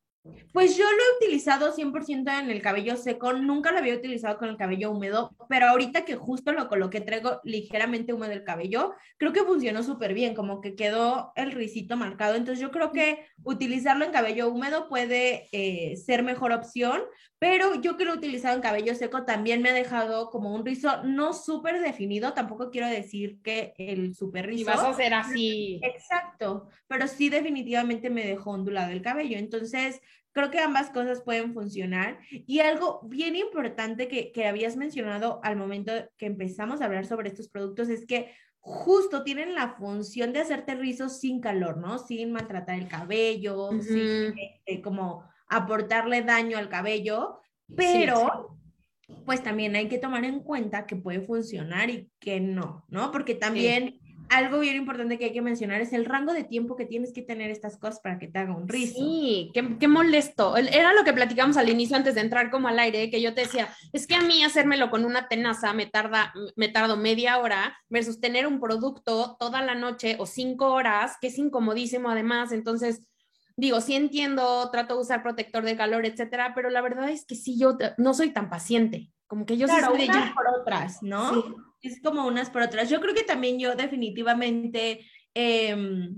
Pues 0.53 0.77
yo 0.77 0.85
lo 0.85 0.91
he 0.91 1.17
utilizado 1.19 1.73
100% 1.73 2.41
en 2.41 2.51
el 2.51 2.63
cabello 2.63 2.97
seco, 2.97 3.33
nunca 3.35 3.73
lo 3.73 3.79
había 3.79 3.95
utilizado 3.95 4.39
con 4.39 4.49
el 4.49 4.57
cabello 4.57 4.91
húmedo, 4.91 5.37
pero 5.49 5.69
ahorita 5.69 6.05
que 6.05 6.17
justo 6.17 6.53
lo 6.53 6.69
coloqué, 6.69 7.01
traigo 7.01 7.41
ligeramente 7.45 8.13
húmedo 8.13 8.33
el 8.33 8.45
cabello, 8.45 8.95
creo 9.19 9.33
que 9.33 9.45
funcionó 9.45 9.83
súper 9.83 10.15
bien, 10.15 10.35
como 10.35 10.61
que 10.61 10.75
quedó 10.75 11.33
el 11.37 11.53
risito 11.53 11.97
marcado. 11.97 12.37
Entonces 12.37 12.61
yo 12.61 12.71
creo 12.71 12.93
que 12.93 13.27
utilizarlo 13.45 14.05
en 14.05 14.13
cabello 14.13 14.49
húmedo 14.51 14.89
puede 14.89 15.49
eh, 15.53 15.97
ser 15.97 16.23
mejor 16.23 16.53
opción, 16.53 17.03
pero 17.39 17.81
yo 17.83 17.99
que 17.99 18.07
lo 18.07 18.15
he 18.15 18.17
utilizado 18.17 18.57
en 18.57 18.63
cabello 18.63 18.95
seco 18.95 19.25
también 19.25 19.61
me 19.61 19.71
ha 19.71 19.75
dejado 19.75 20.31
como 20.31 20.55
un 20.55 20.65
rizo 20.65 21.03
no 21.05 21.35
súper 21.35 21.81
definido, 21.81 22.33
tampoco 22.33 22.71
quiero 22.71 22.89
decir 22.89 23.43
que 23.43 23.75
el 23.77 24.15
súper 24.15 24.47
rizo. 24.47 24.63
Y 24.63 24.65
vas 24.65 24.81
a 24.81 24.91
hacer 24.91 25.13
así. 25.13 25.81
Exacto, 25.83 26.69
pero 26.89 27.07
sí 27.09 27.29
definitivamente 27.29 28.09
me 28.09 28.27
dejó 28.27 28.53
ondulado 28.53 28.91
el 28.93 29.03
cabello. 29.03 29.37
Entonces, 29.37 30.01
creo 30.37 30.51
que 30.51 30.59
ambas 30.59 30.91
cosas 30.91 31.23
pueden 31.23 31.55
funcionar. 31.55 32.19
Y 32.31 32.61
algo 32.61 33.01
bien 33.05 33.37
importante 33.37 34.07
que, 34.07 34.33
que 34.33 34.47
habías 34.47 34.77
mencionado 34.77 35.41
al 35.43 35.57
momento 35.57 35.93
que 36.19 36.27
empezamos 36.27 36.81
a 36.81 36.85
hablar 36.85 37.07
sobre 37.07 37.31
estos 37.31 37.49
productos 37.49 37.89
es 37.89 38.05
que 38.05 38.35
justo 38.61 39.23
tienen 39.23 39.55
la 39.55 39.71
función 39.71 40.35
de 40.35 40.41
hacerte 40.41 40.75
rizos 40.75 41.21
sin 41.21 41.41
calor, 41.41 41.79
¿no? 41.79 41.99
Sin 41.99 42.33
maltratar 42.33 42.79
el 42.79 42.87
cabello, 42.87 43.71
sin 43.81 44.35
este, 44.39 44.83
como 44.83 45.25
aportarle 45.49 46.21
daño 46.21 46.59
al 46.59 46.69
cabello, 46.69 47.41
pero 47.75 48.59
pues 49.25 49.43
también 49.43 49.75
hay 49.75 49.89
que 49.89 49.99
tomar 49.99 50.27
en 50.27 50.41
cuenta 50.41 50.85
que 50.85 50.97
puede 50.97 51.23
funcionar 51.23 51.89
y 51.89 52.11
que 52.19 52.41
no, 52.41 52.85
¿no? 52.89 53.11
Porque 53.11 53.35
también 53.35 54.01
algo 54.29 54.61
bien 54.61 54.77
importante 54.77 55.19
que 55.19 55.27
hay 55.27 55.33
que 55.33 55.43
mencionar 55.43 55.81
es 55.81 55.93
el 55.93 56.05
rango 56.05 56.33
de 56.33 56.45
tiempo 56.45 56.77
que 56.77 56.85
tienes 56.85 57.13
que 57.13 57.23
tener 57.23 57.51
estas 57.51 57.77
cosas 57.79 58.01
para 58.01 58.19
que 58.19 58.29
te 58.29 58.39
haga 58.39 58.57
un 58.57 58.69
rizo. 58.69 58.95
Sí, 58.95 59.51
qué, 59.55 59.77
qué, 59.79 59.89
molesto. 59.89 60.57
Era 60.57 60.93
lo 60.93 61.05
que 61.05 61.13
platicamos 61.13 61.57
al 61.57 61.69
inicio 61.69 61.97
antes 61.97 62.15
de 62.15 62.21
entrar 62.21 62.51
como 62.51 62.69
al 62.69 62.79
aire, 62.79 63.11
que 63.11 63.23
yo 63.23 63.35
te 63.35 63.43
decía, 63.43 63.69
es 63.93 64.07
que 64.07 64.15
a 64.15 64.21
mí 64.21 64.43
hacérmelo 64.43 64.91
con 64.91 65.05
una 65.05 65.29
tenaza 65.29 65.73
me 65.73 65.87
tarda, 65.87 66.33
me 66.57 66.69
tardo 66.69 66.97
media 66.97 67.39
hora 67.39 67.79
versus 67.89 68.21
tener 68.21 68.47
un 68.47 68.61
producto 68.61 69.37
toda 69.39 69.63
la 69.63 69.75
noche 69.75 70.17
o 70.19 70.27
cinco 70.27 70.73
horas, 70.73 71.17
que 71.21 71.29
es 71.29 71.39
incomodísimo 71.39 72.11
además. 72.11 72.53
Entonces, 72.53 73.03
digo, 73.57 73.81
sí 73.81 73.95
entiendo, 73.95 74.71
trato 74.71 74.95
de 74.95 75.01
usar 75.01 75.23
protector 75.23 75.65
de 75.65 75.77
calor, 75.77 76.05
etcétera, 76.05 76.53
pero 76.55 76.71
la 76.71 76.83
verdad 76.83 77.09
es 77.11 77.25
que 77.25 77.37
sí, 77.37 77.59
yo 77.59 77.77
no 77.97 78.15
soy 78.15 78.31
tan 78.31 78.51
paciente. 78.51 79.11
Como 79.27 79.45
que 79.45 79.57
yo 79.57 79.67
claro, 79.67 79.89
soy 79.89 80.05
unas 80.05 80.33
por 80.35 80.47
otras, 80.61 81.03
¿no? 81.03 81.35
Sí. 81.35 81.55
Es 81.87 82.01
como 82.03 82.27
unas 82.27 82.51
por 82.51 82.63
otras. 82.63 82.89
Yo 82.91 83.01
creo 83.01 83.15
que 83.15 83.23
también 83.23 83.59
yo 83.59 83.75
definitivamente, 83.75 85.07
eh, 85.35 86.09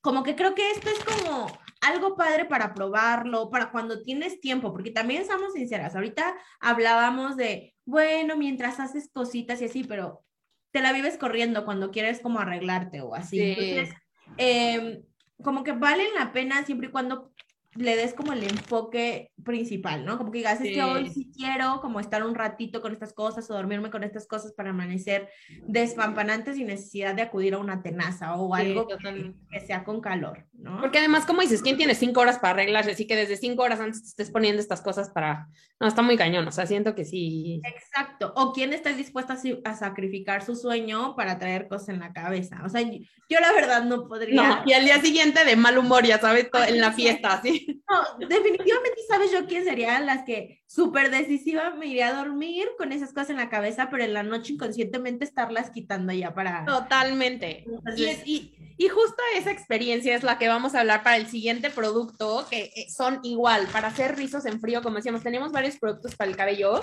como 0.00 0.22
que 0.22 0.36
creo 0.36 0.54
que 0.54 0.70
esto 0.70 0.88
es 0.90 1.04
como 1.04 1.46
algo 1.80 2.16
padre 2.16 2.44
para 2.44 2.74
probarlo, 2.74 3.50
para 3.50 3.70
cuando 3.70 4.02
tienes 4.02 4.40
tiempo, 4.40 4.72
porque 4.72 4.90
también 4.90 5.22
estamos 5.22 5.52
sinceras, 5.52 5.94
ahorita 5.94 6.36
hablábamos 6.60 7.36
de, 7.36 7.74
bueno, 7.84 8.36
mientras 8.36 8.80
haces 8.80 9.10
cositas 9.12 9.60
y 9.60 9.66
así, 9.66 9.84
pero 9.84 10.24
te 10.72 10.80
la 10.80 10.92
vives 10.92 11.16
corriendo 11.18 11.64
cuando 11.64 11.90
quieres 11.90 12.20
como 12.20 12.38
arreglarte 12.38 13.00
o 13.00 13.14
así. 13.14 13.38
Sí. 13.38 13.54
Entonces, 13.58 13.94
eh, 14.38 15.02
como 15.42 15.62
que 15.64 15.72
valen 15.72 16.14
la 16.14 16.32
pena 16.32 16.64
siempre 16.64 16.88
y 16.88 16.90
cuando 16.90 17.32
le 17.76 17.96
des 17.96 18.14
como 18.14 18.32
el 18.32 18.42
enfoque 18.42 19.32
principal, 19.44 20.04
¿no? 20.04 20.18
Como 20.18 20.30
que 20.30 20.38
digas, 20.38 20.58
sí. 20.58 20.68
es 20.68 20.74
que 20.74 20.82
hoy 20.82 21.10
sí 21.10 21.30
quiero 21.34 21.80
como 21.80 22.00
estar 22.00 22.24
un 22.24 22.34
ratito 22.34 22.80
con 22.80 22.92
estas 22.92 23.12
cosas 23.12 23.48
o 23.50 23.54
dormirme 23.54 23.90
con 23.90 24.02
estas 24.02 24.26
cosas 24.26 24.52
para 24.52 24.70
amanecer 24.70 25.28
despampanante 25.66 26.54
sin 26.54 26.66
necesidad 26.66 27.14
de 27.14 27.22
acudir 27.22 27.54
a 27.54 27.58
una 27.58 27.82
tenaza 27.82 28.34
o 28.36 28.54
algo 28.54 28.86
sí, 28.90 28.96
que, 29.04 29.34
que, 29.50 29.60
sea 29.60 29.84
con 29.84 30.00
calor, 30.00 30.46
¿no? 30.52 30.80
Porque 30.80 30.98
además, 30.98 31.26
como 31.26 31.42
dices, 31.42 31.62
¿quién 31.62 31.76
tiene 31.76 31.94
cinco 31.94 32.20
horas 32.20 32.38
para 32.38 32.54
arreglarse? 32.54 32.92
Así 32.92 33.06
que 33.06 33.16
desde 33.16 33.36
cinco 33.36 33.62
horas 33.62 33.80
antes 33.80 34.02
te 34.02 34.08
estés 34.08 34.30
poniendo 34.30 34.60
estas 34.60 34.80
cosas 34.80 35.10
para... 35.10 35.48
No, 35.78 35.86
está 35.86 36.02
muy 36.02 36.16
cañón, 36.16 36.48
o 36.48 36.52
sea, 36.52 36.66
siento 36.66 36.94
que 36.94 37.04
sí. 37.04 37.60
Exacto. 37.64 38.32
O 38.36 38.52
quién 38.52 38.72
está 38.72 38.92
dispuesta 38.92 39.34
a, 39.34 39.70
a 39.70 39.74
sacrificar 39.76 40.42
su 40.42 40.56
sueño 40.56 41.14
para 41.14 41.38
traer 41.38 41.68
cosas 41.68 41.90
en 41.90 42.00
la 42.00 42.12
cabeza. 42.12 42.62
O 42.64 42.68
sea, 42.68 42.80
yo, 42.80 42.98
yo 43.28 43.40
la 43.40 43.52
verdad 43.52 43.84
no 43.84 44.08
podría... 44.08 44.34
No, 44.34 44.62
y 44.64 44.72
al 44.72 44.84
día 44.84 45.00
siguiente 45.00 45.44
de 45.44 45.56
mal 45.56 45.76
humor, 45.78 46.04
ya 46.04 46.18
sabes, 46.18 46.48
en 46.68 46.80
la 46.80 46.92
fiesta, 46.92 47.34
así. 47.34 47.65
No, 47.88 48.26
definitivamente 48.26 49.00
sabes 49.08 49.30
yo 49.30 49.46
quién 49.46 49.64
serían 49.64 50.06
las 50.06 50.24
que 50.24 50.62
súper 50.66 51.10
decisiva 51.10 51.70
me 51.70 51.86
iría 51.86 52.08
a 52.08 52.24
dormir 52.24 52.68
con 52.76 52.92
esas 52.92 53.12
cosas 53.12 53.30
en 53.30 53.36
la 53.36 53.48
cabeza, 53.48 53.88
pero 53.90 54.02
en 54.02 54.12
la 54.12 54.22
noche 54.22 54.54
inconscientemente 54.54 55.24
estarlas 55.24 55.70
quitando 55.70 56.12
ya 56.12 56.34
para... 56.34 56.64
Totalmente. 56.64 57.64
Entonces... 57.66 58.22
Y, 58.24 58.54
y, 58.58 58.74
y, 58.78 58.88
justo 58.88 59.22
esa 59.36 59.50
experiencia 59.50 60.14
es 60.14 60.22
la 60.22 60.38
que 60.38 60.48
vamos 60.48 60.74
a 60.74 60.80
hablar 60.80 61.02
para 61.02 61.16
el 61.16 61.28
siguiente 61.28 61.70
producto, 61.70 62.46
que 62.50 62.72
eh, 62.74 62.86
son 62.90 63.20
igual, 63.22 63.66
para 63.72 63.88
hacer 63.88 64.16
rizos 64.16 64.44
en 64.46 64.60
frío, 64.60 64.82
como 64.82 64.96
decíamos, 64.96 65.22
tenemos 65.22 65.52
varios 65.52 65.78
productos 65.78 66.16
para 66.16 66.30
el 66.30 66.36
cabello, 66.36 66.80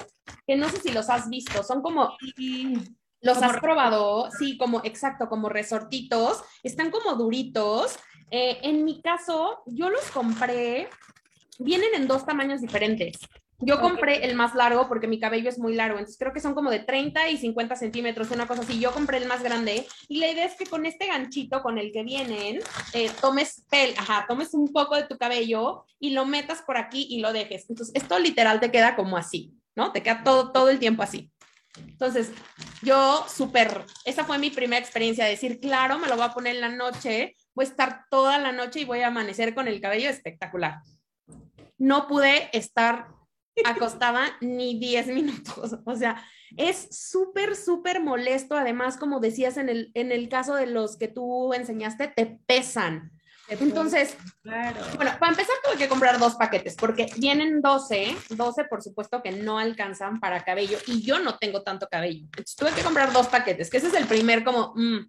que 0.47 0.55
no 0.55 0.69
sé 0.69 0.77
si 0.79 0.91
los 0.91 1.09
has 1.09 1.29
visto, 1.29 1.63
son 1.63 1.81
como... 1.81 2.15
¿Los 3.23 3.41
has 3.41 3.57
probado? 3.61 4.29
Sí, 4.37 4.57
como, 4.57 4.81
exacto, 4.83 5.29
como 5.29 5.47
resortitos, 5.47 6.43
están 6.61 6.91
como 6.91 7.15
duritos, 7.15 7.97
eh, 8.31 8.59
en 8.63 8.85
mi 8.85 9.01
caso, 9.01 9.63
yo 9.65 9.89
los 9.89 10.09
compré, 10.11 10.89
vienen 11.59 11.89
en 11.95 12.07
dos 12.07 12.25
tamaños 12.25 12.61
diferentes. 12.61 13.19
Yo 13.65 13.79
compré 13.79 14.17
okay. 14.17 14.29
el 14.29 14.35
más 14.35 14.55
largo 14.55 14.87
porque 14.89 15.07
mi 15.07 15.19
cabello 15.19 15.47
es 15.47 15.57
muy 15.57 15.73
largo, 15.73 15.97
entonces 15.97 16.17
creo 16.19 16.33
que 16.33 16.41
son 16.41 16.53
como 16.53 16.69
de 16.69 16.79
30 16.79 17.29
y 17.29 17.37
50 17.37 17.75
centímetros, 17.75 18.31
una 18.31 18.47
cosa 18.47 18.61
así. 18.61 18.79
Yo 18.79 18.91
compré 18.91 19.17
el 19.17 19.27
más 19.27 19.41
grande 19.41 19.87
y 20.09 20.19
la 20.19 20.29
idea 20.29 20.45
es 20.45 20.55
que 20.55 20.65
con 20.65 20.85
este 20.85 21.07
ganchito 21.07 21.61
con 21.61 21.77
el 21.77 21.91
que 21.91 22.03
vienen, 22.03 22.59
eh, 22.93 23.09
tomes, 23.21 23.63
pel 23.69 23.93
ajá, 23.97 24.25
tomes 24.27 24.53
un 24.53 24.71
poco 24.73 24.95
de 24.95 25.03
tu 25.03 25.17
cabello 25.17 25.85
y 25.99 26.09
lo 26.09 26.25
metas 26.25 26.61
por 26.61 26.77
aquí 26.77 27.07
y 27.09 27.21
lo 27.21 27.31
dejes. 27.31 27.69
Entonces, 27.69 27.95
esto 27.95 28.19
literal 28.19 28.59
te 28.59 28.71
queda 28.71 28.95
como 28.95 29.15
así, 29.15 29.53
¿no? 29.75 29.91
Te 29.91 30.03
queda 30.03 30.23
todo, 30.23 30.51
todo 30.51 30.69
el 30.69 30.79
tiempo 30.79 31.03
así. 31.03 31.31
Entonces, 31.77 32.31
yo 32.81 33.25
súper, 33.27 33.85
esa 34.05 34.25
fue 34.25 34.37
mi 34.37 34.49
primera 34.49 34.81
experiencia, 34.83 35.25
de 35.25 35.31
decir, 35.31 35.59
claro, 35.59 35.99
me 35.99 36.07
lo 36.07 36.15
voy 36.15 36.25
a 36.25 36.33
poner 36.33 36.55
en 36.55 36.61
la 36.61 36.69
noche, 36.69 37.35
voy 37.55 37.65
a 37.65 37.69
estar 37.69 38.05
toda 38.09 38.37
la 38.39 38.51
noche 38.51 38.81
y 38.81 38.85
voy 38.85 39.01
a 39.01 39.07
amanecer 39.07 39.53
con 39.53 39.67
el 39.67 39.81
cabello 39.81 40.09
espectacular. 40.09 40.81
No 41.77 42.07
pude 42.07 42.49
estar 42.57 43.07
acostada 43.65 44.37
ni 44.41 44.79
10 44.79 45.07
minutos. 45.07 45.77
O 45.85 45.95
sea, 45.95 46.23
es 46.57 46.87
súper, 46.91 47.55
súper 47.55 48.01
molesto. 48.01 48.55
Además, 48.55 48.97
como 48.97 49.19
decías 49.19 49.57
en 49.57 49.69
el, 49.69 49.91
en 49.93 50.11
el 50.11 50.29
caso 50.29 50.55
de 50.55 50.67
los 50.67 50.97
que 50.97 51.07
tú 51.07 51.53
enseñaste, 51.53 52.07
te 52.07 52.39
pesan. 52.45 53.11
Entonces, 53.49 54.15
claro. 54.41 54.79
bueno, 54.95 55.11
para 55.19 55.31
empezar 55.31 55.55
tuve 55.63 55.77
que 55.77 55.89
comprar 55.89 56.17
dos 56.17 56.35
paquetes 56.35 56.75
porque 56.75 57.07
vienen 57.17 57.61
12, 57.61 58.15
12 58.29 58.63
por 58.65 58.81
supuesto 58.81 59.21
que 59.21 59.31
no 59.31 59.59
alcanzan 59.59 60.19
para 60.21 60.45
cabello 60.45 60.77
y 60.87 61.01
yo 61.01 61.19
no 61.19 61.37
tengo 61.37 61.61
tanto 61.61 61.87
cabello. 61.91 62.23
Entonces 62.25 62.55
tuve 62.55 62.71
que 62.71 62.81
comprar 62.81 63.11
dos 63.11 63.27
paquetes, 63.27 63.69
que 63.69 63.77
ese 63.77 63.87
es 63.87 63.93
el 63.95 64.07
primer 64.07 64.43
como, 64.45 64.73
mmm, 64.75 64.99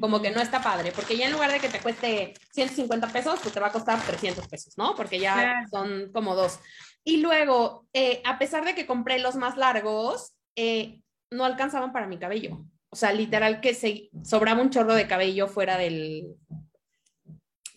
como 0.00 0.22
que 0.22 0.30
no 0.30 0.40
está 0.40 0.62
padre, 0.62 0.92
porque 0.92 1.16
ya 1.16 1.26
en 1.26 1.32
lugar 1.32 1.52
de 1.52 1.60
que 1.60 1.68
te 1.68 1.80
cueste 1.80 2.34
150 2.52 3.08
pesos, 3.08 3.38
pues 3.42 3.52
te 3.52 3.60
va 3.60 3.68
a 3.68 3.72
costar 3.72 4.00
300 4.00 4.46
pesos, 4.48 4.74
¿no? 4.76 4.94
Porque 4.94 5.18
ya 5.18 5.34
claro. 5.34 5.66
son 5.70 6.12
como 6.12 6.34
dos. 6.34 6.58
Y 7.04 7.18
luego, 7.18 7.86
eh, 7.92 8.22
a 8.24 8.38
pesar 8.38 8.64
de 8.64 8.74
que 8.74 8.86
compré 8.86 9.18
los 9.18 9.36
más 9.36 9.56
largos, 9.56 10.32
eh, 10.56 11.00
no 11.30 11.44
alcanzaban 11.44 11.92
para 11.92 12.06
mi 12.06 12.18
cabello. 12.18 12.64
O 12.90 12.96
sea, 12.96 13.12
literal 13.12 13.60
que 13.60 13.74
se 13.74 14.10
sobraba 14.24 14.62
un 14.62 14.70
chorro 14.70 14.94
de 14.94 15.06
cabello 15.06 15.46
fuera 15.46 15.78
del, 15.78 16.34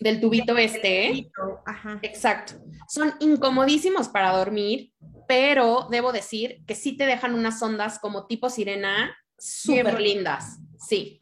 del 0.00 0.20
tubito 0.20 0.56
este. 0.56 1.08
Tubito. 1.10 1.62
Ajá. 1.66 1.98
Exacto. 2.02 2.54
Son 2.88 3.14
incomodísimos 3.20 4.08
para 4.08 4.36
dormir, 4.36 4.92
pero 5.28 5.88
debo 5.90 6.12
decir 6.12 6.62
que 6.66 6.74
sí 6.74 6.96
te 6.96 7.06
dejan 7.06 7.34
unas 7.34 7.62
ondas 7.62 7.98
como 7.98 8.26
tipo 8.26 8.50
sirena 8.50 9.16
súper 9.38 10.00
lindas. 10.00 10.58
Sí. 10.78 11.20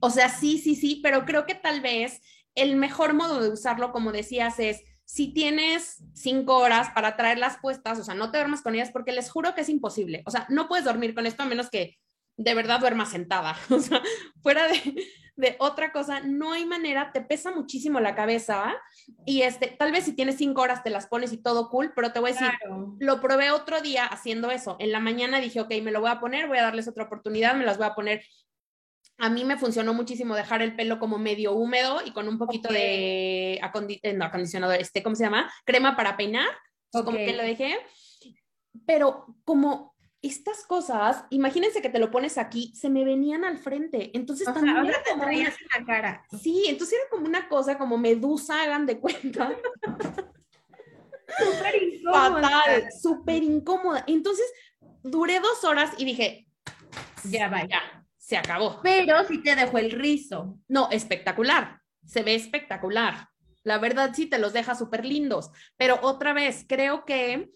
O 0.00 0.10
sea, 0.10 0.28
sí, 0.28 0.58
sí, 0.58 0.74
sí, 0.74 1.00
pero 1.02 1.24
creo 1.24 1.46
que 1.46 1.54
tal 1.54 1.80
vez 1.80 2.20
el 2.54 2.76
mejor 2.76 3.14
modo 3.14 3.40
de 3.40 3.50
usarlo, 3.50 3.92
como 3.92 4.12
decías, 4.12 4.58
es 4.58 4.82
si 5.04 5.32
tienes 5.32 6.02
cinco 6.14 6.56
horas 6.56 6.90
para 6.90 7.16
traerlas 7.16 7.58
puestas, 7.62 7.98
o 8.00 8.04
sea, 8.04 8.14
no 8.14 8.30
te 8.30 8.38
duermas 8.38 8.62
con 8.62 8.74
ellas 8.74 8.90
porque 8.90 9.12
les 9.12 9.30
juro 9.30 9.54
que 9.54 9.60
es 9.60 9.68
imposible. 9.68 10.22
O 10.26 10.30
sea, 10.30 10.46
no 10.50 10.68
puedes 10.68 10.84
dormir 10.84 11.14
con 11.14 11.26
esto 11.26 11.44
a 11.44 11.46
menos 11.46 11.70
que 11.70 11.96
de 12.36 12.54
verdad 12.54 12.80
duermas 12.80 13.10
sentada. 13.10 13.56
O 13.70 13.78
sea, 13.78 14.02
fuera 14.42 14.66
de, 14.66 15.06
de 15.36 15.56
otra 15.58 15.92
cosa, 15.92 16.20
no 16.20 16.52
hay 16.52 16.64
manera, 16.64 17.12
te 17.12 17.20
pesa 17.20 17.54
muchísimo 17.54 18.00
la 18.00 18.14
cabeza 18.14 18.74
y 19.26 19.42
este, 19.42 19.68
tal 19.68 19.92
vez 19.92 20.04
si 20.04 20.12
tienes 20.12 20.36
cinco 20.36 20.62
horas 20.62 20.82
te 20.82 20.90
las 20.90 21.06
pones 21.06 21.32
y 21.32 21.36
todo 21.36 21.68
cool, 21.68 21.92
pero 21.94 22.12
te 22.12 22.20
voy 22.20 22.30
a 22.30 22.32
decir, 22.32 22.48
claro. 22.58 22.96
lo 22.98 23.20
probé 23.20 23.50
otro 23.50 23.80
día 23.82 24.06
haciendo 24.06 24.50
eso. 24.50 24.76
En 24.78 24.92
la 24.92 25.00
mañana 25.00 25.40
dije, 25.40 25.60
ok, 25.60 25.70
me 25.82 25.92
lo 25.92 26.00
voy 26.00 26.10
a 26.10 26.20
poner, 26.20 26.48
voy 26.48 26.58
a 26.58 26.62
darles 26.62 26.88
otra 26.88 27.04
oportunidad, 27.04 27.54
me 27.54 27.66
las 27.66 27.76
voy 27.76 27.86
a 27.86 27.94
poner 27.94 28.24
a 29.18 29.30
mí 29.30 29.44
me 29.44 29.56
funcionó 29.56 29.94
muchísimo 29.94 30.34
dejar 30.34 30.62
el 30.62 30.76
pelo 30.76 30.98
como 30.98 31.18
medio 31.18 31.52
húmedo 31.52 32.00
y 32.04 32.12
con 32.12 32.28
un 32.28 32.38
poquito 32.38 32.68
okay. 32.68 32.80
de 32.80 33.60
acondi 33.62 33.98
eh, 34.02 34.12
no, 34.12 34.26
acondicionador, 34.26 34.78
este, 34.80 35.02
¿cómo 35.02 35.16
se 35.16 35.24
llama? 35.24 35.50
Crema 35.64 35.96
para 35.96 36.16
peinar, 36.16 36.48
okay. 36.92 37.04
como 37.04 37.16
que 37.18 37.36
lo 37.36 37.42
dejé. 37.42 37.78
Pero 38.86 39.26
como 39.44 39.96
estas 40.20 40.64
cosas, 40.66 41.24
imagínense 41.30 41.80
que 41.80 41.88
te 41.88 41.98
lo 41.98 42.10
pones 42.10 42.36
aquí, 42.36 42.74
se 42.74 42.90
me 42.90 43.04
venían 43.04 43.44
al 43.44 43.58
frente. 43.58 44.10
Entonces 44.14 44.48
o 44.48 44.52
también. 44.52 44.86
Sea, 44.86 45.02
te 45.02 45.18
traías 45.18 45.54
en 45.60 45.80
la 45.80 45.86
cara. 45.86 46.26
Sí, 46.40 46.64
entonces 46.68 46.98
era 46.98 47.08
como 47.10 47.26
una 47.26 47.48
cosa 47.48 47.78
como 47.78 47.96
medusa, 47.96 48.62
hagan 48.62 48.86
de 48.86 48.98
cuenta. 48.98 49.56
Súper 51.38 51.82
incómoda. 51.82 52.40
Fatal, 52.42 52.88
súper 53.00 53.42
incómoda. 53.42 54.04
Entonces, 54.06 54.46
duré 55.02 55.40
dos 55.40 55.64
horas 55.64 55.92
y 55.98 56.04
dije, 56.04 56.46
Ya 57.24 57.48
va. 57.48 57.66
Se 58.26 58.36
acabó. 58.36 58.80
Pero 58.82 59.24
sí 59.24 59.40
te 59.40 59.54
dejó 59.54 59.78
el 59.78 59.92
rizo. 59.92 60.58
No, 60.66 60.88
espectacular. 60.90 61.80
Se 62.04 62.24
ve 62.24 62.34
espectacular. 62.34 63.28
La 63.62 63.78
verdad 63.78 64.10
sí 64.14 64.26
te 64.26 64.40
los 64.40 64.52
deja 64.52 64.74
súper 64.74 65.04
lindos. 65.04 65.52
Pero 65.76 66.00
otra 66.02 66.32
vez, 66.32 66.64
creo 66.68 67.04
que, 67.04 67.52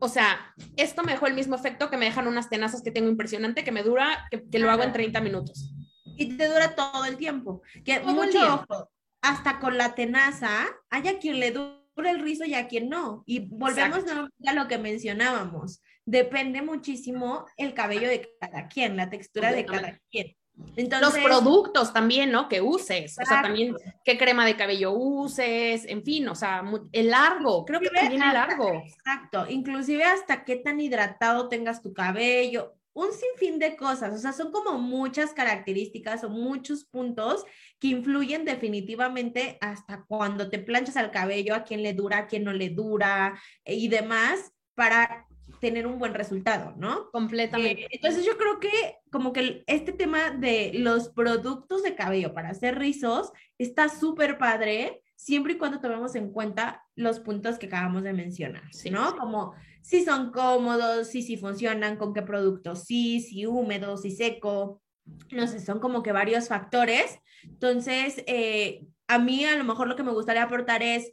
o 0.00 0.08
sea, 0.08 0.54
esto 0.76 1.04
me 1.04 1.12
dejó 1.12 1.26
el 1.26 1.32
mismo 1.32 1.56
efecto 1.56 1.88
que 1.88 1.96
me 1.96 2.04
dejan 2.04 2.26
unas 2.26 2.50
tenazas 2.50 2.82
que 2.82 2.90
tengo 2.90 3.08
impresionante, 3.08 3.64
que 3.64 3.72
me 3.72 3.82
dura, 3.82 4.28
que, 4.30 4.46
que 4.46 4.58
lo 4.58 4.70
hago 4.70 4.82
en 4.82 4.92
30 4.92 5.22
minutos. 5.22 5.74
Y 6.18 6.36
te 6.36 6.48
dura 6.48 6.74
todo 6.74 7.06
el 7.06 7.16
tiempo. 7.16 7.62
Que 7.82 8.00
Todo 8.00 8.12
mucho 8.12 8.30
tiempo. 8.32 8.66
ojo, 8.68 8.90
hasta 9.22 9.58
con 9.58 9.78
la 9.78 9.94
tenaza, 9.94 10.66
hay 10.90 11.08
a 11.08 11.18
quien 11.18 11.40
le 11.40 11.50
dura 11.50 11.80
el 11.96 12.20
rizo 12.20 12.44
y 12.44 12.52
a 12.52 12.68
quien 12.68 12.90
no. 12.90 13.24
Y 13.24 13.48
volvemos 13.48 14.04
a 14.46 14.52
lo 14.52 14.68
que 14.68 14.76
mencionábamos. 14.76 15.80
Depende 16.06 16.62
muchísimo 16.62 17.46
el 17.56 17.74
cabello 17.74 18.08
de 18.08 18.28
cada 18.40 18.68
quien, 18.68 18.96
la 18.96 19.08
textura 19.08 19.52
de 19.52 19.64
cada 19.64 19.98
quien. 20.10 20.36
Los 20.56 20.78
Entonces, 20.78 21.24
productos 21.24 21.92
también, 21.92 22.30
¿no? 22.30 22.48
Que 22.48 22.60
uses. 22.60 23.18
O 23.20 23.24
sea, 23.24 23.42
también 23.42 23.74
qué 24.04 24.16
crema 24.16 24.46
de 24.46 24.56
cabello 24.56 24.92
uses, 24.92 25.84
en 25.86 26.04
fin, 26.04 26.28
o 26.28 26.34
sea, 26.36 26.62
el 26.92 27.10
largo, 27.10 27.64
creo 27.64 27.80
que 27.80 27.90
también 27.90 28.22
el 28.22 28.32
largo. 28.32 28.72
Exacto, 28.72 29.46
inclusive 29.48 30.04
hasta 30.04 30.44
qué 30.44 30.56
tan 30.56 30.78
hidratado 30.78 31.48
tengas 31.48 31.82
tu 31.82 31.92
cabello, 31.92 32.76
un 32.92 33.08
sinfín 33.12 33.58
de 33.58 33.76
cosas, 33.76 34.14
o 34.14 34.18
sea, 34.18 34.32
son 34.32 34.52
como 34.52 34.78
muchas 34.78 35.32
características 35.32 36.22
o 36.22 36.30
muchos 36.30 36.84
puntos 36.84 37.44
que 37.80 37.88
influyen 37.88 38.44
definitivamente 38.44 39.58
hasta 39.60 40.04
cuando 40.06 40.48
te 40.48 40.60
planchas 40.60 40.96
al 40.96 41.10
cabello, 41.10 41.56
a 41.56 41.64
quién 41.64 41.82
le 41.82 41.92
dura, 41.92 42.18
a 42.18 42.26
quién 42.28 42.44
no 42.44 42.52
le 42.52 42.70
dura 42.70 43.36
eh, 43.64 43.74
y 43.74 43.88
demás 43.88 44.52
para 44.76 45.26
tener 45.64 45.86
un 45.86 45.98
buen 45.98 46.12
resultado, 46.12 46.74
¿no? 46.76 47.10
Completamente. 47.10 47.84
Eh, 47.84 47.88
entonces 47.92 48.26
yo 48.26 48.36
creo 48.36 48.60
que 48.60 48.98
como 49.10 49.32
que 49.32 49.64
este 49.66 49.92
tema 49.92 50.30
de 50.30 50.72
los 50.74 51.08
productos 51.08 51.82
de 51.82 51.94
cabello 51.94 52.34
para 52.34 52.50
hacer 52.50 52.78
rizos 52.78 53.32
está 53.56 53.88
súper 53.88 54.36
padre 54.36 55.00
siempre 55.16 55.54
y 55.54 55.56
cuando 55.56 55.80
tomemos 55.80 56.14
en 56.16 56.32
cuenta 56.32 56.84
los 56.96 57.18
puntos 57.20 57.58
que 57.58 57.64
acabamos 57.64 58.02
de 58.02 58.12
mencionar, 58.12 58.64
Sí, 58.74 58.90
¿no? 58.90 59.12
sí. 59.12 59.16
Como 59.18 59.54
si 59.80 60.04
son 60.04 60.32
cómodos, 60.32 61.08
si 61.08 61.22
sí 61.22 61.38
funcionan, 61.38 61.96
con 61.96 62.12
qué 62.12 62.20
productos 62.20 62.84
sí, 62.84 63.20
si 63.20 63.46
húmedo, 63.46 63.96
si 63.96 64.10
seco, 64.10 64.82
no 65.30 65.46
sé, 65.46 65.60
son 65.60 65.80
como 65.80 66.02
que 66.02 66.12
varios 66.12 66.48
factores. 66.48 67.18
Entonces, 67.42 68.22
eh, 68.26 68.82
a 69.08 69.18
mí 69.18 69.46
a 69.46 69.56
lo 69.56 69.64
mejor 69.64 69.88
lo 69.88 69.96
que 69.96 70.02
me 70.02 70.12
gustaría 70.12 70.42
aportar 70.42 70.82
es, 70.82 71.12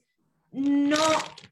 no 0.51 0.97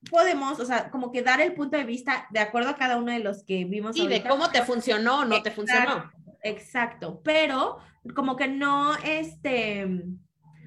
podemos, 0.09 0.59
o 0.59 0.65
sea, 0.65 0.89
como 0.89 1.11
que 1.11 1.21
dar 1.21 1.39
el 1.41 1.53
punto 1.53 1.77
de 1.77 1.83
vista 1.83 2.27
de 2.31 2.39
acuerdo 2.39 2.69
a 2.69 2.75
cada 2.75 2.97
uno 2.97 3.11
de 3.11 3.19
los 3.19 3.43
que 3.43 3.65
vimos. 3.65 3.95
Sí, 3.95 4.07
de 4.07 4.23
cómo 4.23 4.49
te 4.49 4.63
funcionó 4.63 5.19
o 5.19 5.25
no 5.25 5.41
te 5.41 5.51
funcionó. 5.51 6.11
Exacto, 6.41 7.21
pero 7.23 7.77
como 8.15 8.35
que 8.35 8.47
no, 8.47 8.95
este, 9.03 9.87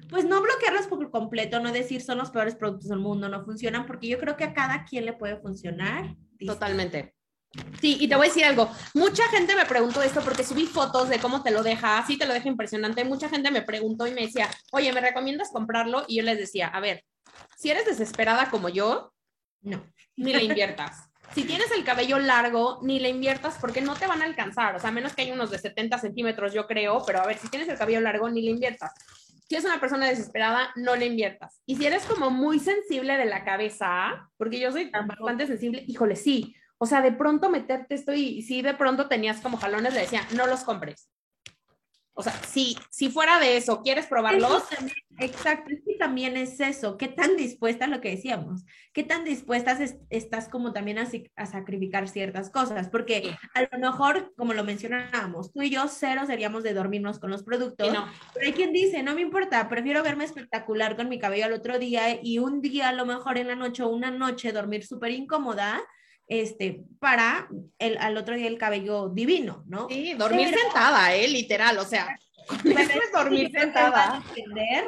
pues 0.09 0.25
no 0.25 0.41
bloquearlos 0.41 0.87
por 0.87 1.09
completo, 1.11 1.59
no 1.59 1.71
decir 1.71 2.01
son 2.01 2.17
los 2.17 2.31
peores 2.31 2.55
productos 2.55 2.89
del 2.89 2.99
mundo, 2.99 3.29
no 3.29 3.43
funcionan, 3.43 3.85
porque 3.85 4.07
yo 4.07 4.17
creo 4.17 4.35
que 4.35 4.43
a 4.45 4.53
cada 4.53 4.85
quien 4.85 5.05
le 5.05 5.13
puede 5.13 5.37
funcionar. 5.37 6.15
Totalmente. 6.45 7.15
Sí, 7.79 7.97
y 7.99 8.07
te 8.07 8.15
voy 8.15 8.25
a 8.25 8.29
decir 8.29 8.45
algo. 8.45 8.69
Mucha 8.95 9.27
gente 9.29 9.55
me 9.55 9.65
preguntó 9.65 10.01
esto 10.01 10.21
porque 10.21 10.43
subí 10.43 10.65
fotos 10.65 11.07
de 11.09 11.19
cómo 11.19 11.43
te 11.43 11.51
lo 11.51 11.61
deja, 11.61 12.03
sí 12.07 12.17
te 12.17 12.25
lo 12.25 12.33
deja 12.33 12.47
impresionante. 12.47 13.03
Mucha 13.03 13.29
gente 13.29 13.51
me 13.51 13.61
preguntó 13.61 14.07
y 14.07 14.11
me 14.11 14.21
decía, 14.21 14.49
oye, 14.71 14.91
¿me 14.91 15.01
recomiendas 15.01 15.51
comprarlo? 15.51 16.03
Y 16.07 16.17
yo 16.17 16.23
les 16.23 16.39
decía, 16.39 16.67
a 16.67 16.79
ver, 16.79 17.03
si 17.57 17.69
eres 17.71 17.85
desesperada 17.85 18.49
como 18.49 18.69
yo, 18.69 19.13
No. 19.61 19.83
ni 20.15 20.33
le 20.33 20.43
inviertas. 20.43 21.09
Si 21.33 21.45
tienes 21.45 21.71
el 21.71 21.83
cabello 21.83 22.19
largo, 22.19 22.79
ni 22.83 22.99
le 22.99 23.09
inviertas 23.09 23.57
porque 23.59 23.81
no 23.81 23.95
te 23.95 24.05
van 24.05 24.21
a 24.21 24.25
alcanzar. 24.25 24.75
O 24.75 24.79
sea, 24.79 24.91
menos 24.91 25.15
que 25.15 25.23
hay 25.23 25.31
unos 25.31 25.49
de 25.49 25.57
70 25.57 25.97
centímetros, 25.97 26.53
yo 26.53 26.67
creo, 26.67 27.03
pero 27.05 27.21
a 27.21 27.25
ver, 27.25 27.37
si 27.37 27.47
tienes 27.47 27.67
el 27.69 27.77
cabello 27.77 28.01
largo, 28.01 28.29
ni 28.29 28.41
le 28.43 28.51
inviertas. 28.51 28.91
Si 29.47 29.55
eres 29.55 29.65
una 29.65 29.79
persona 29.79 30.07
desesperada, 30.07 30.71
no 30.75 30.95
le 30.95 31.05
inviertas. 31.07 31.61
Y 31.65 31.75
si 31.75 31.85
eres 31.85 32.05
como 32.05 32.29
muy 32.29 32.59
sensible 32.59 33.17
de 33.17 33.25
la 33.25 33.43
cabeza, 33.43 34.29
porque 34.37 34.59
yo 34.59 34.71
soy 34.71 34.91
bastante 34.91 35.47
sensible, 35.47 35.83
híjole, 35.87 36.15
sí. 36.15 36.55
O 36.77 36.85
sea, 36.85 37.01
de 37.01 37.11
pronto 37.13 37.49
meterte 37.49 37.95
esto 37.95 38.13
y 38.13 38.41
si 38.41 38.61
de 38.61 38.73
pronto 38.73 39.07
tenías 39.07 39.41
como 39.41 39.57
jalones, 39.57 39.93
le 39.93 40.01
decía, 40.01 40.21
no 40.35 40.47
los 40.47 40.63
compres. 40.63 41.09
O 42.15 42.21
sea, 42.21 42.33
si, 42.47 42.77
si 42.91 43.09
fuera 43.09 43.39
de 43.39 43.57
eso, 43.57 43.81
¿quieres 43.81 44.05
probarlos? 44.05 44.69
También- 44.69 44.95
exacto, 45.19 45.71
que 45.85 45.95
también 45.95 46.37
es 46.37 46.59
eso, 46.59 46.95
qué 46.97 47.07
tan 47.07 47.35
dispuesta, 47.37 47.87
lo 47.87 48.01
que 48.01 48.11
decíamos, 48.11 48.65
qué 48.93 49.03
tan 49.03 49.23
dispuestas 49.23 49.79
es- 49.79 49.97
estás 50.11 50.47
como 50.47 50.73
también 50.73 50.99
a, 50.99 51.07
a 51.35 51.45
sacrificar 51.47 52.07
ciertas 52.07 52.51
cosas, 52.51 52.89
porque 52.89 53.21
Sí. 53.23 53.29
a 53.55 53.61
lo 53.63 53.79
mejor, 53.79 54.31
como 54.37 54.53
lo 54.53 54.63
mencionábamos, 54.63 55.51
tú 55.51 55.63
y 55.63 55.71
yo 55.71 55.87
cero 55.87 56.21
seríamos 56.27 56.61
de 56.63 56.73
dormirnos 56.75 57.17
con 57.17 57.31
los 57.31 57.41
productos, 57.43 57.87
Y 57.87 57.91
no. 57.91 58.07
pero 58.33 58.45
hay 58.45 58.53
quien 58.53 58.73
dice, 58.73 59.01
no 59.01 59.15
me 59.15 59.21
importa, 59.21 59.67
prefiero 59.67 60.03
verme 60.03 60.25
espectacular 60.25 60.95
con 60.95 61.09
mi 61.09 61.17
cabello 61.17 61.45
al 61.45 61.53
otro 61.53 61.79
día 61.79 62.19
y 62.21 62.37
un 62.37 62.61
día 62.61 62.89
a 62.89 62.93
lo 62.93 63.05
mejor 63.07 63.39
en 63.39 63.47
la 63.47 63.55
noche 63.55 63.81
o 63.81 63.89
una 63.89 64.11
noche 64.11 64.51
dormir 64.51 64.85
súper 64.85 65.11
incómoda, 65.11 65.81
este, 66.27 66.83
para 66.99 67.47
el, 67.79 67.97
al 67.97 68.17
otro 68.17 68.35
día 68.35 68.47
el 68.47 68.57
cabello 68.57 69.09
divino, 69.09 69.63
¿no? 69.67 69.87
Sí, 69.89 70.13
dormir 70.13 70.47
Pero- 70.49 70.61
sentada, 70.61 71.15
¿eh? 71.15 71.27
Literal, 71.27 71.77
o 71.77 71.85
sea, 71.85 72.17
es 72.65 73.11
dormir 73.13 73.51
sentada. 73.51 74.23
depender 74.35 74.85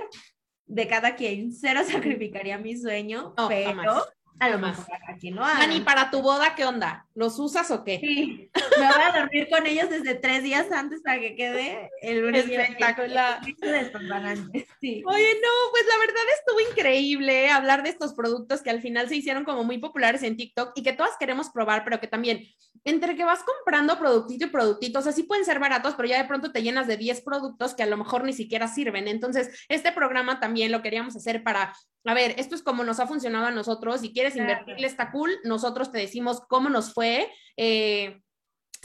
de 0.66 0.88
cada 0.88 1.16
quien. 1.16 1.52
Cero 1.54 1.82
sacrificaría 1.90 2.58
mi 2.58 2.76
sueño, 2.78 3.34
No, 3.38 3.48
pero 3.48 3.68
jamás. 3.70 4.04
A 4.40 4.48
lo 4.50 4.56
Jamás. 4.56 4.80
mejor 4.80 4.98
a 5.08 5.18
quien 5.18 5.36
lo 5.36 5.44
haga. 5.44 5.60
Dani, 5.60 5.80
para 5.82 6.12
tu 6.12 6.22
boda, 6.22 6.56
¿qué 6.56 6.66
onda? 6.66 7.08
¿Los 7.14 7.40
usas 7.40 7.72
o 7.72 7.84
qué? 7.84 8.00
Sí, 8.00 8.50
me 8.78 8.88
voy 8.88 9.02
a 9.02 9.20
dormir 9.20 9.48
con 9.50 9.66
ellos 9.66 9.90
desde 9.90 10.16
tres 10.16 10.44
días 10.44 10.72
antes 10.72 11.02
para 11.02 11.20
que 11.20 11.36
quede 11.36 11.90
el. 12.02 12.36
Espectacular. 12.36 13.40
Sí. 14.82 15.04
Oye, 15.06 15.34
no, 15.42 15.72
pues 15.72 15.84
la 15.88 16.00
verdad 16.00 16.24
estuvo 16.38 16.60
increíble 16.70 17.50
hablar 17.50 17.84
de 17.84 17.90
estos 17.90 18.14
productos 18.14 18.62
que 18.62 18.70
al 18.70 18.82
final 18.82 19.08
se 19.08 19.16
hicieron 19.16 19.46
como 19.46 19.64
muy 19.64 19.78
populares 19.78 20.24
en 20.24 20.36
TikTok 20.38 20.74
y 20.76 20.84
que 20.84 20.94
todas 20.94 21.14
queremos 21.18 21.50
probar, 21.50 21.84
pero 21.84 22.00
que 22.00 22.08
también, 22.08 22.44
entre 22.84 23.16
que 23.16 23.24
vas 23.24 23.44
comprando 23.44 23.98
productito 23.98 24.46
y 24.46 24.50
productito, 24.50 25.00
o 25.00 25.02
sea, 25.02 25.12
sí 25.12 25.24
pueden 25.24 25.46
ser 25.46 25.60
baratos, 25.60 25.96
pero 25.96 26.10
ya 26.10 26.22
de 26.22 26.28
pronto 26.28 26.52
te 26.52 26.62
llenas 26.62 26.88
de 26.88 26.98
10 26.98 27.22
productos 27.22 27.74
que 27.74 27.84
a 27.84 27.88
lo 27.88 27.98
mejor 27.98 28.24
ni 28.24 28.34
siquiera 28.34 28.68
sirven. 28.68 29.08
Entonces, 29.08 29.66
este 29.70 29.92
programa 29.92 30.40
también 30.40 30.72
lo 30.72 30.82
queríamos 30.82 31.16
hacer 31.16 31.44
para, 31.44 31.74
a 32.06 32.14
ver, 32.14 32.36
esto 32.38 32.56
es 32.56 32.62
como 32.62 32.84
nos 32.84 33.00
ha 33.00 33.08
funcionado 33.08 33.46
a 33.48 33.52
nosotros, 33.52 34.02
si 34.02 34.14
quieres 34.34 34.36
invertirle 34.38 34.88
está 34.88 35.12
cool, 35.12 35.32
nosotros 35.44 35.92
te 35.92 36.00
decimos 36.00 36.42
cómo 36.48 36.70
nos 36.70 36.94
fue. 36.94 37.32
eh, 37.58 38.22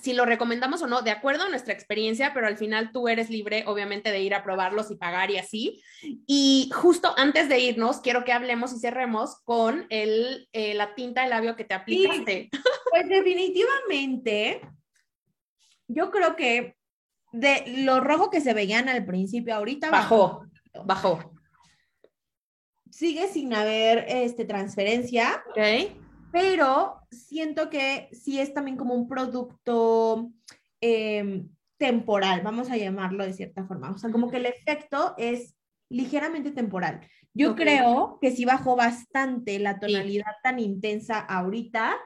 si 0.02 0.14
lo 0.14 0.24
recomendamos 0.24 0.80
o 0.80 0.86
no, 0.86 1.02
de 1.02 1.10
acuerdo 1.10 1.44
a 1.44 1.48
nuestra 1.50 1.74
experiencia, 1.74 2.32
pero 2.32 2.46
al 2.46 2.56
final 2.56 2.90
tú 2.90 3.08
eres 3.08 3.28
libre, 3.28 3.64
obviamente, 3.66 4.10
de 4.10 4.20
ir 4.20 4.34
a 4.34 4.42
probarlos 4.42 4.90
y 4.90 4.96
pagar 4.96 5.30
y 5.30 5.36
así. 5.36 5.82
Y 6.26 6.70
justo 6.74 7.12
antes 7.18 7.48
de 7.50 7.58
irnos, 7.58 8.00
quiero 8.00 8.24
que 8.24 8.32
hablemos 8.32 8.72
y 8.72 8.78
cerremos 8.78 9.42
con 9.44 9.86
el, 9.90 10.48
eh, 10.52 10.72
la 10.72 10.94
tinta 10.94 11.22
de 11.22 11.28
labio 11.28 11.54
que 11.54 11.64
te 11.64 11.74
aplicaste. 11.74 12.48
Pues 12.90 13.08
definitivamente, 13.08 14.62
yo 15.86 16.10
creo 16.10 16.34
que 16.34 16.76
de 17.32 17.64
lo 17.84 18.00
rojo 18.00 18.30
que 18.30 18.40
se 18.40 18.54
veían 18.54 18.88
al 18.88 19.04
principio, 19.04 19.54
ahorita 19.54 19.90
Bajó, 19.90 20.46
bajó. 20.84 21.32
Sigue 22.90 23.28
sin 23.28 23.54
haber 23.54 24.04
este, 24.08 24.44
transferencia. 24.44 25.42
¿Ok? 25.50 25.96
pero 26.32 27.00
siento 27.10 27.70
que 27.70 28.08
sí 28.12 28.40
es 28.40 28.54
también 28.54 28.76
como 28.76 28.94
un 28.94 29.08
producto 29.08 30.30
eh, 30.80 31.44
temporal, 31.78 32.42
vamos 32.42 32.70
a 32.70 32.76
llamarlo 32.76 33.24
de 33.24 33.32
cierta 33.32 33.64
forma. 33.64 33.90
O 33.90 33.98
sea, 33.98 34.10
como 34.10 34.30
que 34.30 34.36
el 34.36 34.46
efecto 34.46 35.14
es 35.18 35.56
ligeramente 35.88 36.50
temporal. 36.50 37.00
Yo 37.34 37.52
Ok. 37.52 37.56
creo 37.58 38.18
que 38.20 38.30
sí 38.30 38.44
bajó 38.44 38.76
bastante 38.76 39.58
la 39.58 39.78
tonalidad 39.78 40.32
tan 40.42 40.58
intensa 40.58 41.18
ahorita. 41.18 41.96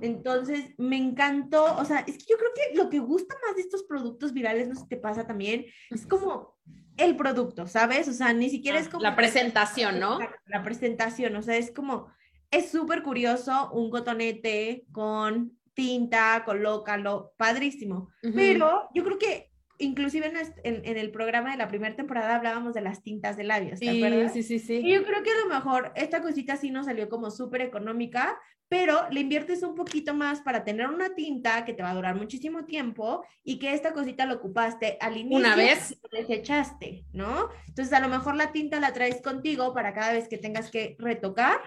Entonces, 0.00 0.74
me 0.78 0.96
encantó, 0.96 1.76
o 1.76 1.84
sea, 1.84 2.00
es 2.00 2.16
que 2.18 2.24
yo 2.30 2.36
creo 2.38 2.50
que 2.54 2.76
lo 2.76 2.88
que 2.88 3.00
gusta 3.00 3.34
más 3.46 3.56
de 3.56 3.62
estos 3.62 3.84
productos 3.84 4.32
virales, 4.32 4.68
no 4.68 4.74
sé 4.74 4.82
si 4.82 4.88
te 4.88 4.96
pasa 4.96 5.26
también, 5.26 5.66
es 5.90 6.06
como 6.06 6.54
el 6.96 7.16
producto, 7.16 7.66
¿sabes? 7.66 8.08
O 8.08 8.12
sea, 8.12 8.32
ni 8.32 8.50
siquiera 8.50 8.78
es 8.78 8.88
como... 8.88 9.02
La 9.02 9.16
presentación, 9.16 9.98
¿no? 10.00 10.18
La 10.46 10.62
presentación, 10.62 11.36
o 11.36 11.42
sea, 11.42 11.56
es 11.56 11.70
como, 11.70 12.08
es 12.50 12.70
súper 12.70 13.02
curioso 13.02 13.70
un 13.72 13.90
cotonete 13.90 14.86
con 14.92 15.58
tinta, 15.74 16.42
colócalo, 16.44 17.34
padrísimo. 17.36 18.10
Pero 18.34 18.88
yo 18.94 19.04
creo 19.04 19.18
que 19.18 19.50
inclusive 19.78 20.26
en, 20.26 20.36
est- 20.36 20.58
en- 20.64 20.82
en 20.84 20.96
el 20.96 21.10
programa 21.10 21.50
de 21.52 21.56
la 21.58 21.68
primera 21.68 21.94
temporada 21.96 22.36
hablábamos 22.36 22.74
de 22.74 22.80
las 22.80 23.02
tintas 23.02 23.36
de 23.36 23.44
labios, 23.44 23.80
¿te 23.80 23.86
Sí, 23.90 23.96
acuerdas? 24.04 24.32
sí, 24.32 24.42
sí, 24.42 24.54
Y 24.54 24.58
sí. 24.66 24.92
yo 24.92 25.04
creo 25.04 25.22
que 25.22 25.30
a 25.30 25.46
lo 25.48 25.54
mejor 25.54 25.92
esta 25.96 26.20
cosita 26.22 26.56
sí 26.56 26.70
nos 26.70 26.86
salió 26.86 27.08
como 27.08 27.30
súper 27.30 27.60
económica, 27.62 28.38
pero 28.68 29.08
le 29.10 29.20
inviertes 29.20 29.62
un 29.62 29.74
poquito 29.74 30.14
más 30.14 30.40
para 30.40 30.64
tener 30.64 30.88
una 30.88 31.14
tinta 31.14 31.64
que 31.64 31.74
te 31.74 31.82
va 31.82 31.90
a 31.90 31.94
durar 31.94 32.14
muchísimo 32.16 32.64
tiempo 32.64 33.24
y 33.42 33.58
que 33.58 33.74
esta 33.74 33.92
cosita 33.92 34.26
lo 34.26 34.34
ocupaste 34.36 34.96
al 35.00 35.16
inicio. 35.16 35.38
Una 35.38 35.54
vez. 35.54 35.92
y 35.92 36.16
desechaste, 36.16 37.04
¿no? 37.12 37.48
Entonces 37.68 37.92
a 37.92 38.00
lo 38.00 38.08
mejor 38.08 38.36
la 38.36 38.52
tinta 38.52 38.80
la 38.80 38.92
traes 38.92 39.20
contigo 39.22 39.74
para 39.74 39.92
cada 39.92 40.12
vez 40.12 40.28
que 40.28 40.38
tengas 40.38 40.70
que 40.70 40.96
retocar, 40.98 41.58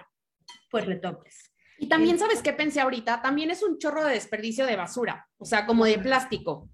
pues 0.70 0.86
retoques. 0.86 1.52
Y 1.80 1.88
también, 1.88 2.18
¿sabes 2.18 2.42
qué 2.42 2.52
pensé 2.52 2.80
ahorita? 2.80 3.22
También 3.22 3.52
es 3.52 3.62
un 3.62 3.78
chorro 3.78 4.04
de 4.04 4.12
desperdicio 4.14 4.66
de 4.66 4.74
basura, 4.74 5.28
o 5.38 5.44
sea, 5.44 5.64
como 5.64 5.84
de 5.84 5.98
plástico. 6.00 6.68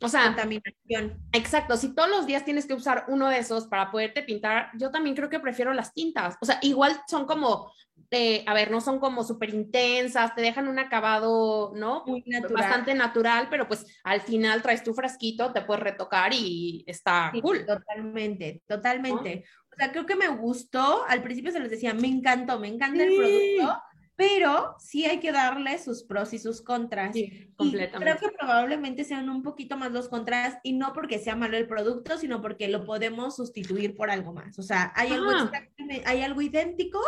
O 0.00 0.08
sea, 0.08 0.26
contaminación. 0.26 1.18
Exacto, 1.32 1.76
si 1.76 1.94
todos 1.94 2.10
los 2.10 2.26
días 2.26 2.44
tienes 2.44 2.66
que 2.66 2.74
usar 2.74 3.04
uno 3.08 3.28
de 3.28 3.38
esos 3.38 3.66
para 3.66 3.90
poderte 3.90 4.22
pintar, 4.22 4.70
yo 4.78 4.90
también 4.90 5.16
creo 5.16 5.30
que 5.30 5.40
prefiero 5.40 5.72
las 5.72 5.94
tintas. 5.94 6.36
O 6.40 6.44
sea, 6.44 6.58
igual 6.62 7.00
son 7.08 7.26
como, 7.26 7.72
eh, 8.10 8.44
a 8.46 8.54
ver, 8.54 8.70
no 8.70 8.80
son 8.80 8.98
como 8.98 9.24
súper 9.24 9.54
intensas, 9.54 10.34
te 10.34 10.42
dejan 10.42 10.68
un 10.68 10.78
acabado, 10.78 11.72
¿no? 11.74 12.04
Muy 12.06 12.22
natural. 12.26 12.62
Bastante 12.62 12.94
natural, 12.94 13.48
pero 13.50 13.66
pues 13.66 13.86
al 14.04 14.20
final 14.20 14.62
traes 14.62 14.84
tu 14.84 14.92
frasquito, 14.92 15.52
te 15.52 15.62
puedes 15.62 15.82
retocar 15.82 16.32
y 16.34 16.84
está 16.86 17.30
Sí, 17.32 17.40
cool. 17.40 17.64
Totalmente, 17.64 18.62
totalmente. 18.66 19.44
O 19.72 19.76
sea, 19.76 19.92
creo 19.92 20.06
que 20.06 20.16
me 20.16 20.28
gustó, 20.28 21.04
al 21.06 21.22
principio 21.22 21.52
se 21.52 21.60
les 21.60 21.70
decía, 21.70 21.92
me 21.92 22.08
encantó, 22.08 22.58
me 22.58 22.68
encanta 22.68 23.02
el 23.02 23.14
producto, 23.14 23.82
pero 24.16 24.74
sí 24.78 25.04
hay 25.04 25.20
que 25.20 25.30
darle 25.30 25.78
sus 25.78 26.02
pros 26.02 26.32
y 26.32 26.38
sus 26.38 26.62
contras. 26.62 27.12
Sí, 27.14 27.20
Y 27.24 27.30
creo 27.30 27.54
completamente. 27.56 28.18
que 28.20 28.30
probablemente 28.32 29.04
sean 29.04 29.28
un 29.28 29.42
poquito 29.42 29.76
más 29.76 29.92
los 29.92 30.08
contras 30.08 30.56
y 30.62 30.72
no 30.72 30.92
porque 30.94 31.18
sea 31.18 31.36
malo 31.36 31.56
el 31.58 31.68
producto, 31.68 32.16
sino 32.18 32.40
porque 32.40 32.68
lo 32.68 32.84
podemos 32.84 33.36
sustituir 33.36 33.94
por 33.94 34.10
algo 34.10 34.32
más. 34.32 34.58
O 34.58 34.62
sea, 34.62 34.92
hay, 34.96 35.12
algo, 35.12 35.30
Ah. 35.30 35.42
exactamente- 35.44 36.02
hay 36.06 36.22
algo 36.22 36.40
idéntico 36.40 36.98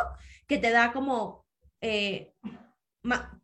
que 0.47 0.59
te 0.59 0.71
da 0.71 0.93
como 0.93 1.47
eh, 1.81 2.35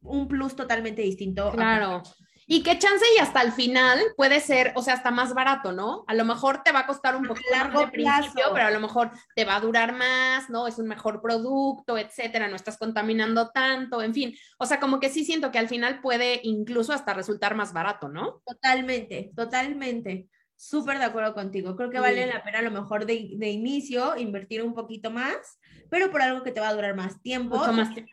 un 0.02 0.28
plus 0.28 0.56
totalmente 0.56 1.00
distinto. 1.02 1.48
a- 1.48 1.52
Claro. 1.52 2.02
Y 2.46 2.62
qué 2.62 2.78
chance 2.78 3.04
y 3.16 3.20
hasta 3.20 3.40
el 3.42 3.52
final 3.52 3.98
puede 4.16 4.40
ser, 4.40 4.72
o 4.76 4.82
sea, 4.82 4.94
hasta 4.94 5.10
más 5.10 5.34
barato, 5.34 5.72
¿no? 5.72 6.04
A 6.06 6.14
lo 6.14 6.24
mejor 6.24 6.62
te 6.62 6.72
va 6.72 6.80
a 6.80 6.86
costar 6.86 7.16
un 7.16 7.24
poquito 7.26 7.48
largo 7.50 7.80
de 7.80 7.88
principio, 7.88 8.44
pero 8.52 8.66
a 8.66 8.70
lo 8.70 8.80
mejor 8.80 9.10
te 9.34 9.44
va 9.44 9.56
a 9.56 9.60
durar 9.60 9.94
más, 9.94 10.50
¿no? 10.50 10.66
Es 10.66 10.78
un 10.78 10.86
mejor 10.86 11.22
producto, 11.22 11.96
etcétera, 11.96 12.48
no 12.48 12.56
estás 12.56 12.76
contaminando 12.78 13.50
tanto, 13.50 14.02
en 14.02 14.12
fin. 14.14 14.34
O 14.58 14.66
sea, 14.66 14.80
como 14.80 15.00
que 15.00 15.08
sí 15.08 15.24
siento 15.24 15.50
que 15.50 15.58
al 15.58 15.68
final 15.68 16.00
puede 16.00 16.40
incluso 16.42 16.92
hasta 16.92 17.14
resultar 17.14 17.54
más 17.54 17.72
barato, 17.72 18.08
¿no? 18.08 18.42
Totalmente, 18.46 19.30
totalmente. 19.34 20.28
Súper 20.56 20.98
de 20.98 21.04
acuerdo 21.04 21.34
contigo. 21.34 21.74
Creo 21.76 21.90
que 21.90 21.96
Sí. 21.96 22.02
vale 22.02 22.26
la 22.26 22.42
pena 22.44 22.60
a 22.60 22.62
lo 22.62 22.70
mejor 22.70 23.06
de, 23.06 23.30
de 23.36 23.50
inicio 23.50 24.16
invertir 24.16 24.62
un 24.62 24.72
poquito 24.74 25.10
más, 25.10 25.58
pero 25.90 26.10
por 26.10 26.22
algo 26.22 26.42
que 26.42 26.52
te 26.52 26.60
va 26.60 26.68
a 26.68 26.74
durar 26.74 26.94
más 26.94 27.20
tiempo, 27.22 27.56
Mucho 27.58 27.72
más 27.72 27.92
tiene 27.92 28.10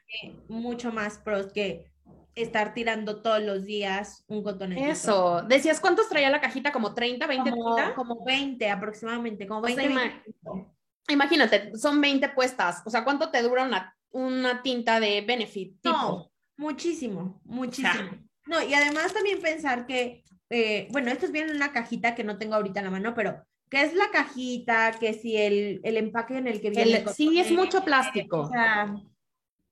mucho 0.48 0.92
más 0.92 1.20
pros 1.20 1.52
que 1.54 1.91
estar 2.36 2.74
tirando 2.74 3.22
todos 3.22 3.42
los 3.42 3.66
días 3.66 4.24
un 4.28 4.44
cotonete. 4.44 4.90
Eso. 4.90 5.42
Decías, 5.48 5.80
¿cuántos 5.80 6.08
traía 6.10 6.30
la 6.30 6.42
cajita? 6.42 6.72
¿Como 6.72 6.94
30, 6.94 7.28
20, 7.28 7.50
Como, 7.52 7.76
30? 7.76 7.96
como 7.96 8.24
20 8.26 8.70
aproximadamente, 8.70 9.48
como 9.48 9.66
sea, 9.68 9.76
20, 9.76 9.94
ima- 9.94 10.02
25. 10.24 10.76
Imagínate, 11.10 11.76
son 11.78 12.00
20 12.00 12.30
puestas. 12.30 12.82
O 12.86 12.90
sea, 12.90 13.04
¿cuánto 13.04 13.30
te 13.32 13.42
dura 13.42 13.64
una, 13.66 13.96
una 14.12 14.62
tinta 14.62 15.00
de 15.00 15.22
Benefit? 15.22 15.82
Tipo? 15.82 15.96
No, 15.98 16.32
muchísimo, 16.58 17.42
muchísimo. 17.44 18.12
No, 18.46 18.62
y 18.64 18.74
además 18.74 19.14
también 19.14 19.42
pensar 19.42 19.86
que, 19.86 20.24
eh, 20.50 20.88
bueno, 20.92 21.12
esto 21.12 21.26
es 21.26 21.32
bien 21.32 21.50
en 21.50 21.56
una 21.58 21.72
cajita 21.74 22.16
que 22.16 22.24
no 22.24 22.38
tengo 22.38 22.56
ahorita 22.56 22.80
en 22.80 22.86
la 22.86 22.92
mano, 22.92 23.14
pero 23.14 23.44
¿qué 23.70 23.82
es 23.82 23.94
la 23.94 24.10
cajita? 24.12 24.92
Que 25.00 25.14
si 25.14 25.38
el, 25.38 25.80
el 25.84 25.98
empaque 25.98 26.38
en 26.38 26.48
el 26.48 26.62
que 26.62 26.70
viene. 26.70 26.98
El- 27.00 27.10
sí, 27.10 27.40
es 27.40 27.52
mucho 27.52 27.84
plástico. 27.84 28.42
O 28.42 28.50
sea, 28.50 28.96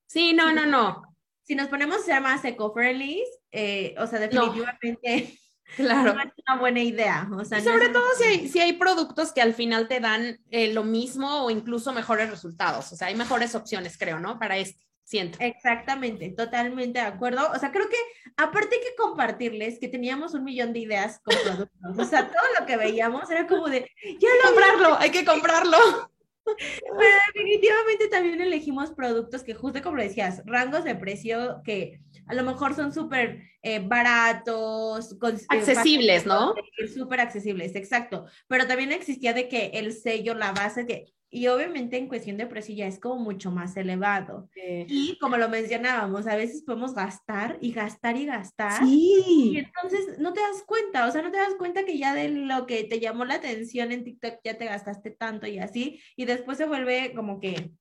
Sí, 0.07 0.33
no, 0.33 0.51
no, 0.51 0.65
no. 0.65 1.03
Si 1.49 1.55
nos 1.55 1.67
ponemos 1.67 1.97
a 1.97 2.03
ser 2.03 2.21
más 2.21 2.45
eco-friendly, 2.45 3.23
eh, 3.51 3.95
o 3.97 4.05
sea, 4.05 4.19
definitivamente 4.19 5.35
Claro. 5.75 6.13
no 6.13 6.21
es 6.21 6.31
una 6.47 6.59
buena 6.59 6.79
idea. 6.79 7.27
O 7.35 7.43
sea, 7.43 7.57
Y 7.57 7.63
sobre 7.63 7.89
todo 7.89 8.05
si 8.15 8.23
hay, 8.23 8.49
si 8.49 8.59
hay 8.59 8.73
productos 8.73 9.31
que 9.31 9.41
al 9.41 9.55
final 9.55 9.87
te 9.87 9.99
dan 9.99 10.39
eh, 10.51 10.71
lo 10.71 10.83
mismo 10.83 11.45
o 11.45 11.49
incluso 11.49 11.91
mejores 11.91 12.29
resultados. 12.29 12.91
O 12.91 12.95
sea, 12.95 13.07
hay 13.07 13.15
mejores 13.15 13.55
opciones, 13.55 13.97
creo, 13.97 14.19
¿no? 14.19 14.37
Para 14.37 14.57
este, 14.57 14.79
siento. 15.03 15.39
Exactamente, 15.41 16.29
totalmente 16.29 16.99
de 16.99 17.05
acuerdo. 17.05 17.49
O 17.51 17.57
sea, 17.57 17.71
creo 17.71 17.89
que 17.89 17.97
aparte 18.37 18.75
hay 18.75 18.81
que 18.81 18.95
compartirles 18.95 19.79
que 19.79 19.87
teníamos 19.87 20.35
un 20.35 20.43
millón 20.43 20.71
de 20.71 20.81
ideas 20.81 21.19
con 21.23 21.35
productos. 21.43 21.97
O 21.97 22.05
sea, 22.05 22.27
todo 22.27 22.45
lo 22.59 22.67
que 22.67 22.77
veíamos 22.77 23.27
era 23.31 23.47
como 23.47 23.69
de, 23.69 23.89
ya 24.19 24.29
lo 24.43 24.51
comprarlo, 24.51 24.97
hay 24.99 25.09
que 25.09 25.25
comprarlo. 25.25 25.77
Pero 26.99 27.15
definitivamente 27.33 28.07
también 28.07 28.41
elegimos 28.41 28.91
productos 28.91 29.43
que 29.43 29.53
justo 29.53 29.81
como 29.81 29.97
decías, 29.97 30.41
rangos 30.45 30.83
de 30.83 30.95
precio 30.95 31.61
que 31.63 31.99
a 32.27 32.33
lo 32.33 32.43
mejor 32.43 32.75
son 32.75 32.93
súper 32.93 33.43
eh, 33.61 33.79
baratos, 33.79 35.17
con- 35.19 35.35
eh, 35.35 35.39
Accesibles, 35.49 36.25
¿no? 36.25 36.53
Súper 36.93 37.19
accesibles, 37.19 37.75
exacto. 37.75 38.25
Pero 38.47 38.67
también 38.67 38.91
existía 38.91 39.33
de 39.33 39.47
que 39.47 39.71
el 39.73 39.93
sello, 39.93 40.33
la 40.33 40.51
base, 40.51 40.85
que, 40.85 41.05
y 41.31 41.47
obviamente 41.47 41.97
en 41.97 42.07
cuestión 42.07 42.37
de 42.37 42.47
precio 42.47 42.73
ya 42.75 42.87
es 42.87 42.99
como 42.99 43.17
mucho 43.17 43.51
más 43.51 43.77
elevado. 43.77 44.49
Y 44.55 45.17
como 45.19 45.37
lo 45.37 45.47
mencionábamos, 45.49 46.25
a 46.27 46.35
veces 46.35 46.63
podemos 46.63 46.93
gastar 46.95 47.57
y 47.61 47.71
gastar 47.71 48.17
y 48.17 48.25
gastar. 48.25 48.81
Y 48.83 49.21
Sí. 49.23 49.57
entonces 49.57 50.17
no 50.19 50.33
te 50.33 50.41
das 50.41 50.63
cuenta, 50.65 51.07
o 51.07 51.11
sea, 51.11 51.21
no 51.21 51.31
te 51.31 51.37
das 51.37 51.53
cuenta 51.57 51.85
que 51.85 51.97
ya 51.97 52.13
de 52.13 52.29
lo 52.29 52.65
que 52.65 52.83
te 52.83 52.99
llamó 52.99 53.25
la 53.25 53.35
atención 53.35 53.91
en 53.91 54.03
TikTok 54.03 54.39
ya 54.43 54.57
te 54.57 54.65
gastaste 54.65 55.11
tanto 55.11 55.45
y 55.47 55.59
así, 55.59 55.99
y 56.15 56.25
después 56.25 56.57
se 56.57 56.65
vuelve 56.65 57.13
como 57.15 57.39
que 57.39 57.71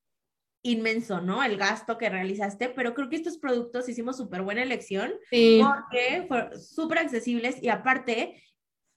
inmenso, 0.63 1.21
¿no? 1.21 1.43
El 1.43 1.57
gasto 1.57 1.97
que 1.99 2.11
realizaste, 2.11 2.69
pero 2.71 2.93
creo 2.93 3.09
que 3.09 3.17
estos 3.17 3.39
productos 3.39 3.89
hicimos 3.89 4.17
súper 4.17 4.43
buena 4.43 4.63
elección 4.63 5.15
Sí. 5.31 5.63
porque 5.63 6.27
fueron 6.27 6.61
súper 6.61 6.99
accesibles 6.99 7.63
y 7.63 7.69
aparte, 7.69 8.43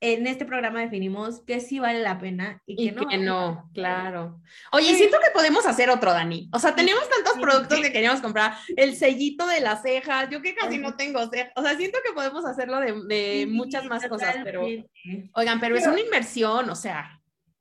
en 0.03 0.25
este 0.25 0.45
programa 0.45 0.81
definimos 0.81 1.41
que 1.45 1.59
sí 1.59 1.79
vale 1.79 1.99
la 2.01 2.17
pena 2.19 2.61
y 2.65 2.75
que 2.75 2.83
Y 2.83 2.91
no. 2.91 3.07
que 3.07 3.17
no, 3.19 3.69
claro. 3.73 4.41
Oye, 4.71 4.87
Sí. 4.87 4.95
siento 4.95 5.17
que 5.23 5.29
podemos 5.31 5.65
hacer 5.67 5.89
otro, 5.91 6.11
Dani. 6.11 6.49
O 6.51 6.59
sea, 6.59 6.73
tenemos 6.75 7.07
tantos 7.07 7.39
productos 7.39 7.79
que 7.79 7.91
queríamos 7.93 8.19
comprar. 8.19 8.55
El 8.75 8.95
sellito 8.95 9.45
de 9.47 9.61
las 9.61 9.83
cejas, 9.83 10.27
yo 10.31 10.41
que 10.41 10.55
casi 10.55 10.79
no 10.79 10.95
tengo 10.95 11.29
cejas. 11.29 11.53
O 11.55 11.61
sea, 11.61 11.77
siento 11.77 11.99
que 12.03 12.13
podemos 12.13 12.45
hacerlo 12.45 12.79
de, 12.79 12.93
de 13.07 13.45
muchas 13.47 13.85
más 13.85 14.05
cosas, 14.07 14.37
pero, 14.43 14.65
oigan, 15.35 15.59
pero 15.59 15.75
es 15.77 15.85
una 15.85 15.99
inversión, 16.01 16.69
o 16.69 16.75
sea. 16.75 17.17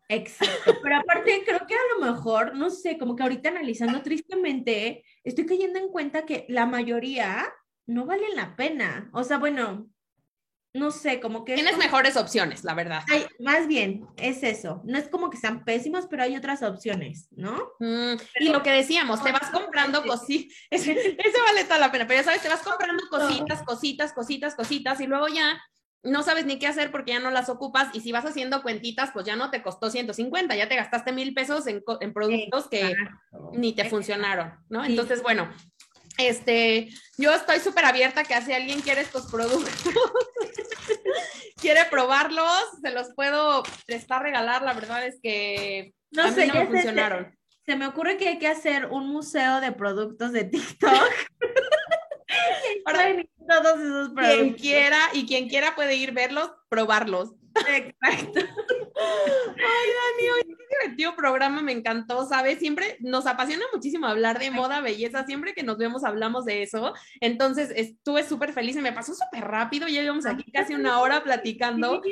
Exacto, 0.08 0.74
pero 0.82 0.96
aparte 0.96 1.42
creo 1.46 1.66
que 1.68 1.74
a 1.74 1.98
lo 1.98 2.04
mejor, 2.12 2.56
no 2.56 2.70
sé, 2.70 2.98
como 2.98 3.14
que 3.14 3.22
ahorita 3.22 3.50
analizando 3.50 4.02
tristemente, 4.02 5.04
estoy 5.22 5.46
cayendo 5.46 5.78
en 5.78 5.88
cuenta 5.88 6.26
que 6.26 6.46
la 6.48 6.66
mayoría 6.66 7.46
no 7.86 8.06
valen 8.06 8.34
la 8.34 8.56
pena. 8.56 9.08
O 9.12 9.22
sea, 9.22 9.38
bueno, 9.38 9.86
no 10.72 10.90
sé, 10.90 11.20
como 11.20 11.44
que... 11.44 11.52
es 11.52 11.56
Tienes 11.56 11.72
como- 11.74 11.84
mejores 11.84 12.16
opciones, 12.16 12.62
la 12.64 12.74
verdad. 12.74 13.02
Más 13.38 13.66
bien, 13.66 14.06
es 14.16 14.42
eso. 14.42 14.80
No 14.84 14.98
es 14.98 15.08
como 15.08 15.30
que 15.30 15.36
sean 15.36 15.64
pésimos, 15.64 16.06
pero 16.08 16.22
hay 16.22 16.36
otras 16.36 16.62
opciones, 16.62 17.28
¿no? 17.32 17.56
Mm, 17.80 18.14
y 18.40 18.48
lo 18.50 18.62
que 18.62 18.70
decíamos, 18.70 19.22
te 19.24 19.32
vas 19.32 19.50
comprando 19.50 20.04
cositas, 20.04 20.54
eso 20.70 21.38
vale 21.46 21.64
toda 21.64 21.78
la 21.78 21.90
pena, 21.90 22.06
pero 22.06 22.20
ya 22.20 22.24
sabes, 22.24 22.42
te 22.42 22.48
vas 22.48 22.62
comprando 22.62 23.02
cositas, 23.10 23.62
cositas, 23.62 24.12
cositas, 24.12 24.54
cositas, 24.54 25.00
y 25.00 25.06
luego 25.06 25.28
ya 25.28 25.60
no 26.02 26.22
sabes 26.22 26.46
ni 26.46 26.58
qué 26.58 26.66
hacer 26.66 26.90
porque 26.90 27.12
ya 27.12 27.20
no 27.20 27.30
las 27.30 27.48
ocupas, 27.50 27.88
y 27.94 28.00
si 28.00 28.12
vas 28.12 28.24
haciendo 28.24 28.62
cuentitas, 28.62 29.10
pues 29.12 29.26
ya 29.26 29.36
no 29.36 29.50
te 29.50 29.62
costó 29.62 29.90
150, 29.90 30.54
ya 30.56 30.68
te 30.68 30.76
gastaste 30.76 31.12
mil 31.12 31.34
pesos 31.34 31.66
en, 31.66 31.82
en 32.00 32.12
productos 32.14 32.68
que 32.68 32.94
ni 33.52 33.74
te 33.74 33.84
funcionaron, 33.90 34.54
¿no? 34.68 34.84
Sí. 34.84 34.92
Entonces, 34.92 35.22
bueno, 35.22 35.50
este, 36.26 36.88
yo 37.18 37.32
estoy 37.34 37.58
súper 37.60 37.84
abierta 37.84 38.24
que 38.24 38.40
si 38.42 38.52
alguien 38.52 38.80
quiere 38.80 39.00
estos 39.02 39.30
productos, 39.30 39.72
quiere 41.60 41.84
probarlos, 41.90 42.52
se 42.82 42.90
los 42.90 43.08
puedo 43.14 43.62
prestar, 43.86 44.22
regalar, 44.22 44.62
la 44.62 44.72
verdad 44.72 45.06
es 45.06 45.18
que 45.22 45.92
No 46.10 46.22
a 46.24 46.26
mí 46.28 46.34
sé, 46.34 46.46
no 46.46 46.54
me 46.54 46.60
se- 46.60 46.66
funcionaron. 46.66 47.36
Se 47.66 47.76
me 47.76 47.86
ocurre 47.86 48.16
que 48.16 48.28
hay 48.28 48.38
que 48.38 48.48
hacer 48.48 48.86
un 48.86 49.08
museo 49.08 49.60
de 49.60 49.70
productos 49.72 50.32
de 50.32 50.44
TikTok. 50.44 50.90
Ir 53.16 53.28
todos 53.48 53.80
esos 53.80 54.08
quien 54.08 54.14
productos. 54.14 54.60
quiera 54.60 54.98
y 55.12 55.26
quien 55.26 55.48
quiera 55.48 55.74
puede 55.74 55.96
ir 55.96 56.12
verlos, 56.12 56.50
probarlos. 56.68 57.30
Exacto. 57.54 58.40
Ay, 58.96 59.88
Dani, 59.96 60.44
qué 60.44 60.66
divertido 60.80 61.16
programa, 61.16 61.62
me 61.62 61.72
encantó, 61.72 62.26
¿sabes? 62.26 62.58
Siempre 62.58 62.96
nos 63.00 63.26
apasiona 63.26 63.64
muchísimo 63.72 64.06
hablar 64.06 64.38
de 64.38 64.50
moda, 64.50 64.80
belleza, 64.80 65.24
siempre 65.24 65.54
que 65.54 65.62
nos 65.62 65.78
vemos 65.78 66.04
hablamos 66.04 66.44
de 66.44 66.62
eso. 66.62 66.94
Entonces 67.20 67.72
estuve 67.74 68.24
súper 68.24 68.52
feliz 68.52 68.76
y 68.76 68.82
me 68.82 68.92
pasó 68.92 69.14
súper 69.14 69.44
rápido, 69.44 69.88
ya 69.88 70.02
llevamos 70.02 70.26
aquí 70.26 70.50
casi 70.52 70.74
una 70.74 71.00
hora 71.00 71.22
platicando. 71.22 72.02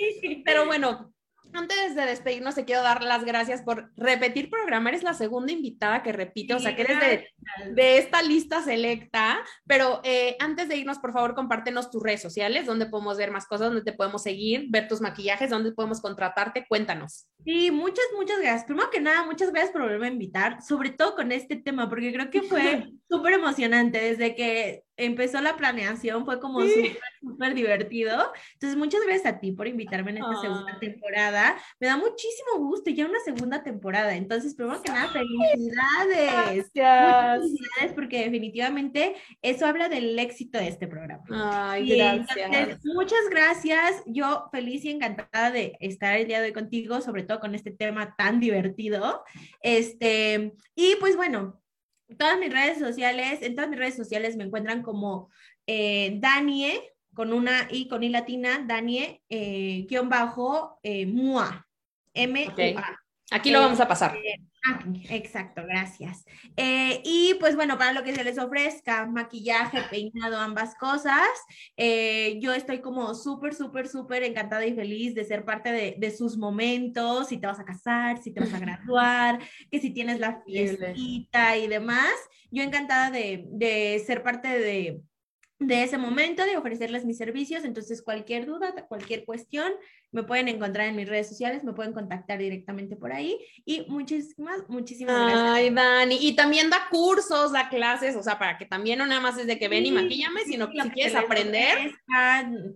Pero 0.45 0.67
bueno, 0.67 1.13
antes 1.53 1.95
de 1.95 2.05
despedirnos, 2.07 2.55
te 2.55 2.65
quiero 2.65 2.83
dar 2.83 3.03
las 3.03 3.25
gracias 3.25 3.63
por 3.63 3.91
repetir 3.97 4.51
programa. 4.51 4.91
Eres 4.91 5.03
la 5.03 5.15
segunda 5.15 5.53
invitada 5.53 6.03
que 6.03 6.13
repite, 6.13 6.55
o 6.55 6.59
sea, 6.59 6.75
que 6.75 6.83
eres 6.83 7.01
de, 7.01 7.29
de 7.73 7.99
esta 7.99 8.23
lista 8.23 8.63
selecta. 8.63 9.39
Pero 9.67 10.01
eh, 10.05 10.37
antes 10.41 10.69
de 10.69 10.77
irnos, 10.77 10.99
por 10.99 11.13
favor, 11.13 11.35
compártenos 11.35 11.91
tus 11.91 12.03
redes 12.03 12.23
sociales, 12.23 12.67
donde 12.67 12.87
podemos 12.87 13.17
ver 13.17 13.31
más 13.31 13.47
cosas, 13.47 13.69
donde 13.69 13.83
te 13.83 13.93
podemos 13.93 14.23
seguir, 14.23 14.67
ver 14.71 14.89
tus 14.89 15.01
maquillajes, 15.01 15.51
donde 15.51 15.73
podemos 15.73 16.01
contratarte. 16.01 16.67
Cuéntanos. 16.69 17.29
Sí, 17.45 17.71
muchas, 17.71 18.05
muchas 18.17 18.39
gracias. 18.41 18.65
Primero 18.65 18.91
que 18.91 19.01
nada, 19.01 19.25
muchas 19.25 19.51
gracias 19.51 19.73
por 19.73 19.83
volverme 19.83 20.09
a 20.09 20.13
invitar, 20.13 20.63
sobre 20.63 20.91
todo 20.91 21.15
con 21.15 21.33
este 21.33 21.57
tema, 21.57 21.89
porque 21.89 22.13
creo 22.13 22.31
que 22.31 22.43
fue 22.43 22.91
súper 23.09 23.35
emocionante 23.35 24.01
desde 24.01 24.35
que 24.35 24.85
empezó 24.99 25.41
la 25.41 25.57
planeación, 25.57 26.25
fue 26.27 26.39
como 26.41 26.61
súper, 26.61 26.99
súper 27.21 27.55
divertido. 27.55 28.33
Entonces, 28.55 28.77
muchas 28.77 29.01
gracias 29.07 29.27
a 29.35 29.41
ti 29.41 29.53
por 29.53 29.67
invitarme 29.67 30.11
en 30.11 30.19
esta 30.19 30.41
segunda 30.41 30.73
Ah. 30.75 30.79
temporada. 30.81 31.57
Me 31.81 31.87
da 31.87 31.97
muchísimo 31.97 32.59
gusto, 32.59 32.91
ya 32.91 33.07
una 33.07 33.21
segunda 33.21 33.63
temporada. 33.63 34.15
Entonces, 34.15 34.55
primero 34.55 34.83
que 34.83 34.93
nada, 34.93 35.09
felicidades. 35.09 36.57
Muchas 36.57 36.71
Gracias. 36.75 37.41
felicidades 37.43 37.93
porque 37.95 38.19
definitivamente 38.25 39.15
eso 39.43 39.67
habla 39.67 39.89
del 39.89 40.19
éxito 40.19 40.59
de 40.59 40.69
este 40.69 40.87
programa. 40.87 41.25
Ay, 41.31 41.93
Y 41.93 41.97
gracias. 41.97 42.37
entonces, 42.37 42.79
muchas 42.95 43.21
gracias. 43.31 44.03
Yo 44.07 44.49
feliz 44.53 44.85
y 44.85 44.91
encantada 44.91 45.51
de 45.51 45.77
estar 45.81 46.17
el 46.19 46.27
día 46.27 46.41
de 46.41 46.49
hoy 46.49 46.53
contigo, 46.53 47.01
sobre 47.01 47.23
todo 47.23 47.41
con 47.41 47.55
este 47.55 47.71
tema 47.71 48.15
tan 48.17 48.41
divertido. 48.41 49.25
Este, 49.63 50.53
y 50.75 50.97
pues 51.01 51.17
bueno, 51.17 51.61
todas 52.17 52.39
mis 52.39 52.53
redes 52.53 52.79
sociales, 52.79 53.41
en 53.43 53.55
todas 53.55 53.71
mis 53.71 53.79
redes 53.79 53.97
sociales 53.97 54.37
me 54.37 54.45
encuentran 54.45 54.83
como 54.83 55.31
eh, 55.67 56.19
Danie, 56.21 56.95
con 57.15 57.33
una 57.33 57.69
I, 57.71 57.89
con 57.89 58.03
I 58.03 58.09
latina, 58.09 58.65
Danie, 58.67 59.23
eh, 59.29 59.87
guion 59.89 60.09
bajo, 60.09 60.79
eh, 60.83 61.07
MUA. 61.07 61.67
M-U-A. 62.15 63.01
Aquí 63.31 63.51
lo 63.51 63.61
vamos 63.61 63.81
a 63.81 63.89
pasar. 63.89 64.17
Ah, 64.67 64.83
exacto, 65.11 65.63
gracias. 65.65 66.25
Eh, 66.57 67.01
y 67.05 67.35
pues 67.39 67.57
bueno, 67.57 67.79
para 67.79 67.93
lo 67.93 68.03
que 68.03 68.15
se 68.15 68.25
les 68.25 68.39
ofrezca, 68.39 69.07
maquillaje, 69.07 69.83
peinado, 69.91 70.39
ambas 70.39 70.75
cosas, 70.75 71.29
eh, 71.77 72.39
yo 72.41 72.53
estoy 72.53 72.81
como 72.81 73.15
súper, 73.15 73.55
súper, 73.55 73.87
súper 73.87 74.23
encantada 74.25 74.67
y 74.67 74.75
feliz 74.75 75.15
de 75.15 75.25
ser 75.25 75.45
parte 75.45 75.73
de, 75.73 75.95
de 75.99 76.11
sus 76.11 76.37
momentos, 76.37 77.29
si 77.29 77.39
te 77.39 77.47
vas 77.47 77.61
a 77.61 77.65
casar, 77.65 78.21
si 78.23 78.33
te 78.33 78.41
vas 78.41 78.53
a 78.53 78.59
graduar, 78.61 79.39
que 79.71 79.81
si 79.81 79.91
tienes 79.91 80.21
la 80.21 80.43
fiestita 80.45 81.57
y 81.57 81.69
demás. 81.69 82.15
Yo 82.51 82.63
encantada 82.63 83.11
de, 83.11 83.45
de 83.49 84.03
ser 84.07 84.23
parte 84.23 84.49
de, 84.49 85.03
de 85.59 85.83
ese 85.83 85.99
momento, 85.99 86.45
de 86.45 86.57
ofrecerles 86.57 87.05
mis 87.05 87.19
servicios. 87.19 87.65
Entonces, 87.65 88.03
cualquier 88.03 88.47
duda, 88.47 88.73
cualquier 88.87 89.25
cuestión, 89.25 89.73
me 90.13 90.23
pueden 90.23 90.49
encontrar 90.49 90.87
en 90.87 90.97
mis 90.97 91.09
redes 91.09 91.29
sociales, 91.29 91.65
me 91.65 91.73
pueden 91.73 91.93
contactar 91.93 92.39
directamente 92.39 92.97
por 92.97 93.13
ahí. 93.13 93.39
Y 93.65 93.85
muchísimas, 93.89 94.69
muchísimas 94.69 95.17
gracias. 95.17 95.43
Ay, 95.43 95.71
Dani. 95.71 96.19
Y 96.21 96.37
también 96.37 96.71
da 96.71 96.89
cursos, 96.91 97.53
da 97.53 97.69
clases, 97.69 98.15
o 98.17 98.23
sea, 98.23 98.39
para 98.39 98.57
que 98.57 98.67
también 98.67 98.99
no 98.99 99.07
nada 99.07 99.21
más 99.21 99.37
es 99.37 99.47
de 99.47 99.59
que 99.59 99.69
ven 99.69 99.85
y 99.85 99.89
Sí, 99.89 99.95
maquíllame, 99.95 100.41
sí, 100.45 100.53
sino 100.53 100.71
que 100.71 100.81
si 100.81 100.91
quieres 100.91 101.15
aprender. 101.15 101.93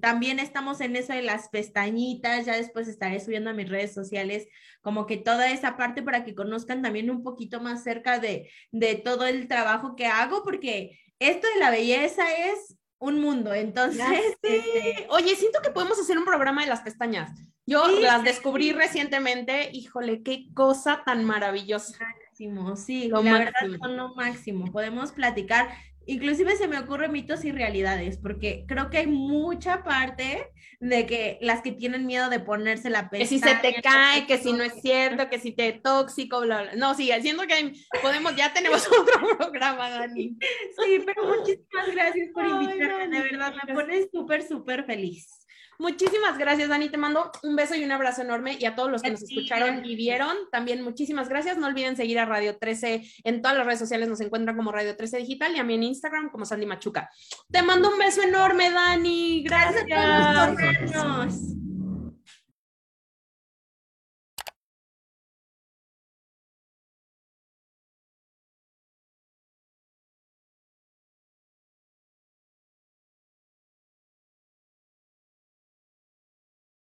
También 0.00 0.40
estamos 0.40 0.80
en 0.80 0.96
eso 0.96 1.12
de 1.12 1.22
las 1.22 1.48
pestañitas, 1.48 2.46
ya 2.46 2.56
después 2.56 2.88
estaré 2.88 3.20
subiendo 3.20 3.50
a 3.50 3.54
mis 3.54 3.68
redes 3.68 3.94
sociales 3.94 4.48
como 4.82 5.06
que 5.06 5.16
toda 5.16 5.50
esa 5.50 5.76
parte 5.76 6.02
para 6.02 6.24
que 6.24 6.34
conozcan 6.34 6.82
también 6.82 7.08
un 7.08 7.22
poquito 7.22 7.60
más 7.60 7.84
cerca 7.84 8.18
de, 8.18 8.50
de 8.72 8.96
todo 8.96 9.26
el 9.26 9.46
trabajo 9.46 9.94
que 9.94 10.06
hago, 10.06 10.42
porque 10.42 10.98
esto 11.30 11.46
de 11.54 11.60
la 11.60 11.70
belleza 11.70 12.22
es 12.32 12.76
un 12.98 13.20
mundo, 13.20 13.52
entonces... 13.54 14.06
Este, 14.42 15.06
Oye, 15.10 15.34
siento 15.36 15.60
que 15.62 15.70
podemos 15.70 15.98
hacer 15.98 16.16
un 16.18 16.24
programa 16.24 16.62
de 16.62 16.68
las 16.68 16.80
pestañas. 16.80 17.30
Yo 17.66 17.86
Sí, 17.86 18.00
las 18.00 18.24
descubrí 18.24 18.68
sí. 18.68 18.72
recientemente. 18.72 19.70
Híjole, 19.72 20.22
qué 20.22 20.46
cosa 20.54 21.02
tan 21.04 21.24
maravillosa. 21.24 21.96
máximo, 21.98 22.76
sí, 22.76 23.08
Lo 23.08 23.22
la 23.22 23.32
verdad 23.38 23.52
máximo. 23.62 23.84
son 23.84 23.96
lo 23.96 24.14
máximo. 24.14 24.72
Podemos 24.72 25.12
platicar, 25.12 25.68
inclusive 26.07 26.57
se 26.57 26.68
me 26.68 26.78
ocurren 26.78 27.12
mitos 27.12 27.44
y 27.44 27.53
realidades, 27.53 28.18
porque 28.18 28.64
creo 28.66 28.90
que 28.90 28.98
hay 28.98 29.07
mucha 29.07 29.82
parte 29.82 30.48
de 30.80 31.07
que 31.07 31.38
las 31.40 31.62
que 31.62 31.72
tienen 31.72 32.07
miedo 32.07 32.28
de 32.28 32.40
ponerse 32.40 32.90
la 32.90 33.09
Que 33.09 33.26
si 33.26 33.38
se 33.38 33.55
te 33.57 33.72
pestaña, 33.72 33.82
cae, 33.82 34.26
que 34.26 34.38
si 34.38 34.53
no 34.53 34.64
es 34.64 34.74
cierto, 34.80 35.28
que 35.30 35.38
si 35.38 35.53
te 35.53 35.72
tóxico, 35.72 36.40
bla, 36.40 36.62
bla. 36.62 36.74
No, 36.74 36.94
sí, 36.94 37.11
siento 37.20 37.44
que 37.46 37.55
hay- 37.55 37.72
podemos, 38.03 38.34
ya 38.36 38.53
tenemos 38.53 38.86
otro 39.00 39.36
programa, 39.38 39.90
Dani. 39.90 40.36
Sí, 40.84 41.03
pero 41.07 41.24
muchísimas 41.24 41.90
gracias 41.92 42.28
por 42.34 42.44
Ay, 42.44 42.50
invitarme, 42.50 43.09
no, 43.09 43.16
de 43.16 43.22
verdad, 43.22 43.55
me 43.66 43.74
pones 43.74 44.09
súper, 44.12 44.42
súper 44.42 44.84
feliz. 44.84 45.41
Muchísimas 45.82 46.38
gracias, 46.38 46.68
Dani. 46.68 46.88
Te 46.90 46.96
mando 46.96 47.32
un 47.42 47.56
beso 47.56 47.74
y 47.74 47.82
un 47.82 47.90
abrazo 47.90 48.22
enorme. 48.22 48.56
Y 48.56 48.66
a 48.66 48.76
todos 48.76 48.88
los 48.88 49.02
que 49.02 49.10
nos 49.10 49.20
escucharon 49.20 49.84
y 49.84 49.96
vieron, 49.96 50.36
también 50.52 50.80
muchísimas 50.80 51.28
gracias. 51.28 51.58
No 51.58 51.66
olviden 51.66 51.96
seguir 51.96 52.20
a 52.20 52.24
Radio 52.24 52.56
13 52.56 53.02
en 53.24 53.42
todas 53.42 53.56
las 53.56 53.66
redes 53.66 53.80
sociales. 53.80 54.08
Nos 54.08 54.20
encuentran 54.20 54.56
como 54.56 54.70
Radio 54.70 54.96
13 54.96 55.18
Digital 55.18 55.56
y 55.56 55.58
a 55.58 55.64
mí 55.64 55.74
en 55.74 55.82
Instagram 55.82 56.30
como 56.30 56.44
Sandy 56.44 56.66
Machuca. 56.66 57.10
Te 57.50 57.62
mando 57.62 57.90
un 57.90 57.98
beso 57.98 58.22
enorme, 58.22 58.70
Dani. 58.70 59.42
Gracias. 59.42 59.84
Gracias 59.84 61.71